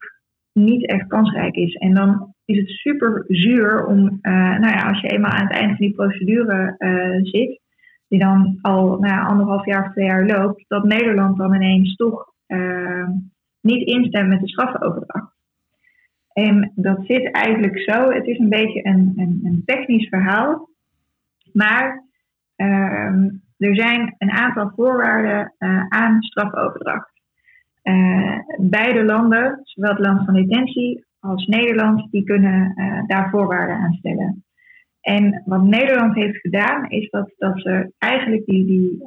niet 0.53 0.87
echt 0.87 1.07
kansrijk 1.07 1.55
is. 1.55 1.73
En 1.73 1.93
dan 1.93 2.33
is 2.45 2.57
het 2.57 2.69
super 2.69 3.23
zuur 3.27 3.85
om, 3.85 3.99
uh, 4.21 4.57
nou 4.57 4.67
ja, 4.67 4.89
als 4.89 5.01
je 5.01 5.07
eenmaal 5.07 5.31
aan 5.31 5.47
het 5.47 5.57
eind 5.57 5.77
van 5.77 5.85
die 5.85 5.95
procedure 5.95 6.75
uh, 6.77 7.23
zit, 7.23 7.61
die 8.13 8.21
dan 8.21 8.57
al 8.61 8.85
nou 8.99 9.13
ja, 9.13 9.25
anderhalf 9.25 9.65
jaar 9.65 9.85
of 9.85 9.91
twee 9.91 10.05
jaar 10.05 10.25
loopt, 10.25 10.65
dat 10.67 10.83
Nederland 10.83 11.37
dan 11.37 11.55
ineens 11.55 11.95
toch 11.95 12.31
niet 13.61 13.87
instemt 13.87 14.27
met 14.27 14.39
de 14.39 14.47
strafoverdracht. 14.47 15.33
En 16.33 16.71
dat 16.75 16.99
zit 17.05 17.31
eigenlijk 17.31 17.79
zo. 17.79 18.11
Het 18.11 18.27
is 18.27 18.37
een 18.39 18.49
beetje 18.49 18.85
een, 18.85 19.13
een, 19.15 19.39
een 19.43 19.61
technisch 19.65 20.07
verhaal. 20.07 20.69
Maar 21.53 22.03
uh, 22.57 23.15
er 23.57 23.75
zijn 23.75 24.15
een 24.17 24.31
aantal 24.31 24.71
voorwaarden 24.75 25.53
uh, 25.59 25.85
aan 25.89 26.21
strafoverdracht. 26.21 27.11
Uh, 27.83 28.39
beide 28.57 29.05
landen, 29.05 29.59
zowel 29.63 29.89
het 29.89 30.05
land 30.05 30.25
van 30.25 30.33
detentie 30.33 31.05
als 31.19 31.45
Nederland, 31.45 32.11
die 32.11 32.23
kunnen 32.23 32.73
uh, 32.75 33.07
daar 33.07 33.29
voorwaarden 33.29 33.75
aan 33.75 33.93
stellen. 33.93 34.43
En 35.03 35.41
wat 35.45 35.63
Nederland 35.63 36.15
heeft 36.15 36.37
gedaan, 36.37 36.89
is 36.89 37.09
dat, 37.09 37.33
dat 37.37 37.59
ze 37.61 37.93
eigenlijk 37.97 38.45
die, 38.45 38.65
die 38.65 38.97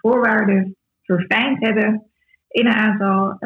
voorwaarden 0.00 0.76
verfijnd 1.02 1.66
hebben 1.66 2.02
in 2.48 2.66
een 2.66 2.72
aantal 2.72 3.36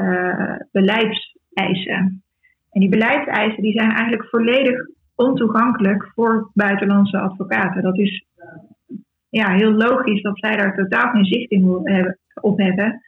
beleidseisen. 0.72 2.22
En 2.70 2.80
die 2.80 2.88
beleidseisen 2.88 3.62
die 3.62 3.72
zijn 3.72 3.90
eigenlijk 3.90 4.28
volledig 4.28 4.76
ontoegankelijk 5.14 6.10
voor 6.14 6.50
buitenlandse 6.54 7.18
advocaten. 7.18 7.82
Dat 7.82 7.98
is 7.98 8.26
ja, 9.28 9.54
heel 9.54 9.72
logisch 9.72 10.22
dat 10.22 10.38
zij 10.38 10.56
daar 10.56 10.76
totaal 10.76 11.10
geen 11.10 11.24
zicht 11.24 11.50
in 11.50 11.68
op 12.40 12.58
hebben. 12.58 13.00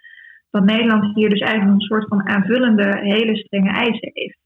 Dat 0.51 0.65
Nederland 0.65 1.15
hier 1.15 1.31
dus 1.31 1.41
eigenlijk 1.41 1.75
een 1.75 1.87
soort 1.87 2.09
van 2.09 2.29
aanvullende, 2.29 2.99
hele 3.03 3.37
strenge 3.37 3.71
eisen 3.71 4.11
heeft. 4.13 4.39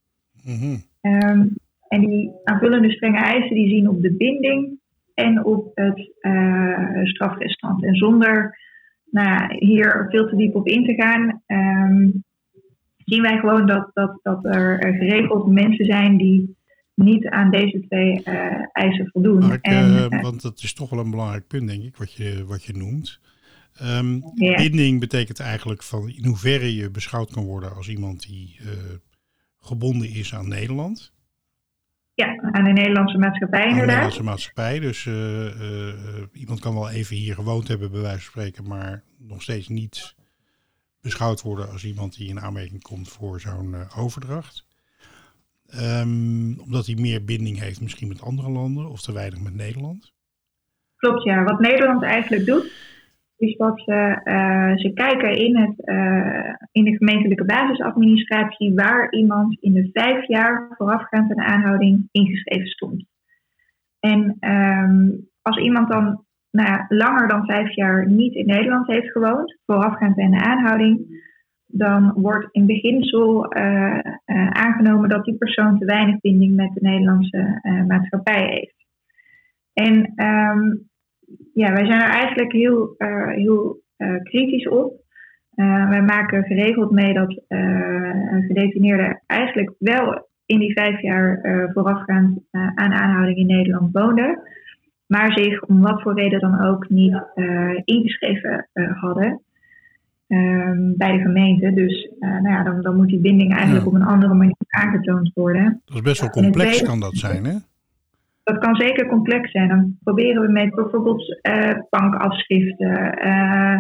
Ehm, 1.01 1.47
en 1.93 2.01
die 2.01 2.31
aanvullende 2.45 2.91
strenge 2.91 3.19
eisen 3.19 3.55
die 3.55 3.69
zien 3.69 3.89
op 3.89 4.03
de 4.03 4.13
binding 4.17 4.79
en 5.15 5.45
op 5.45 5.71
het 5.75 6.11
uh, 6.21 7.05
strafrestant. 7.05 7.85
En 7.85 7.95
zonder 7.95 8.59
nou 9.11 9.29
ja, 9.29 9.55
hier 9.59 10.07
veel 10.11 10.29
te 10.29 10.37
diep 10.37 10.55
op 10.55 10.67
in 10.67 10.85
te 10.85 10.95
gaan, 10.95 11.43
ehm, 11.47 12.09
zien 12.97 13.23
wij 13.23 13.39
gewoon 13.39 13.67
dat, 13.67 13.91
dat, 13.93 14.19
dat 14.23 14.45
er 14.45 14.95
geregeld 14.99 15.47
mensen 15.47 15.85
zijn 15.85 16.17
die 16.17 16.57
niet 16.95 17.27
aan 17.27 17.51
deze 17.51 17.81
twee 17.89 18.23
uh, 18.25 18.67
eisen 18.73 19.09
voldoen. 19.11 19.53
Ik, 19.53 19.63
en, 19.63 20.13
uh, 20.13 20.23
want 20.23 20.43
dat 20.43 20.63
is 20.63 20.75
toch 20.75 20.91
wel 20.91 21.05
een 21.05 21.11
belangrijk 21.11 21.47
punt, 21.47 21.69
denk 21.69 21.83
ik, 21.83 21.97
wat 21.97 22.13
je, 22.13 22.45
wat 22.47 22.65
je 22.65 22.73
noemt. 22.73 23.21
Um, 23.83 24.23
yeah. 24.35 24.57
Binding 24.57 25.01
betekent 25.01 25.41
eigenlijk 25.41 25.83
van 25.83 26.09
in 26.09 26.25
hoeverre 26.25 26.75
je 26.75 26.91
beschouwd 26.91 27.33
kan 27.33 27.45
worden 27.45 27.75
als 27.75 27.89
iemand 27.89 28.27
die 28.27 28.57
gebonden 29.61 30.09
is 30.09 30.35
aan 30.35 30.49
Nederland. 30.49 31.13
Ja, 32.15 32.37
aan 32.53 32.65
de 32.65 32.73
Nederlandse 32.73 33.19
maatschappij 33.19 33.61
inderdaad. 33.61 33.87
De 33.87 33.93
Nederlandse 33.93 34.23
maatschappij. 34.23 34.79
Dus 34.79 35.07
iemand 36.33 36.61
kan 36.61 36.75
wel 36.75 36.91
even 36.91 37.17
hier 37.17 37.35
gewoond 37.35 37.69
hebben, 37.69 37.91
bij 37.91 38.01
wijze 38.01 38.21
van 38.21 38.31
spreken, 38.31 38.69
maar 38.69 39.03
nog 39.19 39.43
steeds 39.43 39.69
niet 39.69 40.15
beschouwd 41.01 41.43
worden 41.43 41.71
als 41.71 41.85
iemand 41.85 42.17
die 42.17 42.29
in 42.29 42.41
aanmerking 42.41 42.83
komt 42.83 43.09
voor 43.09 43.41
zo'n 43.41 43.77
overdracht. 43.97 44.65
Um, 45.81 46.61
omdat 46.61 46.87
hij 46.87 46.95
meer 46.95 47.25
binding 47.25 47.59
heeft 47.59 47.81
misschien 47.81 48.09
met 48.09 48.23
andere 48.23 48.51
landen 48.51 48.89
of 48.89 49.01
te 49.01 49.13
weinig 49.13 49.41
met 49.41 49.55
Nederland? 49.55 50.13
Klopt, 50.97 51.25
ja. 51.25 51.45
Wat 51.45 51.61
Nederland 51.61 52.03
eigenlijk 52.03 52.47
doet, 52.47 52.73
is 53.43 53.57
dat 53.57 53.81
ze, 53.85 54.21
uh, 54.25 54.77
ze 54.77 54.93
kijken 54.95 55.37
in, 55.37 55.57
het, 55.57 55.75
uh, 55.85 56.55
in 56.73 56.85
de 56.85 56.97
gemeentelijke 56.97 57.45
basisadministratie 57.45 58.75
waar 58.75 59.13
iemand 59.13 59.57
in 59.61 59.73
de 59.73 59.89
vijf 59.93 60.27
jaar 60.27 60.75
voorafgaand 60.77 61.31
aan 61.31 61.37
de 61.37 61.45
aanhouding 61.45 62.09
ingeschreven 62.11 62.67
stond. 62.67 63.05
En 64.01 64.37
um, 64.41 65.29
als 65.43 65.59
iemand 65.59 65.91
dan 65.91 66.25
nou 66.51 66.85
langer 66.89 67.29
dan 67.29 67.47
vijf 67.47 67.75
jaar 67.75 68.09
niet 68.09 68.35
in 68.35 68.47
Nederland 68.47 68.87
heeft 68.87 69.11
gewoond, 69.11 69.59
voorafgaand 69.67 70.19
aan 70.19 70.31
de 70.31 70.45
aanhouding, 70.45 71.21
dan 71.67 72.13
wordt 72.17 72.49
in 72.51 72.67
beginsel 72.67 73.57
uh, 73.57 73.99
aangenomen 74.49 75.09
dat 75.09 75.25
die 75.25 75.37
persoon 75.37 75.79
te 75.79 75.85
weinig 75.85 76.21
binding 76.21 76.55
met 76.55 76.75
de 76.75 76.81
Nederlandse 76.81 77.61
maatschappij 77.87 78.47
heeft. 78.47 78.87
En 79.73 80.25
um, 80.27 80.91
ja, 81.55 81.73
wij 81.73 81.87
zijn 81.87 82.01
er 82.01 82.11
eigenlijk 82.11 82.53
heel, 82.53 82.95
heel 83.27 83.81
kritisch 84.23 84.69
op. 84.69 85.01
wij 85.89 86.03
maken 86.03 86.45
geregeld 86.45 86.91
mee 86.91 87.15
dat 87.15 87.43
een 87.49 88.45
gedetineerde 88.47 89.21
eigenlijk 89.27 89.73
wel 89.79 90.29
in 90.47 90.59
die 90.59 90.73
vijf 90.73 91.01
jaar 91.01 91.41
voorafgaand 91.73 92.41
aan 92.51 92.93
aanhouding 92.93 93.39
in 93.39 93.47
Nederland 93.47 93.93
woonde, 93.93 94.51
maar 95.07 95.33
zich 95.33 95.63
om 95.63 95.81
wat 95.81 96.03
voor 96.03 96.15
reden 96.15 96.41
dan 96.41 96.65
ook 96.65 96.89
niet 96.89 97.23
ingeschreven 97.85 98.69
hadden. 99.01 99.43
Um, 100.33 100.95
bij 100.97 101.13
de 101.13 101.23
gemeente. 101.23 101.73
Dus 101.73 102.09
uh, 102.21 102.31
nou 102.31 102.49
ja, 102.49 102.63
dan, 102.63 102.83
dan 102.83 102.97
moet 102.97 103.09
die 103.09 103.21
binding 103.21 103.55
eigenlijk 103.55 103.85
ja. 103.85 103.91
op 103.91 103.95
een 103.95 104.07
andere 104.07 104.35
manier 104.35 104.57
aangetoond 104.69 105.31
worden. 105.35 105.83
Dat 105.85 105.95
is 105.97 106.03
best 106.03 106.21
wel 106.21 106.31
complex, 106.31 106.83
kan 106.83 107.01
dat 107.01 107.17
zijn, 107.17 107.45
hè? 107.45 107.57
Dat 108.45 108.59
kan 108.59 108.75
zeker 108.75 109.07
complex 109.07 109.51
zijn. 109.51 109.69
Dan 109.69 109.97
proberen 110.03 110.43
we 110.43 110.53
met 110.53 110.75
bijvoorbeeld 110.75 111.41
uh, 111.43 111.71
bankafschriften, 111.91 113.27
uh, 113.27 113.77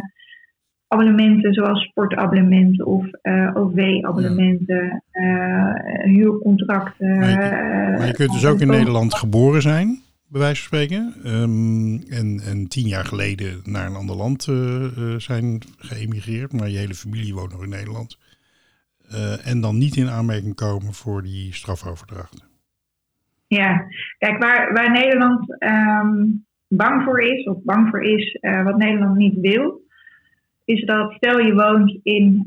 abonnementen 0.86 1.54
zoals 1.54 1.82
sportabonnementen 1.82 2.86
of 2.86 3.06
OV-abonnementen, 3.54 5.02
ja. 5.10 5.82
huurcontracten. 6.04 7.18
Maar 7.18 7.30
je, 7.30 7.96
maar 7.98 8.06
je 8.06 8.14
kunt 8.14 8.32
dus 8.32 8.46
ook 8.46 8.60
in 8.60 8.68
Nederland 8.68 9.14
geboren 9.14 9.62
zijn? 9.62 10.00
bij 10.32 10.40
wijze 10.40 10.62
van 10.62 10.66
spreken. 10.66 11.14
Um, 11.26 12.02
en, 12.08 12.40
en 12.40 12.68
tien 12.68 12.86
jaar 12.86 13.04
geleden 13.04 13.60
naar 13.64 13.86
een 13.86 13.96
ander 13.96 14.16
land 14.16 14.42
zijn 15.16 15.62
geëmigreerd, 15.76 16.52
maar 16.52 16.68
je 16.68 16.78
hele 16.78 16.94
familie 16.94 17.34
woont 17.34 17.52
nog 17.52 17.62
in 17.62 17.68
Nederland. 17.68 18.18
En 19.44 19.60
dan 19.60 19.78
niet 19.78 19.96
in 19.96 20.08
aanmerking 20.08 20.54
komen 20.54 20.92
voor 20.94 21.22
die 21.22 21.54
strafoverdracht. 21.54 22.51
Ja, 23.54 23.86
kijk, 24.18 24.42
waar, 24.42 24.72
waar 24.72 24.90
Nederland 24.90 25.56
um, 25.62 26.44
bang 26.68 27.02
voor 27.02 27.20
is, 27.20 27.44
of 27.44 27.62
bang 27.64 27.88
voor 27.88 28.02
is, 28.02 28.38
wat 28.64 28.76
Nederland 28.76 29.16
niet 29.16 29.40
wil, 29.40 29.80
is 30.64 30.84
dat 30.84 31.12
stel 31.12 31.38
je 31.38 31.54
woont 31.54 31.98
in, 32.02 32.44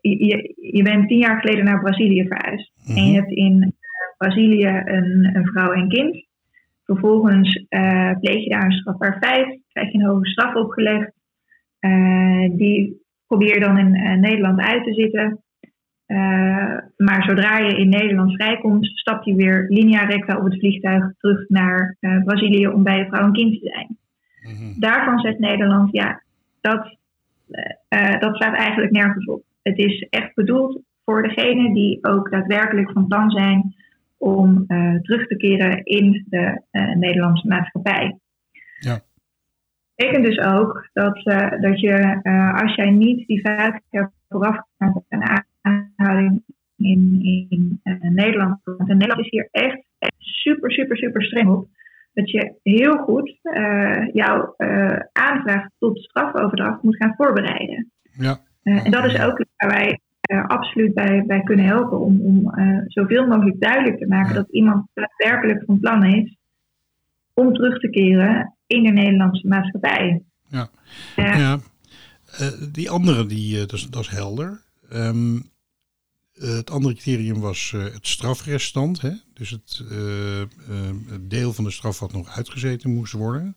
je, 0.00 0.24
je, 0.26 0.54
je, 0.72 0.82
bent 0.82 1.08
tien 1.08 1.18
jaar 1.18 1.40
geleden 1.40 1.64
naar 1.64 1.80
Brazilië 1.80 2.26
verhuisd. 2.26 2.72
Mm 2.76 2.84
-hmm. 2.86 2.96
En 2.96 3.10
je 3.10 3.14
hebt 3.14 3.30
in 3.30 3.74
Brazilië 4.16 4.82
een, 4.84 5.30
een 5.34 5.46
vrouw 5.46 5.72
en 5.72 5.88
kind. 5.88 6.26
Vervolgens 6.84 7.64
uh, 7.68 8.12
pleeg 8.20 8.44
je 8.44 8.50
daar 8.50 8.64
een 8.64 8.72
strafbaar 8.72 9.18
feit, 9.20 9.60
krijg 9.72 9.92
je 9.92 9.98
een 9.98 10.06
hoge 10.06 10.26
straf 10.26 10.54
opgelegd. 10.54 11.12
Die 12.56 13.02
probeer 13.26 13.54
je 13.54 13.60
dan 13.60 13.78
in 13.78 14.20
Nederland 14.20 14.60
uit 14.60 14.84
te 14.84 14.92
zitten. 14.94 15.42
Maar 16.96 17.24
zodra 17.26 17.58
je 17.58 17.76
in 17.76 17.88
Nederland 17.88 18.32
vrijkomt, 18.32 18.86
stap 18.86 19.24
je 19.24 19.34
weer 19.34 19.66
linea 19.68 20.04
recta 20.04 20.36
op 20.36 20.44
het 20.44 20.58
vliegtuig 20.58 21.12
terug 21.18 21.48
naar 21.48 21.96
Brazilië 22.24 22.68
om 22.68 22.82
bij 22.82 22.98
je 22.98 23.06
vrouw 23.06 23.26
en 23.26 23.32
kind 23.32 23.52
te 23.52 23.68
zijn. 23.68 23.96
Mm-hmm. 24.42 24.80
Daarvan 24.80 25.18
zegt 25.18 25.38
Nederland, 25.38 25.92
ja, 25.92 26.22
dat, 26.60 26.96
dat 28.18 28.36
staat 28.36 28.56
eigenlijk 28.56 28.92
nergens 28.92 29.26
op. 29.26 29.42
Het 29.62 29.78
is 29.78 30.06
echt 30.10 30.34
bedoeld 30.34 30.80
voor 31.04 31.22
degenen 31.22 31.72
die 31.72 31.98
ook 32.04 32.30
daadwerkelijk 32.30 32.90
van 32.92 33.06
plan 33.06 33.30
zijn 33.30 33.74
om 34.18 34.64
uh, 34.68 34.94
terug 35.00 35.26
te 35.26 35.36
keren 35.36 35.84
in 35.84 36.24
de 36.28 36.62
uh, 36.72 36.94
Nederlandse 36.94 37.48
maatschappij. 37.48 38.18
Ja. 38.78 38.92
Dat 38.92 39.02
betekent 39.94 40.24
dus 40.24 40.38
ook 40.38 40.88
dat, 40.92 41.16
uh, 41.26 41.60
dat 41.60 41.80
je, 41.80 42.20
als 42.62 42.74
jij 42.74 42.90
niet 42.90 43.26
die 43.26 43.40
vijf 43.40 43.78
jaar 43.90 44.12
vooraf 44.28 44.60
gaat 44.78 44.94
in, 46.76 47.20
in 47.48 47.80
Nederland, 48.14 48.60
want 48.64 48.88
in 48.88 48.96
Nederland 48.96 49.20
is 49.20 49.30
hier 49.30 49.48
echt, 49.50 49.84
echt 49.98 50.14
super, 50.18 50.72
super, 50.72 50.96
super 50.96 51.22
streng 51.22 51.48
op, 51.48 51.68
dat 52.12 52.30
je 52.30 52.54
heel 52.62 52.96
goed 52.96 53.38
jouw 54.12 54.54
aanvraag 55.12 55.68
tot 55.78 55.98
strafoverdracht 55.98 56.82
moet 56.82 56.96
gaan 56.96 57.14
voorbereiden. 57.16 57.90
Ja. 58.12 58.40
en 58.62 58.90
dat 58.90 59.04
is 59.04 59.20
ook 59.20 59.44
waar 59.56 59.70
wij 59.70 60.00
absoluut 60.46 60.94
bij, 60.94 61.24
bij 61.26 61.42
kunnen 61.42 61.64
helpen. 61.64 62.00
Om, 62.00 62.20
om 62.20 62.52
zoveel 62.86 63.26
mogelijk 63.26 63.60
duidelijk 63.60 63.98
te 63.98 64.06
maken 64.06 64.34
dat 64.34 64.50
iemand 64.50 64.86
daadwerkelijk 64.94 65.62
van 65.66 65.80
plan 65.80 66.04
is 66.04 66.36
om 67.34 67.52
terug 67.52 67.80
te 67.80 67.90
keren 67.90 68.56
in 68.66 68.82
de 68.82 68.90
Nederlandse 68.90 69.48
maatschappij. 69.48 70.22
Ja, 70.48 70.68
ja. 71.16 71.58
Die 72.72 72.90
andere, 72.90 73.26
die, 73.26 73.58
dat, 73.58 73.72
is, 73.72 73.90
dat 73.90 74.02
is 74.02 74.08
helder. 74.08 74.60
Um, 74.92 75.42
het 76.40 76.70
andere 76.70 76.94
criterium 76.94 77.40
was 77.40 77.74
het 77.76 78.06
strafrestant. 78.06 79.00
Hè? 79.00 79.10
Dus 79.34 79.50
het, 79.50 79.84
het, 81.10 81.30
deel 81.30 81.52
van 81.52 81.64
de 81.64 81.70
straf 81.70 82.00
wat 82.00 82.12
nog 82.12 82.36
uitgezeten 82.36 82.94
moest 82.94 83.12
worden. 83.12 83.56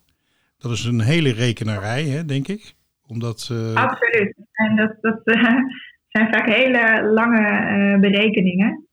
Dat 0.58 0.72
is 0.72 0.84
een 0.84 1.00
hele 1.00 1.32
rekenarij, 1.32 2.04
hè, 2.04 2.24
denk 2.24 2.48
ik. 2.48 2.74
Omdat, 3.06 3.48
uh... 3.52 3.74
Absoluut. 3.74 4.34
En 4.52 4.76
dat, 4.76 4.96
dat 5.00 5.20
zijn 6.14 6.32
vaak 6.32 6.46
hele 6.46 7.10
lange 7.12 7.98
berekeningen. 8.00 8.86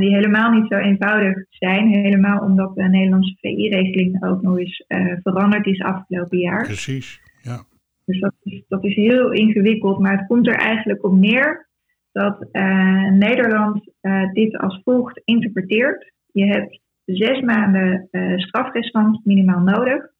die 0.00 0.14
helemaal 0.14 0.50
niet 0.50 0.66
zo 0.68 0.76
eenvoudig 0.76 1.44
zijn. 1.48 1.88
Helemaal 1.88 2.40
omdat 2.40 2.74
de 2.74 2.82
Nederlandse 2.82 3.36
VI-regeling 3.40 4.24
ook 4.24 4.42
nog 4.42 4.58
eens 4.58 4.84
veranderd 5.22 5.66
is 5.66 5.80
afgelopen 5.80 6.38
jaar. 6.38 6.64
Precies, 6.64 7.20
ja. 7.42 7.64
Dus 8.04 8.20
dat 8.20 8.34
is, 8.42 8.62
dat 8.68 8.84
is 8.84 8.94
heel 8.94 9.32
ingewikkeld. 9.32 9.98
Maar 9.98 10.18
het 10.18 10.26
komt 10.26 10.46
er 10.46 10.54
eigenlijk 10.54 11.04
op 11.04 11.12
neer 11.12 11.70
dat 12.12 12.48
Nederland 13.10 13.92
dit 14.32 14.56
als 14.56 14.80
volgt 14.84 15.20
interpreteert. 15.24 16.12
Je 16.32 16.46
hebt 16.46 16.80
zes 17.04 17.40
maanden 17.40 18.08
uh, 18.10 18.38
strafrestant 18.38 19.24
minimaal 19.24 19.60
nodig. 19.60 20.10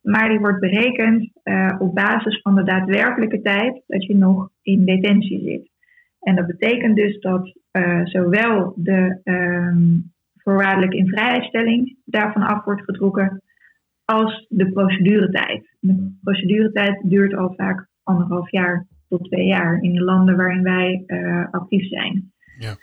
Maar 0.00 0.28
die 0.28 0.38
wordt 0.38 0.60
berekend 0.60 1.30
op 1.78 1.94
basis 1.94 2.40
van 2.40 2.54
de 2.54 2.62
daadwerkelijke 2.62 3.40
tijd 3.40 3.82
dat 3.86 4.04
je 4.04 4.16
nog 4.16 4.50
in 4.62 4.84
detentie 4.84 5.40
zit. 5.44 5.70
En 6.20 6.36
dat 6.36 6.46
betekent 6.46 6.96
dus 6.96 7.20
dat 7.20 7.52
zowel 8.04 8.72
de 8.76 9.20
um, 9.24 10.12
voorwaardelijke 10.36 10.96
invrijheidstelling 10.96 11.96
daarvan 12.04 12.42
af 12.42 12.64
wordt 12.64 12.84
getrokken, 12.84 13.42
als 14.04 14.46
de 14.48 14.72
proceduretijd. 14.72 15.76
De 15.80 16.18
proceduretijd 16.22 17.00
duurt 17.02 17.34
al 17.34 17.54
vaak 17.56 17.88
anderhalf 18.02 18.50
jaar 18.50 18.86
tot 19.08 19.24
twee 19.24 19.46
jaar 19.46 19.82
in 19.82 19.92
de 19.92 20.02
landen 20.02 20.36
waarin 20.36 20.62
wij 20.62 21.02
uh, 21.06 21.44
actief 21.50 21.88
zijn. 21.88 22.32
Ja. 22.58 22.76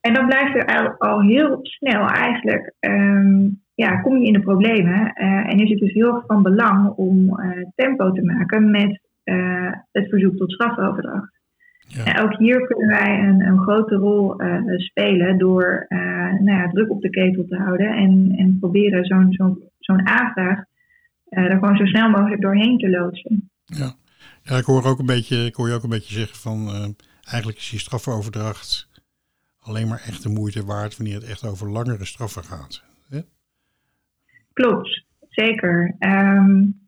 En 0.00 0.14
dan 0.14 0.26
blijft 0.26 0.54
er 0.54 0.96
al 0.98 1.20
heel 1.20 1.58
snel 1.62 2.06
eigenlijk, 2.06 2.74
um, 2.80 3.60
ja, 3.74 4.00
kom 4.00 4.16
je 4.16 4.26
in 4.26 4.32
de 4.32 4.40
problemen. 4.40 5.12
Uh, 5.14 5.52
en 5.52 5.58
is 5.58 5.70
het 5.70 5.78
dus 5.78 5.92
heel 5.92 6.14
erg 6.14 6.26
van 6.26 6.42
belang 6.42 6.88
om 6.88 7.40
uh, 7.40 7.64
tempo 7.74 8.12
te 8.12 8.22
maken 8.22 8.70
met 8.70 9.00
uh, 9.24 9.72
het 9.92 10.08
verzoek 10.08 10.36
tot 10.36 10.52
strafoverdracht. 10.52 11.40
Ja. 11.86 12.04
En 12.04 12.22
ook 12.22 12.38
hier 12.38 12.66
kunnen 12.66 12.88
wij 12.88 13.18
een, 13.18 13.40
een 13.40 13.58
grote 13.58 13.94
rol 13.94 14.34
spelen 14.76 15.38
door 15.38 15.86
nou 16.38 16.58
ja, 16.58 16.68
druk 16.68 16.90
op 16.90 17.00
de 17.00 17.10
ketel 17.10 17.44
te 17.48 17.56
houden 17.56 17.96
en, 17.96 18.34
en 18.36 18.56
proberen 18.60 19.04
zo'n 19.04 19.26
zo'n 19.32 19.58
zo'n 19.78 20.08
aanvraag 20.08 20.64
er 21.28 21.58
gewoon 21.58 21.76
zo 21.76 21.84
snel 21.84 22.10
mogelijk 22.10 22.40
doorheen 22.40 22.78
te 22.78 22.90
loodsen. 22.90 23.50
Ja. 23.64 23.92
Ja, 24.42 24.56
ik 24.56 24.64
hoor 24.64 24.84
ook 24.84 24.98
een 24.98 25.06
beetje, 25.06 25.44
ik 25.44 25.54
hoor 25.54 25.68
je 25.68 25.74
ook 25.74 25.82
een 25.82 25.88
beetje 25.88 26.14
zeggen 26.14 26.36
van 26.36 26.94
eigenlijk 27.24 27.58
is 27.58 27.70
die 27.70 27.78
strafoverdracht 27.78 28.90
alleen 29.62 29.88
maar 29.88 30.02
echt 30.06 30.22
de 30.22 30.28
moeite 30.28 30.64
waard 30.64 30.96
wanneer 30.96 31.14
het 31.14 31.30
echt 31.30 31.44
over 31.44 31.70
langere 31.70 32.04
straffen 32.04 32.44
gaat. 32.44 32.84
Hè? 33.08 33.20
Klopt, 34.52 35.04
zeker. 35.28 35.94
Um, 35.98 36.80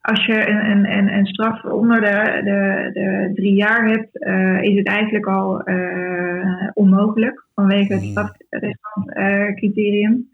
als 0.00 0.26
je 0.26 0.48
een, 0.48 0.92
een, 0.92 1.12
een, 1.12 1.26
straf 1.26 1.64
onder 1.64 2.00
de, 2.00 2.40
de, 2.44 2.90
de 2.92 3.30
drie 3.34 3.54
jaar 3.54 3.88
hebt, 3.88 4.26
uh, 4.26 4.62
is 4.62 4.78
het 4.78 4.86
eigenlijk 4.86 5.26
al 5.26 5.68
uh, 5.68 6.70
onmogelijk 6.74 7.44
vanwege 7.54 7.92
het 7.92 8.02
hmm. 8.02 8.10
strafrestantcriterium. 8.10 10.30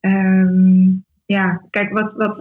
Um, 0.00 1.06
ja, 1.28 1.62
kijk, 1.70 1.92
wat, 1.92 2.12
wat 2.16 2.38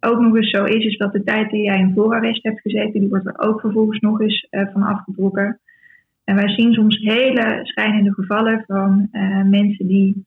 ook 0.00 0.20
nog 0.20 0.36
eens 0.36 0.50
zo 0.50 0.64
is, 0.64 0.84
is 0.84 0.96
dat 0.96 1.12
de 1.12 1.24
tijd 1.24 1.50
die 1.50 1.62
jij 1.62 1.78
in 1.78 1.92
voorarrest 1.94 2.42
hebt 2.42 2.60
gezeten, 2.60 3.00
die 3.00 3.08
wordt 3.08 3.26
er 3.26 3.38
ook 3.38 3.60
vervolgens 3.60 4.00
nog 4.00 4.20
eens 4.20 4.46
uh, 4.50 4.62
van 4.72 4.82
afgebroken. 4.82 5.60
En 6.24 6.34
wij 6.34 6.48
zien 6.48 6.72
soms 6.72 6.96
hele 6.96 7.60
schrijnende 7.62 8.12
gevallen 8.12 8.64
van 8.66 9.08
uh, 9.12 9.42
mensen 9.42 9.86
die 9.86 10.26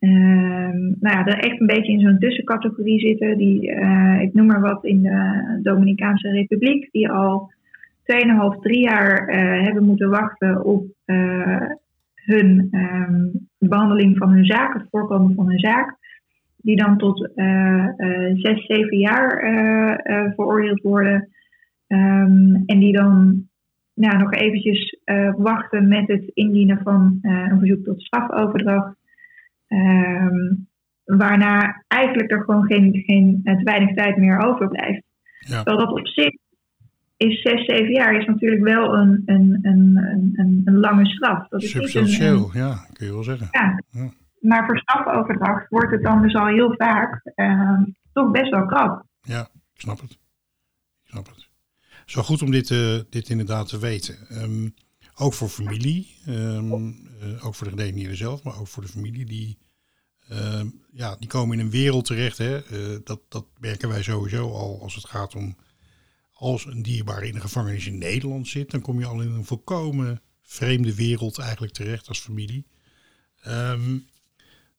uh, 0.00 0.10
nou 1.00 1.16
ja, 1.16 1.26
er 1.26 1.38
echt 1.38 1.60
een 1.60 1.66
beetje 1.66 1.92
in 1.92 2.00
zo'n 2.00 2.18
tussencategorie 2.18 3.00
zitten. 3.00 3.38
Die, 3.38 3.70
uh, 3.70 4.20
ik 4.20 4.34
noem 4.34 4.46
maar 4.46 4.60
wat, 4.60 4.84
in 4.84 5.02
de 5.02 5.58
Dominicaanse 5.62 6.30
Republiek, 6.30 6.88
die 6.92 7.10
al 7.10 7.52
2,5, 8.56 8.60
3 8.60 8.80
jaar 8.80 9.28
hebben 9.62 9.84
moeten 9.84 10.10
wachten 10.10 10.64
op 10.64 10.86
hun 12.14 12.68
um, 12.72 13.48
behandeling 13.58 14.16
van 14.16 14.30
hun 14.30 14.44
zaak, 14.44 14.74
het 14.74 14.86
voorkomen 14.90 15.34
van 15.34 15.48
hun 15.48 15.58
zaak. 15.58 15.96
Die 16.64 16.76
dan 16.76 16.98
tot 16.98 17.30
6, 17.34 18.66
7 18.66 18.98
jaar 18.98 19.40
veroordeeld 20.34 20.80
worden. 20.80 21.28
Um, 21.86 22.62
en 22.66 22.78
die 22.78 22.92
dan 22.92 23.44
nou, 23.94 24.18
nog 24.18 24.32
eventjes 24.32 24.98
wachten 25.36 25.88
met 25.88 26.08
het 26.08 26.30
indienen 26.34 26.80
van 26.82 27.18
een 27.22 27.58
verzoek 27.58 27.84
tot 27.84 28.02
strafoverdracht. 28.02 28.96
Um, 29.68 30.66
waarna 31.04 31.84
eigenlijk 31.88 32.30
er 32.30 32.42
gewoon 32.44 32.64
geen, 32.64 33.02
geen 33.06 33.40
te 33.42 33.60
weinig 33.64 33.94
tijd 33.94 34.16
meer 34.16 34.38
overblijft. 34.38 35.02
Ja. 35.38 35.62
Terwijl 35.62 35.86
dat 35.86 35.98
op 35.98 36.06
zich 36.06 36.32
is 37.16 37.42
zes, 37.42 37.64
zeven 37.64 37.92
jaar 37.92 38.16
is 38.16 38.26
natuurlijk 38.26 38.62
wel 38.62 38.94
een, 38.94 39.22
een, 39.26 39.58
een, 39.62 39.96
een, 40.36 40.62
een 40.64 40.78
lange 40.78 41.06
straf. 41.06 41.48
Dat 41.48 41.62
is 41.62 41.70
Substantieel, 41.70 42.50
een, 42.54 42.60
ja, 42.60 42.86
kun 42.92 43.06
je 43.06 43.12
wel 43.12 43.22
zeggen. 43.22 43.48
Ja. 43.50 43.82
ja. 43.90 44.10
Maar 44.44 44.66
voor 44.66 44.78
strafoverdracht 44.78 45.68
wordt 45.68 45.90
het 45.90 46.02
dan 46.02 46.22
dus 46.22 46.34
al 46.34 46.46
heel 46.46 46.74
vaak 46.76 47.32
uh, 47.36 47.82
toch 48.12 48.30
best 48.30 48.50
wel 48.50 48.66
krap. 48.66 49.06
Ja, 49.22 49.40
ik 49.74 49.80
snap 49.80 50.00
het. 50.00 50.10
Ik 50.10 51.10
snap 51.10 51.26
het. 51.26 51.48
Zo 52.06 52.22
goed 52.22 52.42
om 52.42 52.50
dit, 52.50 52.70
uh, 52.70 53.00
dit 53.10 53.28
inderdaad 53.28 53.68
te 53.68 53.78
weten. 53.78 54.42
Um, 54.42 54.74
ook 55.14 55.34
voor 55.34 55.48
familie, 55.48 56.16
um, 56.28 56.72
uh, 56.72 57.46
ook 57.46 57.54
voor 57.54 57.66
de 57.66 57.72
gedetineerden 57.72 58.16
zelf, 58.16 58.42
maar 58.42 58.58
ook 58.58 58.68
voor 58.68 58.82
de 58.82 58.88
familie. 58.88 59.24
Die, 59.24 59.58
ja, 60.92 61.16
die 61.16 61.28
komen 61.28 61.58
in 61.58 61.64
een 61.64 61.70
wereld 61.70 62.04
terecht. 62.04 62.38
Hè. 62.38 62.70
Uh, 62.72 62.98
dat, 63.04 63.20
dat 63.28 63.46
merken 63.58 63.88
wij 63.88 64.02
sowieso 64.02 64.50
al 64.52 64.82
als 64.82 64.94
het 64.94 65.04
gaat 65.04 65.34
om... 65.34 65.56
Als 66.36 66.66
een 66.66 66.82
dierbare 66.82 67.26
in 67.26 67.34
de 67.34 67.40
gevangenis 67.40 67.86
in 67.86 67.98
Nederland 67.98 68.48
zit, 68.48 68.70
dan 68.70 68.80
kom 68.80 68.98
je 68.98 69.06
al 69.06 69.20
in 69.20 69.30
een 69.30 69.44
volkomen 69.44 70.20
vreemde 70.42 70.94
wereld 70.94 71.38
eigenlijk 71.38 71.72
terecht 71.72 72.08
als 72.08 72.20
familie. 72.20 72.66
Um, 73.46 74.06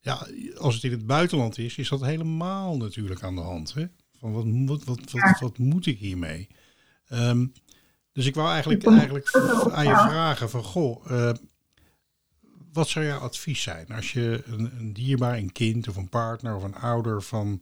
ja, 0.06 0.28
als 0.58 0.76
het 0.76 0.84
in 0.84 0.92
het 0.92 1.06
buitenland 1.06 1.58
is, 1.58 1.78
is 1.78 1.90
dat 1.90 2.02
helemaal 2.02 2.78
natuurlijk 2.78 3.24
aan 3.24 3.36
de 3.36 3.42
hand. 3.42 3.74
Hè? 3.74 3.86
Van 4.20 4.32
wat, 4.32 4.46
wat, 4.48 4.84
wat, 4.84 5.12
wat, 5.12 5.40
wat 5.40 5.58
moet 5.58 5.86
ik 5.86 5.98
hiermee? 5.98 6.48
Um, 7.10 7.54
dus 8.12 8.26
ik 8.26 8.36
wou 8.36 8.50
eigenlijk, 8.50 8.88
eigenlijk 8.88 9.36
aan 9.72 9.86
je 9.86 9.96
vragen 9.96 10.50
van, 10.50 10.64
goh, 10.64 11.12
uh, 11.12 11.32
wat 12.74 12.88
zou 12.88 13.06
jouw 13.06 13.20
advies 13.20 13.62
zijn 13.62 13.88
als 13.88 14.14
je 14.14 14.44
een, 14.46 14.72
een, 14.80 14.94
dierbaar, 14.94 15.38
een 15.38 15.52
kind 15.52 15.88
of 15.88 15.96
een 15.96 16.10
partner 16.10 16.56
of 16.56 16.64
een 16.64 16.76
ouder 16.76 17.22
van, 17.22 17.62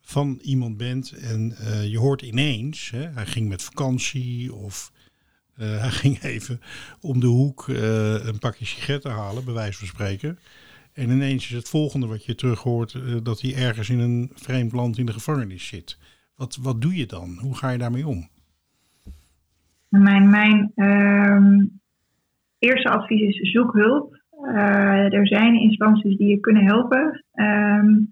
van 0.00 0.38
iemand 0.42 0.76
bent 0.76 1.12
en 1.12 1.56
uh, 1.60 1.90
je 1.90 1.98
hoort 1.98 2.22
ineens, 2.22 2.90
hè, 2.90 3.08
hij 3.08 3.26
ging 3.26 3.48
met 3.48 3.62
vakantie 3.62 4.54
of 4.54 4.92
uh, 5.56 5.80
hij 5.82 5.90
ging 5.90 6.22
even 6.22 6.60
om 7.00 7.20
de 7.20 7.26
hoek 7.26 7.66
een 7.68 8.38
pakje 8.38 8.64
sigaretten 8.64 9.10
halen, 9.10 9.44
bij 9.44 9.54
wijze 9.54 9.78
van 9.78 9.86
spreken. 9.86 10.38
En 10.94 11.10
ineens 11.10 11.44
is 11.44 11.56
het 11.56 11.68
volgende 11.68 12.06
wat 12.06 12.24
je 12.24 12.34
terug 12.34 12.62
hoort 12.62 13.24
dat 13.24 13.40
hij 13.40 13.54
ergens 13.54 13.90
in 13.90 13.98
een 13.98 14.30
vreemd 14.34 14.72
land 14.72 14.98
in 14.98 15.06
de 15.06 15.12
gevangenis 15.12 15.66
zit. 15.66 15.98
Wat, 16.36 16.58
wat 16.62 16.80
doe 16.82 16.96
je 16.96 17.06
dan? 17.06 17.38
Hoe 17.40 17.56
ga 17.56 17.70
je 17.70 17.78
daarmee 17.78 18.06
om? 18.06 18.28
Mijn, 19.88 20.30
mijn 20.30 20.72
uh, 20.76 21.64
eerste 22.58 22.88
advies 22.88 23.20
is 23.20 23.50
zoek 23.50 23.72
hulp. 23.72 24.18
Uh, 24.42 25.14
er 25.14 25.26
zijn 25.26 25.60
instanties 25.60 26.16
die 26.16 26.28
je 26.28 26.40
kunnen 26.40 26.64
helpen. 26.64 27.24
Um, 27.34 28.08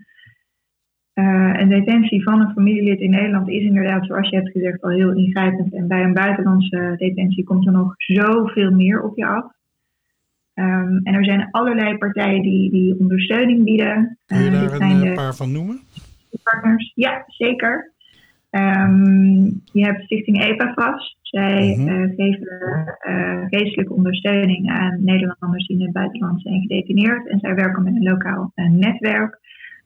uh, 1.14 1.52
een 1.60 1.68
detentie 1.68 2.22
van 2.22 2.40
een 2.40 2.52
familielid 2.52 3.00
in 3.00 3.10
Nederland 3.10 3.48
is 3.48 3.62
inderdaad, 3.62 4.06
zoals 4.06 4.28
je 4.28 4.36
hebt 4.36 4.50
gezegd, 4.50 4.82
al 4.82 4.90
heel 4.90 5.12
ingrijpend. 5.12 5.74
En 5.74 5.88
bij 5.88 6.02
een 6.02 6.14
buitenlandse 6.14 6.94
detentie 6.96 7.44
komt 7.44 7.66
er 7.66 7.72
nog 7.72 7.94
zoveel 7.96 8.70
meer 8.70 9.02
op 9.02 9.16
je 9.16 9.26
af. 9.26 9.46
Um, 10.58 11.00
en 11.02 11.14
er 11.14 11.24
zijn 11.24 11.48
allerlei 11.50 11.98
partijen 11.98 12.42
die, 12.42 12.70
die 12.70 12.98
ondersteuning 12.98 13.64
bieden. 13.64 14.18
Kun 14.26 14.42
je 14.44 14.50
daar 14.50 14.80
een 14.80 15.00
de, 15.00 15.12
paar 15.12 15.34
van 15.34 15.52
noemen? 15.52 15.80
Partners, 16.42 16.92
ja, 16.94 17.24
zeker. 17.26 17.92
Um, 18.50 19.62
je 19.72 19.84
hebt 19.84 20.02
Stichting 20.02 20.42
EPAFAS. 20.42 21.16
Zij 21.22 21.76
mm 21.76 21.86
-hmm. 21.86 22.02
uh, 22.02 22.14
geven 22.16 22.98
uh, 23.08 23.44
geestelijke 23.48 23.92
ondersteuning 23.92 24.70
aan 24.70 25.04
Nederlanders 25.04 25.66
die 25.66 25.78
in 25.78 25.84
het 25.84 25.92
buitenland 25.92 26.42
zijn 26.42 26.60
gedetineerd. 26.60 27.28
En 27.28 27.38
zij 27.38 27.54
werken 27.54 27.82
met 27.82 27.94
een 27.94 28.02
lokaal 28.02 28.52
uh, 28.54 28.70
netwerk. 28.70 29.38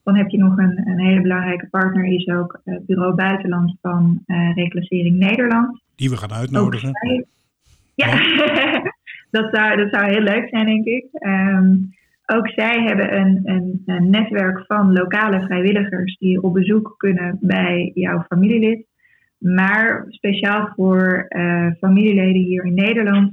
Dan 0.02 0.16
heb 0.16 0.28
je 0.28 0.38
nog 0.38 0.58
een, 0.58 0.88
een 0.88 1.00
hele 1.00 1.20
belangrijke 1.20 1.68
partner, 1.68 2.04
is 2.04 2.28
ook 2.28 2.60
het 2.64 2.86
Bureau 2.86 3.14
Buitenland 3.14 3.76
van 3.80 4.22
Reclassering 4.54 5.18
Nederland. 5.18 5.82
Die 5.96 6.10
we 6.10 6.16
gaan 6.16 6.32
uitnodigen. 6.32 6.90
Ja, 7.94 8.08
dat, 9.32 9.48
zou, 9.56 9.76
dat 9.76 9.94
zou 9.94 10.10
heel 10.10 10.22
leuk 10.22 10.48
zijn, 10.48 10.66
denk 10.66 10.84
ik. 10.84 11.06
Um, 11.26 11.90
ook 12.26 12.48
zij 12.48 12.82
hebben 12.82 13.16
een, 13.20 13.42
een, 13.84 14.10
netwerk 14.10 14.64
van 14.66 14.92
lokale 14.92 15.40
vrijwilligers 15.40 16.16
die 16.18 16.42
op 16.42 16.52
bezoek 16.52 16.94
kunnen 16.96 17.38
bij 17.40 17.90
jouw 17.94 18.24
familielid. 18.28 18.86
Maar 19.38 20.04
speciaal 20.08 20.72
voor 20.74 21.26
uh, 21.28 21.70
familieleden 21.78 22.42
hier 22.42 22.64
in 22.64 22.74
Nederland 22.74 23.32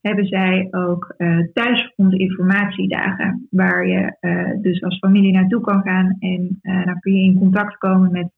hebben 0.00 0.26
zij 0.26 0.68
ook 0.70 1.14
uh, 1.18 1.38
thuisgevonden 1.52 2.18
informatiedagen. 2.18 3.46
Waar 3.50 3.86
je 3.86 4.16
uh, 4.20 4.62
dus 4.62 4.82
als 4.82 4.98
familie 4.98 5.32
naartoe 5.32 5.60
kan 5.60 5.82
gaan 5.82 6.16
en 6.18 6.58
dan 6.62 7.00
kun 7.00 7.14
je 7.14 7.24
in 7.24 7.38
contact 7.38 7.78
komen 7.78 8.12
met 8.12 8.30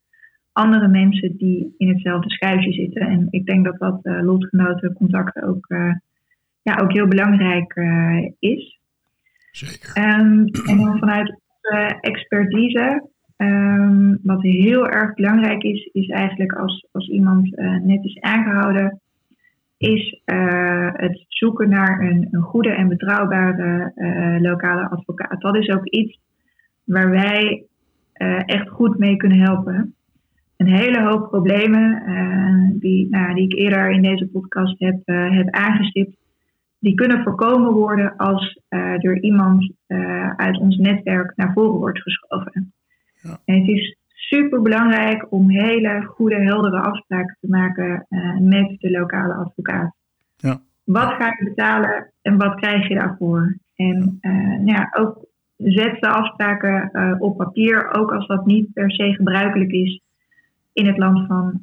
andere 0.53 0.89
mensen 0.89 1.37
die 1.37 1.75
in 1.79 1.89
hetzelfde 1.89 2.31
schuisje 2.31 2.73
zitten. 2.73 3.03
En 3.03 3.27
ik 3.31 3.47
denk 3.47 3.65
dat 3.65 3.79
dat 3.79 4.01
uh, 4.03 4.23
lotgenotencontact 4.23 5.43
ook, 5.43 5.67
ja, 6.65 6.77
ook 6.77 6.93
heel 6.93 7.09
belangrijk 7.09 7.75
is. 8.39 8.79
Zeker. 9.51 10.21
Um, 10.21 10.47
en 10.67 10.77
dan 10.77 10.99
vanuit 10.99 11.29
onze 11.29 11.99
expertise, 12.01 13.09
um, 13.37 14.19
wat 14.23 14.43
heel 14.43 14.89
erg 14.89 15.15
belangrijk 15.15 15.63
is, 15.63 15.89
is 15.93 16.09
eigenlijk 16.09 16.53
als, 16.53 16.87
als 16.93 17.09
iemand 17.09 17.57
net 17.83 18.05
is 18.05 18.21
aangehouden, 18.21 19.01
is 19.79 20.21
uh, 20.27 20.91
het 20.93 21.25
zoeken 21.29 21.69
naar 21.69 22.01
een, 22.01 22.29
een 22.31 22.43
goede 22.43 22.71
en 22.71 22.89
betrouwbare 22.89 23.93
lokale 24.41 24.89
advocaat. 24.89 25.41
Dat 25.41 25.57
is 25.57 25.69
ook 25.69 25.85
iets 25.85 26.19
waar 26.85 27.11
wij 27.11 27.65
echt 28.47 28.69
goed 28.69 28.99
mee 28.99 29.17
kunnen 29.17 29.39
helpen. 29.39 29.95
Een 30.57 30.75
hele 30.75 31.03
hoop 31.03 31.29
problemen 31.29 32.03
die, 32.79 33.09
nou, 33.11 33.35
die 33.35 33.45
ik 33.45 33.59
eerder 33.59 33.91
in 33.91 34.03
deze 34.03 34.27
podcast 34.27 34.79
heb, 34.79 35.01
heb 35.07 35.51
aangestipt, 35.51 36.17
die 36.85 36.95
kunnen 36.95 37.23
voorkomen 37.23 37.73
worden 37.73 38.17
als 38.17 38.61
er 38.69 39.23
iemand 39.23 39.73
uit 40.37 40.59
ons 40.59 40.77
netwerk 40.77 41.33
naar 41.37 41.53
voren 41.53 41.79
wordt 41.79 42.03
geschoven. 42.03 42.73
Ja. 43.23 43.39
En 43.45 43.59
het 43.59 43.69
is 43.69 43.97
super 44.13 44.63
belangrijk 44.63 45.27
om 45.31 45.51
hele 45.51 46.03
goede, 46.05 46.35
heldere 46.35 46.81
afspraken 46.81 47.37
te 47.41 47.49
maken 47.49 48.07
uh, 48.09 48.39
met 48.39 48.77
de 48.79 48.91
lokale 48.91 49.35
advocaat. 49.35 49.95
Ja. 50.37 50.61
Wat 50.85 51.13
ga 51.13 51.27
je 51.27 51.45
betalen 51.45 52.13
en 52.23 52.37
wat 52.39 52.55
krijg 52.55 52.89
je 52.89 52.95
daarvoor? 52.95 53.57
En 53.77 54.19
uh, 54.21 54.33
nou 54.33 54.65
ja, 54.65 54.89
ook 54.99 55.27
zet 55.57 56.01
de 56.01 56.09
afspraken 56.09 56.91
uh, 56.93 57.15
op 57.19 57.37
papier, 57.37 57.95
ook 57.95 58.13
als 58.13 58.27
dat 58.27 58.47
niet 58.47 58.73
per 58.73 58.91
se 58.91 59.15
gebruikelijk 59.15 59.71
is 59.71 60.01
in 60.73 60.87
het 60.87 60.99
land 60.99 61.27
van 61.27 61.61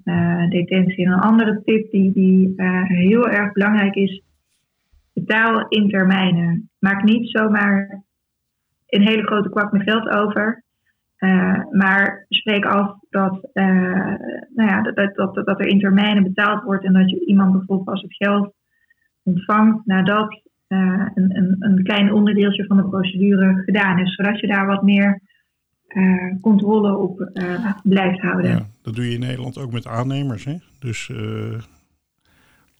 detentie. 0.49 1.05
En 1.05 1.11
een 1.11 1.19
andere 1.19 1.61
tip 1.65 1.91
die, 1.91 2.13
die 2.13 2.53
heel 2.83 3.29
erg 3.29 3.51
belangrijk 3.51 3.95
is, 3.95 4.23
betaal 5.13 5.65
in 5.67 5.89
termijnen. 5.89 6.69
Maak 6.79 7.03
niet 7.03 7.29
zomaar 7.29 8.03
een 8.87 9.07
hele 9.07 9.23
grote 9.23 9.49
kwak 9.49 9.71
met 9.71 9.83
geld 9.83 10.09
over. 10.09 10.63
Uh, 11.19 11.59
maar 11.71 12.25
spreek 12.29 12.65
af 12.65 12.97
dat, 13.09 13.49
uh, 13.53 14.15
nou 14.55 14.69
ja, 14.69 14.81
dat, 14.81 15.15
dat, 15.15 15.35
dat, 15.35 15.59
er 15.59 15.67
in 15.67 15.79
termijnen 15.79 16.23
betaald 16.23 16.63
wordt 16.63 16.85
en 16.85 16.93
dat 16.93 17.09
je 17.09 17.25
iemand 17.25 17.51
bijvoorbeeld 17.51 17.83
pas 17.83 18.01
het 18.01 18.15
geld 18.15 18.53
ontvangt 19.23 19.85
nadat 19.85 20.41
uh, 20.67 21.07
een, 21.13 21.37
een, 21.37 21.55
een 21.59 21.83
klein 21.83 22.13
onderdeeltje 22.13 22.65
van 22.65 22.77
de 22.77 22.89
procedure 22.89 23.61
gedaan 23.65 23.99
is, 23.99 24.15
zodat 24.15 24.39
je 24.39 24.47
daar 24.47 24.65
wat 24.65 24.83
meer 24.83 25.21
controle 26.41 26.97
op 26.97 27.31
blijft 27.83 28.21
houden. 28.21 28.51
Ja, 28.51 28.65
dat 28.81 28.95
doe 28.95 29.05
je 29.05 29.13
in 29.13 29.19
Nederland 29.19 29.57
ook 29.57 29.71
met 29.71 29.87
aannemers, 29.87 30.45
hè? 30.45 30.55
Dus 30.79 31.11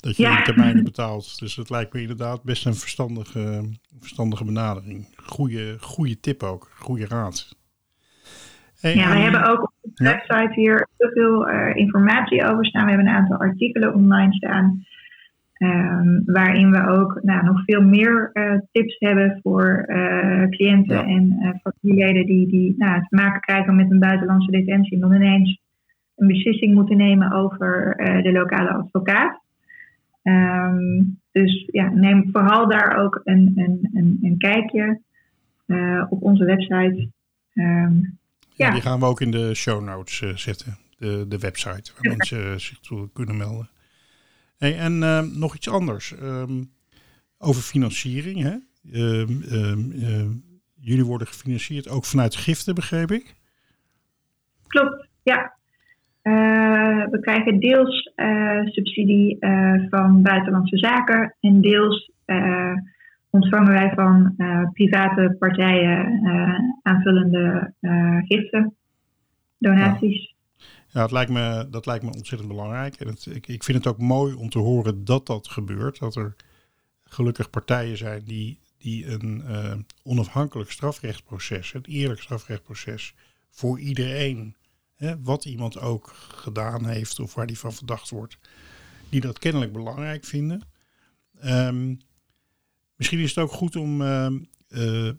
dat 0.02 0.18
je 0.18 0.24
ja. 0.24 0.38
in 0.38 0.44
termijnen 0.44 0.84
betaalt. 0.84 1.40
Dus 1.40 1.56
dat 1.56 1.70
lijkt 1.70 1.94
me 1.94 2.02
inderdaad 2.02 2.44
best 2.44 2.66
een 2.66 2.76
verstandige, 2.76 3.64
verstandige 4.00 4.46
benadering. 4.46 5.08
Goeie, 5.16 5.80
goede 5.80 6.20
tip 6.20 6.44
ook, 6.44 6.72
goede 6.76 7.08
raad 7.08 7.60
ja, 8.82 9.14
we 9.14 9.20
hebben 9.20 9.48
ook 9.50 9.74
op 9.82 9.96
de 9.96 10.04
website 10.04 10.52
hier 10.54 10.88
heel 10.98 11.10
veel 11.10 11.50
uh, 11.50 11.76
informatie 11.76 12.46
over 12.46 12.66
staan. 12.66 12.84
We 12.84 12.92
hebben 12.92 13.08
een 13.08 13.16
aantal 13.16 13.38
artikelen 13.38 13.94
online 13.94 14.34
staan. 14.34 14.86
Um, 15.58 16.24
waarin 16.26 16.72
we 16.72 16.88
ook 16.88 17.20
nou, 17.24 17.44
nog 17.44 17.64
veel 17.64 17.82
meer 17.82 18.30
uh, 18.34 18.60
tips 18.72 18.96
hebben 19.00 19.40
voor 19.44 19.86
uh, 19.88 20.48
cliënten 20.50 20.96
ja. 20.96 21.06
en 21.06 21.60
familieleden 21.62 22.26
die, 22.26 22.48
die 22.48 22.76
nou, 22.78 23.00
te 23.00 23.16
maken 23.16 23.42
krijgen 23.42 23.76
met 23.76 23.92
een 23.92 24.00
buitenlandse 24.00 24.52
detentie. 24.52 24.94
En 24.94 25.00
dan 25.00 25.14
ineens 25.14 25.60
een 26.16 26.28
beslissing 26.28 26.74
moeten 26.74 26.98
nemen 26.98 27.32
over 27.32 27.96
de 28.24 28.32
lokale 28.32 28.70
advocaat. 28.70 29.42
Um, 30.24 31.20
dus 31.32 31.70
ja, 31.72 31.90
neem 31.90 32.30
vooral 32.32 32.68
daar 32.70 32.98
ook 32.98 33.22
een, 33.24 33.54
een, 33.56 33.90
een, 33.94 34.20
een 34.22 34.38
kijkje 34.38 35.02
op 36.10 36.22
onze 36.22 36.46
website. 36.46 37.10
Um, 37.54 38.20
ja. 38.54 38.72
Die 38.72 38.82
gaan 38.82 39.00
we 39.00 39.06
ook 39.06 39.22
in 39.22 39.32
de 39.32 39.54
show 39.54 39.84
notes 39.84 40.22
uh, 40.22 40.36
zetten. 40.36 40.78
De, 40.98 41.26
de 41.28 41.40
website 41.40 41.92
waar 41.94 42.18
mensen 42.18 42.62
zich 42.62 42.80
toe 42.80 43.10
kunnen 43.14 43.38
melden. 43.38 43.70
Hey, 44.58 44.78
en 44.78 44.94
uh, 44.94 45.22
nog 45.22 45.56
iets 45.56 45.70
anders. 45.70 46.14
Um, 46.22 46.72
over 47.38 47.62
financiering. 47.62 48.42
Hè? 48.42 48.56
Jullie 50.76 51.06
worden 51.06 51.28
gefinancierd 51.28 51.90
ook 51.90 52.06
vanuit 52.06 52.36
giften, 52.36 52.76
begreep 52.76 53.12
ik? 53.12 53.36
Klopt, 54.68 55.08
ja. 55.24 55.60
Uh, 56.24 57.06
we 57.08 57.20
krijgen 57.20 57.60
deels 57.60 58.12
subsidie 58.66 59.38
van 59.90 60.22
buitenlandse 60.22 60.78
zaken 60.78 61.36
en 61.40 61.62
deels 61.62 62.12
ontvangen 63.30 63.72
wij 63.72 63.92
van 63.96 64.36
private 64.74 65.36
partijen 65.40 66.22
aanvullende 66.82 67.74
giften, 68.28 68.76
donaties. 69.58 70.36
Ja. 70.88 71.02
dat, 71.02 71.12
lijkt 71.12 71.32
me, 71.32 71.68
dat 71.70 71.86
lijkt 71.86 72.04
me 72.04 72.12
ontzettend 72.12 72.50
belangrijk. 72.50 72.96
En 72.96 73.16
ik, 73.34 73.48
ik 73.48 73.64
vind 73.64 73.78
het 73.78 73.88
ook 73.88 74.00
mooi 74.00 74.34
om 74.34 74.50
te 74.50 74.60
horen 74.60 75.06
dat 75.06 75.26
dat 75.26 75.48
gebeurt. 75.48 76.00
Dat 76.00 76.16
er 76.16 76.36
gelukkig 77.04 77.50
partijen 77.50 77.98
zijn 77.98 78.24
die, 78.24 78.60
die 78.78 79.08
een 79.08 79.44
onafhankelijk 80.04 80.72
strafrechtsproces, 80.72 81.74
een 81.74 81.86
eerlijk 81.86 82.22
strafrechtsproces 82.22 83.16
voor 83.50 83.80
iedereen, 83.80 84.56
wat 85.24 85.46
iemand 85.46 85.80
ook 85.80 86.14
gedaan 86.16 86.86
heeft 86.86 87.20
of 87.20 87.36
waar 87.36 87.48
die 87.48 87.60
van 87.60 87.74
verdacht 87.74 88.10
wordt, 88.10 88.38
die 89.10 89.22
dat 89.22 89.40
kennelijk 89.40 89.72
belangrijk 89.72 90.26
vinden. 90.26 90.62
Um, 91.44 92.00
Misschien 93.02 93.20
is 93.20 93.36
het 93.36 93.44
ook 93.44 93.52
goed 93.52 93.76
om 93.76 94.02
ehm, 94.02 94.34
eh, 94.70 95.08
eh, 95.08 95.16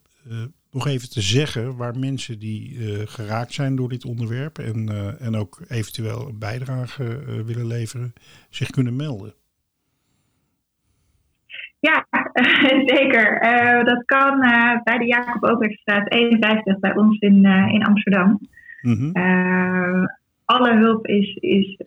nog 0.70 0.86
even 0.86 1.10
te 1.10 1.20
zeggen 1.20 1.76
waar 1.76 1.98
mensen 1.98 2.38
die 2.38 2.78
eh, 2.78 3.06
geraakt 3.06 3.52
zijn 3.52 3.76
door 3.76 3.88
dit 3.88 4.04
onderwerp 4.04 4.58
en, 4.58 4.88
en 5.20 5.36
ook 5.36 5.60
eventueel 5.68 6.28
een 6.28 6.38
bijdrage 6.38 7.04
willen 7.44 7.66
leveren, 7.66 8.12
zich 8.50 8.70
kunnen 8.70 8.96
melden. 8.96 9.34
Ja, 11.80 12.06
zeker. 12.94 13.40
dat 13.84 14.04
kan 14.04 14.40
bij 14.84 14.98
de 14.98 15.06
Jacob 15.06 15.44
Overstraat 15.44 16.12
51 16.12 16.78
bij 16.78 16.96
ons 16.96 17.18
in, 17.18 17.44
in 17.44 17.84
Amsterdam. 17.84 18.40
Mm 18.82 19.12
alle 20.44 20.76
hulp 20.76 21.06
is, 21.06 21.36
is 21.40 21.80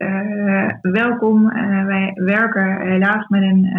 welkom. 0.82 1.48
wij 1.86 2.12
werken 2.16 2.88
helaas 2.88 3.28
met 3.28 3.41
een 3.41 3.70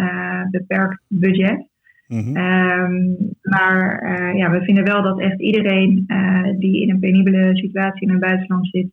beperkt 0.51 1.01
budget. 1.07 1.67
Mhm. 2.07 2.35
Ehm, 2.35 3.13
maar 3.41 4.03
uh, 4.03 4.37
ja, 4.37 4.51
we 4.51 4.61
vinden 4.61 4.83
wel 4.83 5.03
dat 5.03 5.19
echt 5.19 5.39
iedereen 5.39 6.03
uh, 6.07 6.59
die 6.59 6.81
in 6.81 6.89
een 6.89 6.99
penibele 6.99 7.55
situatie 7.55 8.07
in 8.07 8.09
het 8.09 8.19
buitenland 8.19 8.67
zit, 8.71 8.87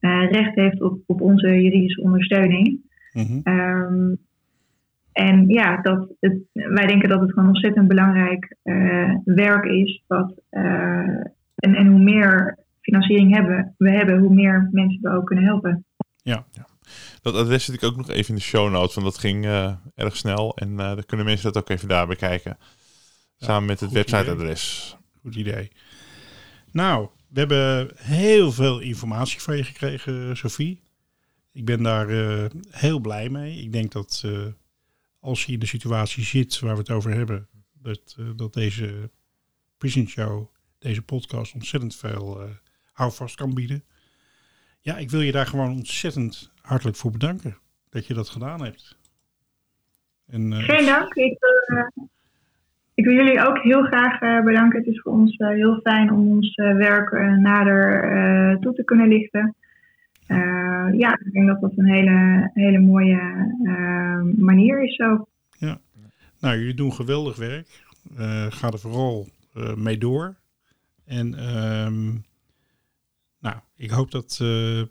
uh, 0.00 0.30
recht 0.30 0.54
heeft 0.54 0.82
op, 0.82 0.98
op 1.06 1.20
onze 1.20 1.62
juridische 1.62 2.02
ondersteuning. 2.02 2.88
Mm 3.12 3.40
um, 3.44 4.18
en 5.12 5.48
ja, 5.48 5.76
dat 5.76 6.08
het, 6.20 6.38
wij 6.52 6.86
denken 6.86 7.08
dat 7.08 7.20
het 7.20 7.32
gewoon 7.32 7.48
ontzettend 7.48 7.88
belangrijk 7.88 8.56
werk 9.24 9.64
is. 9.64 10.02
Wat, 10.06 10.34
en, 10.50 11.74
en 11.74 11.86
hoe 11.86 12.00
meer 12.00 12.58
financiering 12.80 13.34
hebben, 13.34 13.74
we 13.78 13.90
hebben, 13.90 14.18
hoe 14.18 14.34
meer 14.34 14.68
mensen 14.72 15.00
we 15.02 15.10
ook 15.10 15.26
kunnen 15.26 15.44
helpen. 15.44 15.84
Ja, 16.22 16.46
ja. 16.50 16.68
Dat 17.22 17.34
adres 17.34 17.64
zit 17.64 17.74
ik 17.74 17.82
ook 17.82 17.96
nog 17.96 18.08
even 18.08 18.28
in 18.28 18.34
de 18.34 18.40
show 18.40 18.70
notes, 18.70 18.94
want 18.94 19.06
dat 19.06 19.18
ging 19.18 19.44
uh, 19.44 19.74
erg 19.94 20.16
snel. 20.16 20.56
En 20.56 20.70
uh, 20.70 20.76
dan 20.76 21.04
kunnen 21.06 21.26
mensen 21.26 21.52
dat 21.52 21.62
ook 21.62 21.68
even 21.68 21.88
daar 21.88 22.06
bekijken. 22.06 22.58
Samen 23.36 23.66
met 23.66 23.80
het 23.80 23.92
websiteadres. 23.92 24.96
Goed 25.22 25.34
idee. 25.34 25.70
Nou, 26.72 27.08
we 27.28 27.38
hebben 27.38 27.90
heel 27.96 28.52
veel 28.52 28.78
informatie 28.78 29.40
van 29.40 29.56
je 29.56 29.64
gekregen, 29.64 30.36
Sophie. 30.36 30.82
Ik 31.52 31.64
ben 31.64 31.82
daar 31.82 32.10
uh, 32.10 32.44
heel 32.70 32.98
blij 32.98 33.28
mee. 33.28 33.62
Ik 33.62 33.72
denk 33.72 33.92
dat 33.92 34.24
als 35.20 35.44
je 35.44 35.52
in 35.52 35.58
de 35.58 35.66
situatie 35.66 36.24
zit 36.24 36.58
waar 36.58 36.72
we 36.72 36.78
het 36.78 36.90
over 36.90 37.14
hebben, 37.14 37.48
dat, 37.72 38.16
dat 38.36 38.54
deze 38.54 39.10
Prison 39.78 40.08
Show, 40.08 40.48
deze 40.78 41.02
podcast 41.02 41.54
ontzettend 41.54 41.96
veel 41.96 42.48
houvast 43.00 43.36
kan 43.36 43.54
bieden. 43.54 43.84
Ja, 44.80 44.96
ik 44.96 45.10
wil 45.10 45.20
je 45.20 45.32
daar 45.32 45.46
gewoon 45.46 45.70
ontzettend 45.70 46.52
hartelijk 46.62 46.96
voor 46.96 47.10
bedanken 47.10 47.56
dat 47.90 48.06
je 48.06 48.14
dat 48.14 48.28
gedaan 48.28 48.64
hebt. 48.64 48.98
En, 50.26 50.52
uh, 50.52 50.58
Geen 50.58 50.86
dank. 50.86 51.14
Ik, 51.14 51.38
uh, 51.68 52.04
ik, 52.94 53.04
wil 53.04 53.14
jullie 53.14 53.46
ook 53.46 53.58
heel 53.58 53.82
graag 53.82 54.22
uh, 54.22 54.44
bedanken. 54.44 54.78
Het 54.78 54.88
is 54.88 55.00
voor 55.00 55.12
ons 55.12 55.36
heel 55.36 55.80
fijn 55.80 56.12
om 56.12 56.28
ons 56.28 56.54
werk 56.54 57.12
nader 57.38 58.58
toe 58.60 58.74
te 58.74 58.84
kunnen 58.84 59.08
lichten. 59.08 59.54
ja, 60.96 61.18
ik 61.24 61.32
denk 61.32 61.46
dat 61.46 61.60
dat 61.60 61.72
een 61.76 61.92
hele, 61.92 62.50
hele 62.54 62.78
mooie 62.78 63.20
manier 64.36 64.82
is 64.82 64.96
zo. 64.96 65.26
Ja, 65.58 65.78
nou 66.40 66.58
jullie 66.58 66.74
doen 66.74 66.92
geweldig 66.92 67.36
werk. 67.36 67.68
ga 68.52 68.70
er 68.70 68.78
vooral 68.78 69.28
mee 69.76 69.98
door. 69.98 70.36
En 71.06 71.56
um, 71.56 72.24
Ik 73.80 73.90
hoop 73.90 74.10
dat, 74.10 74.38
eh, 74.40 74.80
eh, 74.80 74.86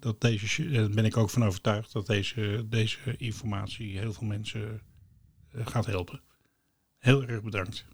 dat 0.00 0.20
deze, 0.20 0.70
daar 0.70 0.90
ben 0.90 1.04
ik 1.04 1.16
ook 1.16 1.30
van 1.30 1.44
overtuigd, 1.44 1.92
dat 1.92 2.06
deze, 2.06 2.66
deze 2.68 3.16
informatie 3.16 3.98
heel 3.98 4.12
veel 4.12 4.26
mensen 4.26 4.80
eh, 5.50 5.66
gaat 5.66 5.86
helpen. 5.86 6.20
Heel 6.98 7.24
erg 7.24 7.42
bedankt. 7.42 7.86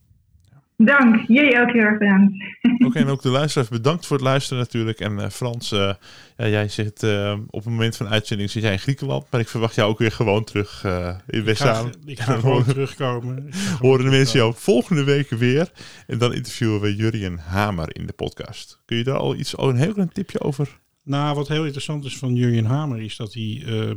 Dank. 0.84 1.24
Jullie 1.28 1.60
ook 1.60 1.72
heel 1.72 1.82
erg 1.82 1.98
bedankt. 1.98 2.34
Oké, 2.86 2.98
en 2.98 3.06
ook 3.06 3.22
de 3.22 3.28
luisteraars 3.28 3.68
bedankt 3.68 4.06
voor 4.06 4.16
het 4.16 4.26
luisteren 4.26 4.62
natuurlijk. 4.62 5.00
En 5.00 5.18
eh, 5.18 5.28
Frans, 5.30 5.72
eh, 5.72 5.94
ja, 6.36 6.48
jij 6.48 6.68
zit 6.68 7.02
eh, 7.02 7.38
op 7.46 7.64
het 7.64 7.72
moment 7.72 7.96
van 7.96 8.08
uitzending 8.08 8.50
zit 8.50 8.62
jij 8.62 8.72
in 8.72 8.78
Griekenland. 8.78 9.26
Maar 9.30 9.40
ik 9.40 9.48
verwacht 9.48 9.74
jou 9.74 9.90
ook 9.90 9.98
weer 9.98 10.12
gewoon 10.12 10.44
terug 10.44 10.84
eh, 10.84 11.16
in 11.26 11.38
Ik 11.38 11.44
west 11.44 11.62
ga, 11.62 11.84
ik 12.04 12.20
ga 12.20 12.38
gewoon 12.38 12.64
terugkomen. 12.64 13.46
Ga 13.52 13.76
Horen 13.76 14.04
de 14.04 14.10
mensen 14.10 14.38
jou 14.38 14.54
volgende 14.56 15.04
week 15.04 15.30
weer. 15.30 15.70
En 16.06 16.18
dan 16.18 16.34
interviewen 16.34 16.80
we 16.80 16.96
Jurien 16.96 17.38
Hamer 17.38 17.96
in 17.96 18.06
de 18.06 18.12
podcast. 18.12 18.82
Kun 18.84 18.96
je 18.96 19.04
daar 19.04 19.18
al 19.18 19.36
iets, 19.36 19.54
oh, 19.54 19.68
een 19.68 19.76
heel 19.76 19.92
klein 19.92 20.12
tipje 20.12 20.40
over? 20.40 20.80
Nou, 21.04 21.34
wat 21.34 21.48
heel 21.48 21.64
interessant 21.64 22.04
is 22.04 22.18
van 22.18 22.34
Jurjen 22.34 22.64
Hamer 22.64 23.00
is 23.00 23.16
dat 23.16 23.34
hij. 23.34 23.62
eh, 23.66 23.90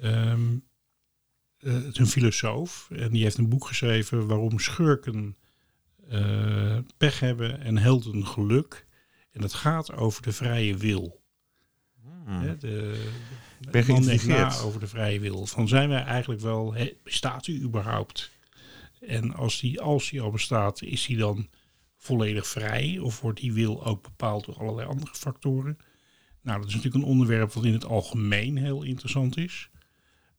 ehm, 0.00 0.40
eh, 1.58 1.72
het 1.72 1.92
is 1.92 1.98
een 1.98 2.06
filosoof 2.06 2.88
en 2.96 3.10
die 3.10 3.22
heeft 3.22 3.38
een 3.38 3.48
boek 3.48 3.66
geschreven 3.66 4.26
waarom 4.26 4.58
schurken 4.58 5.36
eh, 6.12 6.78
pech 6.96 7.20
hebben 7.20 7.60
en 7.60 7.76
helden 7.76 8.26
geluk. 8.26 8.86
En 9.32 9.40
dat 9.40 9.54
gaat 9.54 9.92
over 9.92 10.22
de 10.22 10.32
vrije 10.32 10.76
wil. 10.76 11.20
Hè, 12.24 12.56
de, 12.56 13.02
Hmm. 13.62 13.70
ben 13.70 13.86
de 13.86 13.92
man 13.92 14.02
denkt 14.02 14.22
geïntrigeerd. 14.22 14.52
na 14.52 14.66
over 14.66 14.80
de 14.80 14.86
vrije 14.86 15.20
wil. 15.20 15.46
Van 15.46 15.68
zijn 15.68 15.88
wij 15.88 16.02
eigenlijk 16.02 16.40
wel, 16.40 16.74
bestaat 17.02 17.46
hij 17.46 17.54
überhaupt? 17.54 18.30
En 19.00 19.34
als 19.34 19.60
die, 19.60 19.80
als 19.80 20.10
die 20.10 20.20
al 20.20 20.30
bestaat, 20.30 20.82
is 20.82 21.06
hij 21.06 21.16
dan 21.16 21.48
volledig 21.96 22.46
vrij? 22.46 22.98
Of 22.98 23.20
wordt 23.20 23.40
die 23.40 23.52
wil 23.52 23.84
ook 23.86 24.02
bepaald 24.02 24.44
door 24.44 24.58
allerlei 24.58 24.88
andere 24.88 25.14
factoren? 25.14 25.78
Nou, 26.42 26.58
dat 26.58 26.68
is 26.68 26.74
natuurlijk 26.74 27.04
een 27.04 27.10
onderwerp 27.10 27.52
wat 27.52 27.64
in 27.64 27.72
het 27.72 27.84
algemeen 27.84 28.56
heel 28.56 28.82
interessant 28.82 29.36
is. 29.36 29.70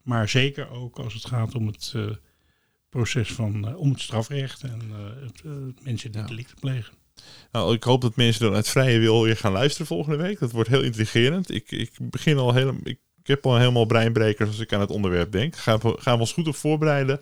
Maar 0.02 0.30
zeker 0.30 0.70
ook 0.70 1.00
als 1.00 1.14
het 1.14 1.26
gaat 1.26 1.56
om 1.56 1.68
het 1.68 1.92
eh, 1.96 2.10
proces 2.94 3.32
van, 3.32 3.68
eh, 3.68 3.78
om 3.80 3.90
het 3.92 4.02
strafrecht 4.02 4.62
en 4.62 4.82
eh, 4.92 5.24
het, 5.26 5.42
eh, 5.46 5.52
mensen 5.84 6.12
die 6.12 6.22
Ja. 6.22 6.28
delicten 6.28 6.58
plegen. 6.60 6.94
Nou, 7.52 7.74
ik 7.74 7.84
hoop 7.84 8.02
dat 8.02 8.16
mensen 8.16 8.46
dan 8.46 8.54
uit 8.56 8.70
vrije 8.70 9.00
wil 9.00 9.24
weer 9.24 9.38
gaan 9.38 9.52
luisteren 9.52 9.88
volgende 9.88 10.18
week. 10.18 10.40
Dat 10.40 10.52
wordt 10.52 10.70
heel 10.70 10.82
intrigerend. 10.82 11.52
Ik, 11.54 11.72
ik 11.72 11.92
begin 12.00 12.38
al 12.38 12.54
helemaal. 12.54 12.82
Ik, 12.84 13.00
ik 13.22 13.28
heb 13.28 13.46
al 13.46 13.58
helemaal 13.58 13.86
breinbrekers 13.86 14.50
als 14.50 14.60
ik 14.60 14.74
aan 14.74 14.80
het 14.80 14.90
onderwerp 14.90 15.32
denk. 15.32 15.56
Gaan 15.56 15.80
we, 15.80 15.96
gaan 16.00 16.14
we 16.14 16.20
ons 16.20 16.34
goed 16.34 16.48
op 16.48 16.56
voorbereiden. 16.56 17.20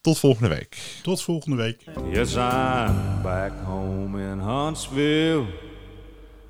Tot 0.00 0.18
volgende 0.18 0.48
week. 0.48 0.76
Tot 1.02 1.22
volgende 1.22 1.56
week. 1.56 1.84
Yes, 2.12 2.34
I'm 2.34 3.22
back 3.22 3.52
home 3.64 4.20
in 4.32 4.38
Huntsville 4.38 5.44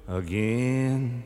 again. 0.08 1.24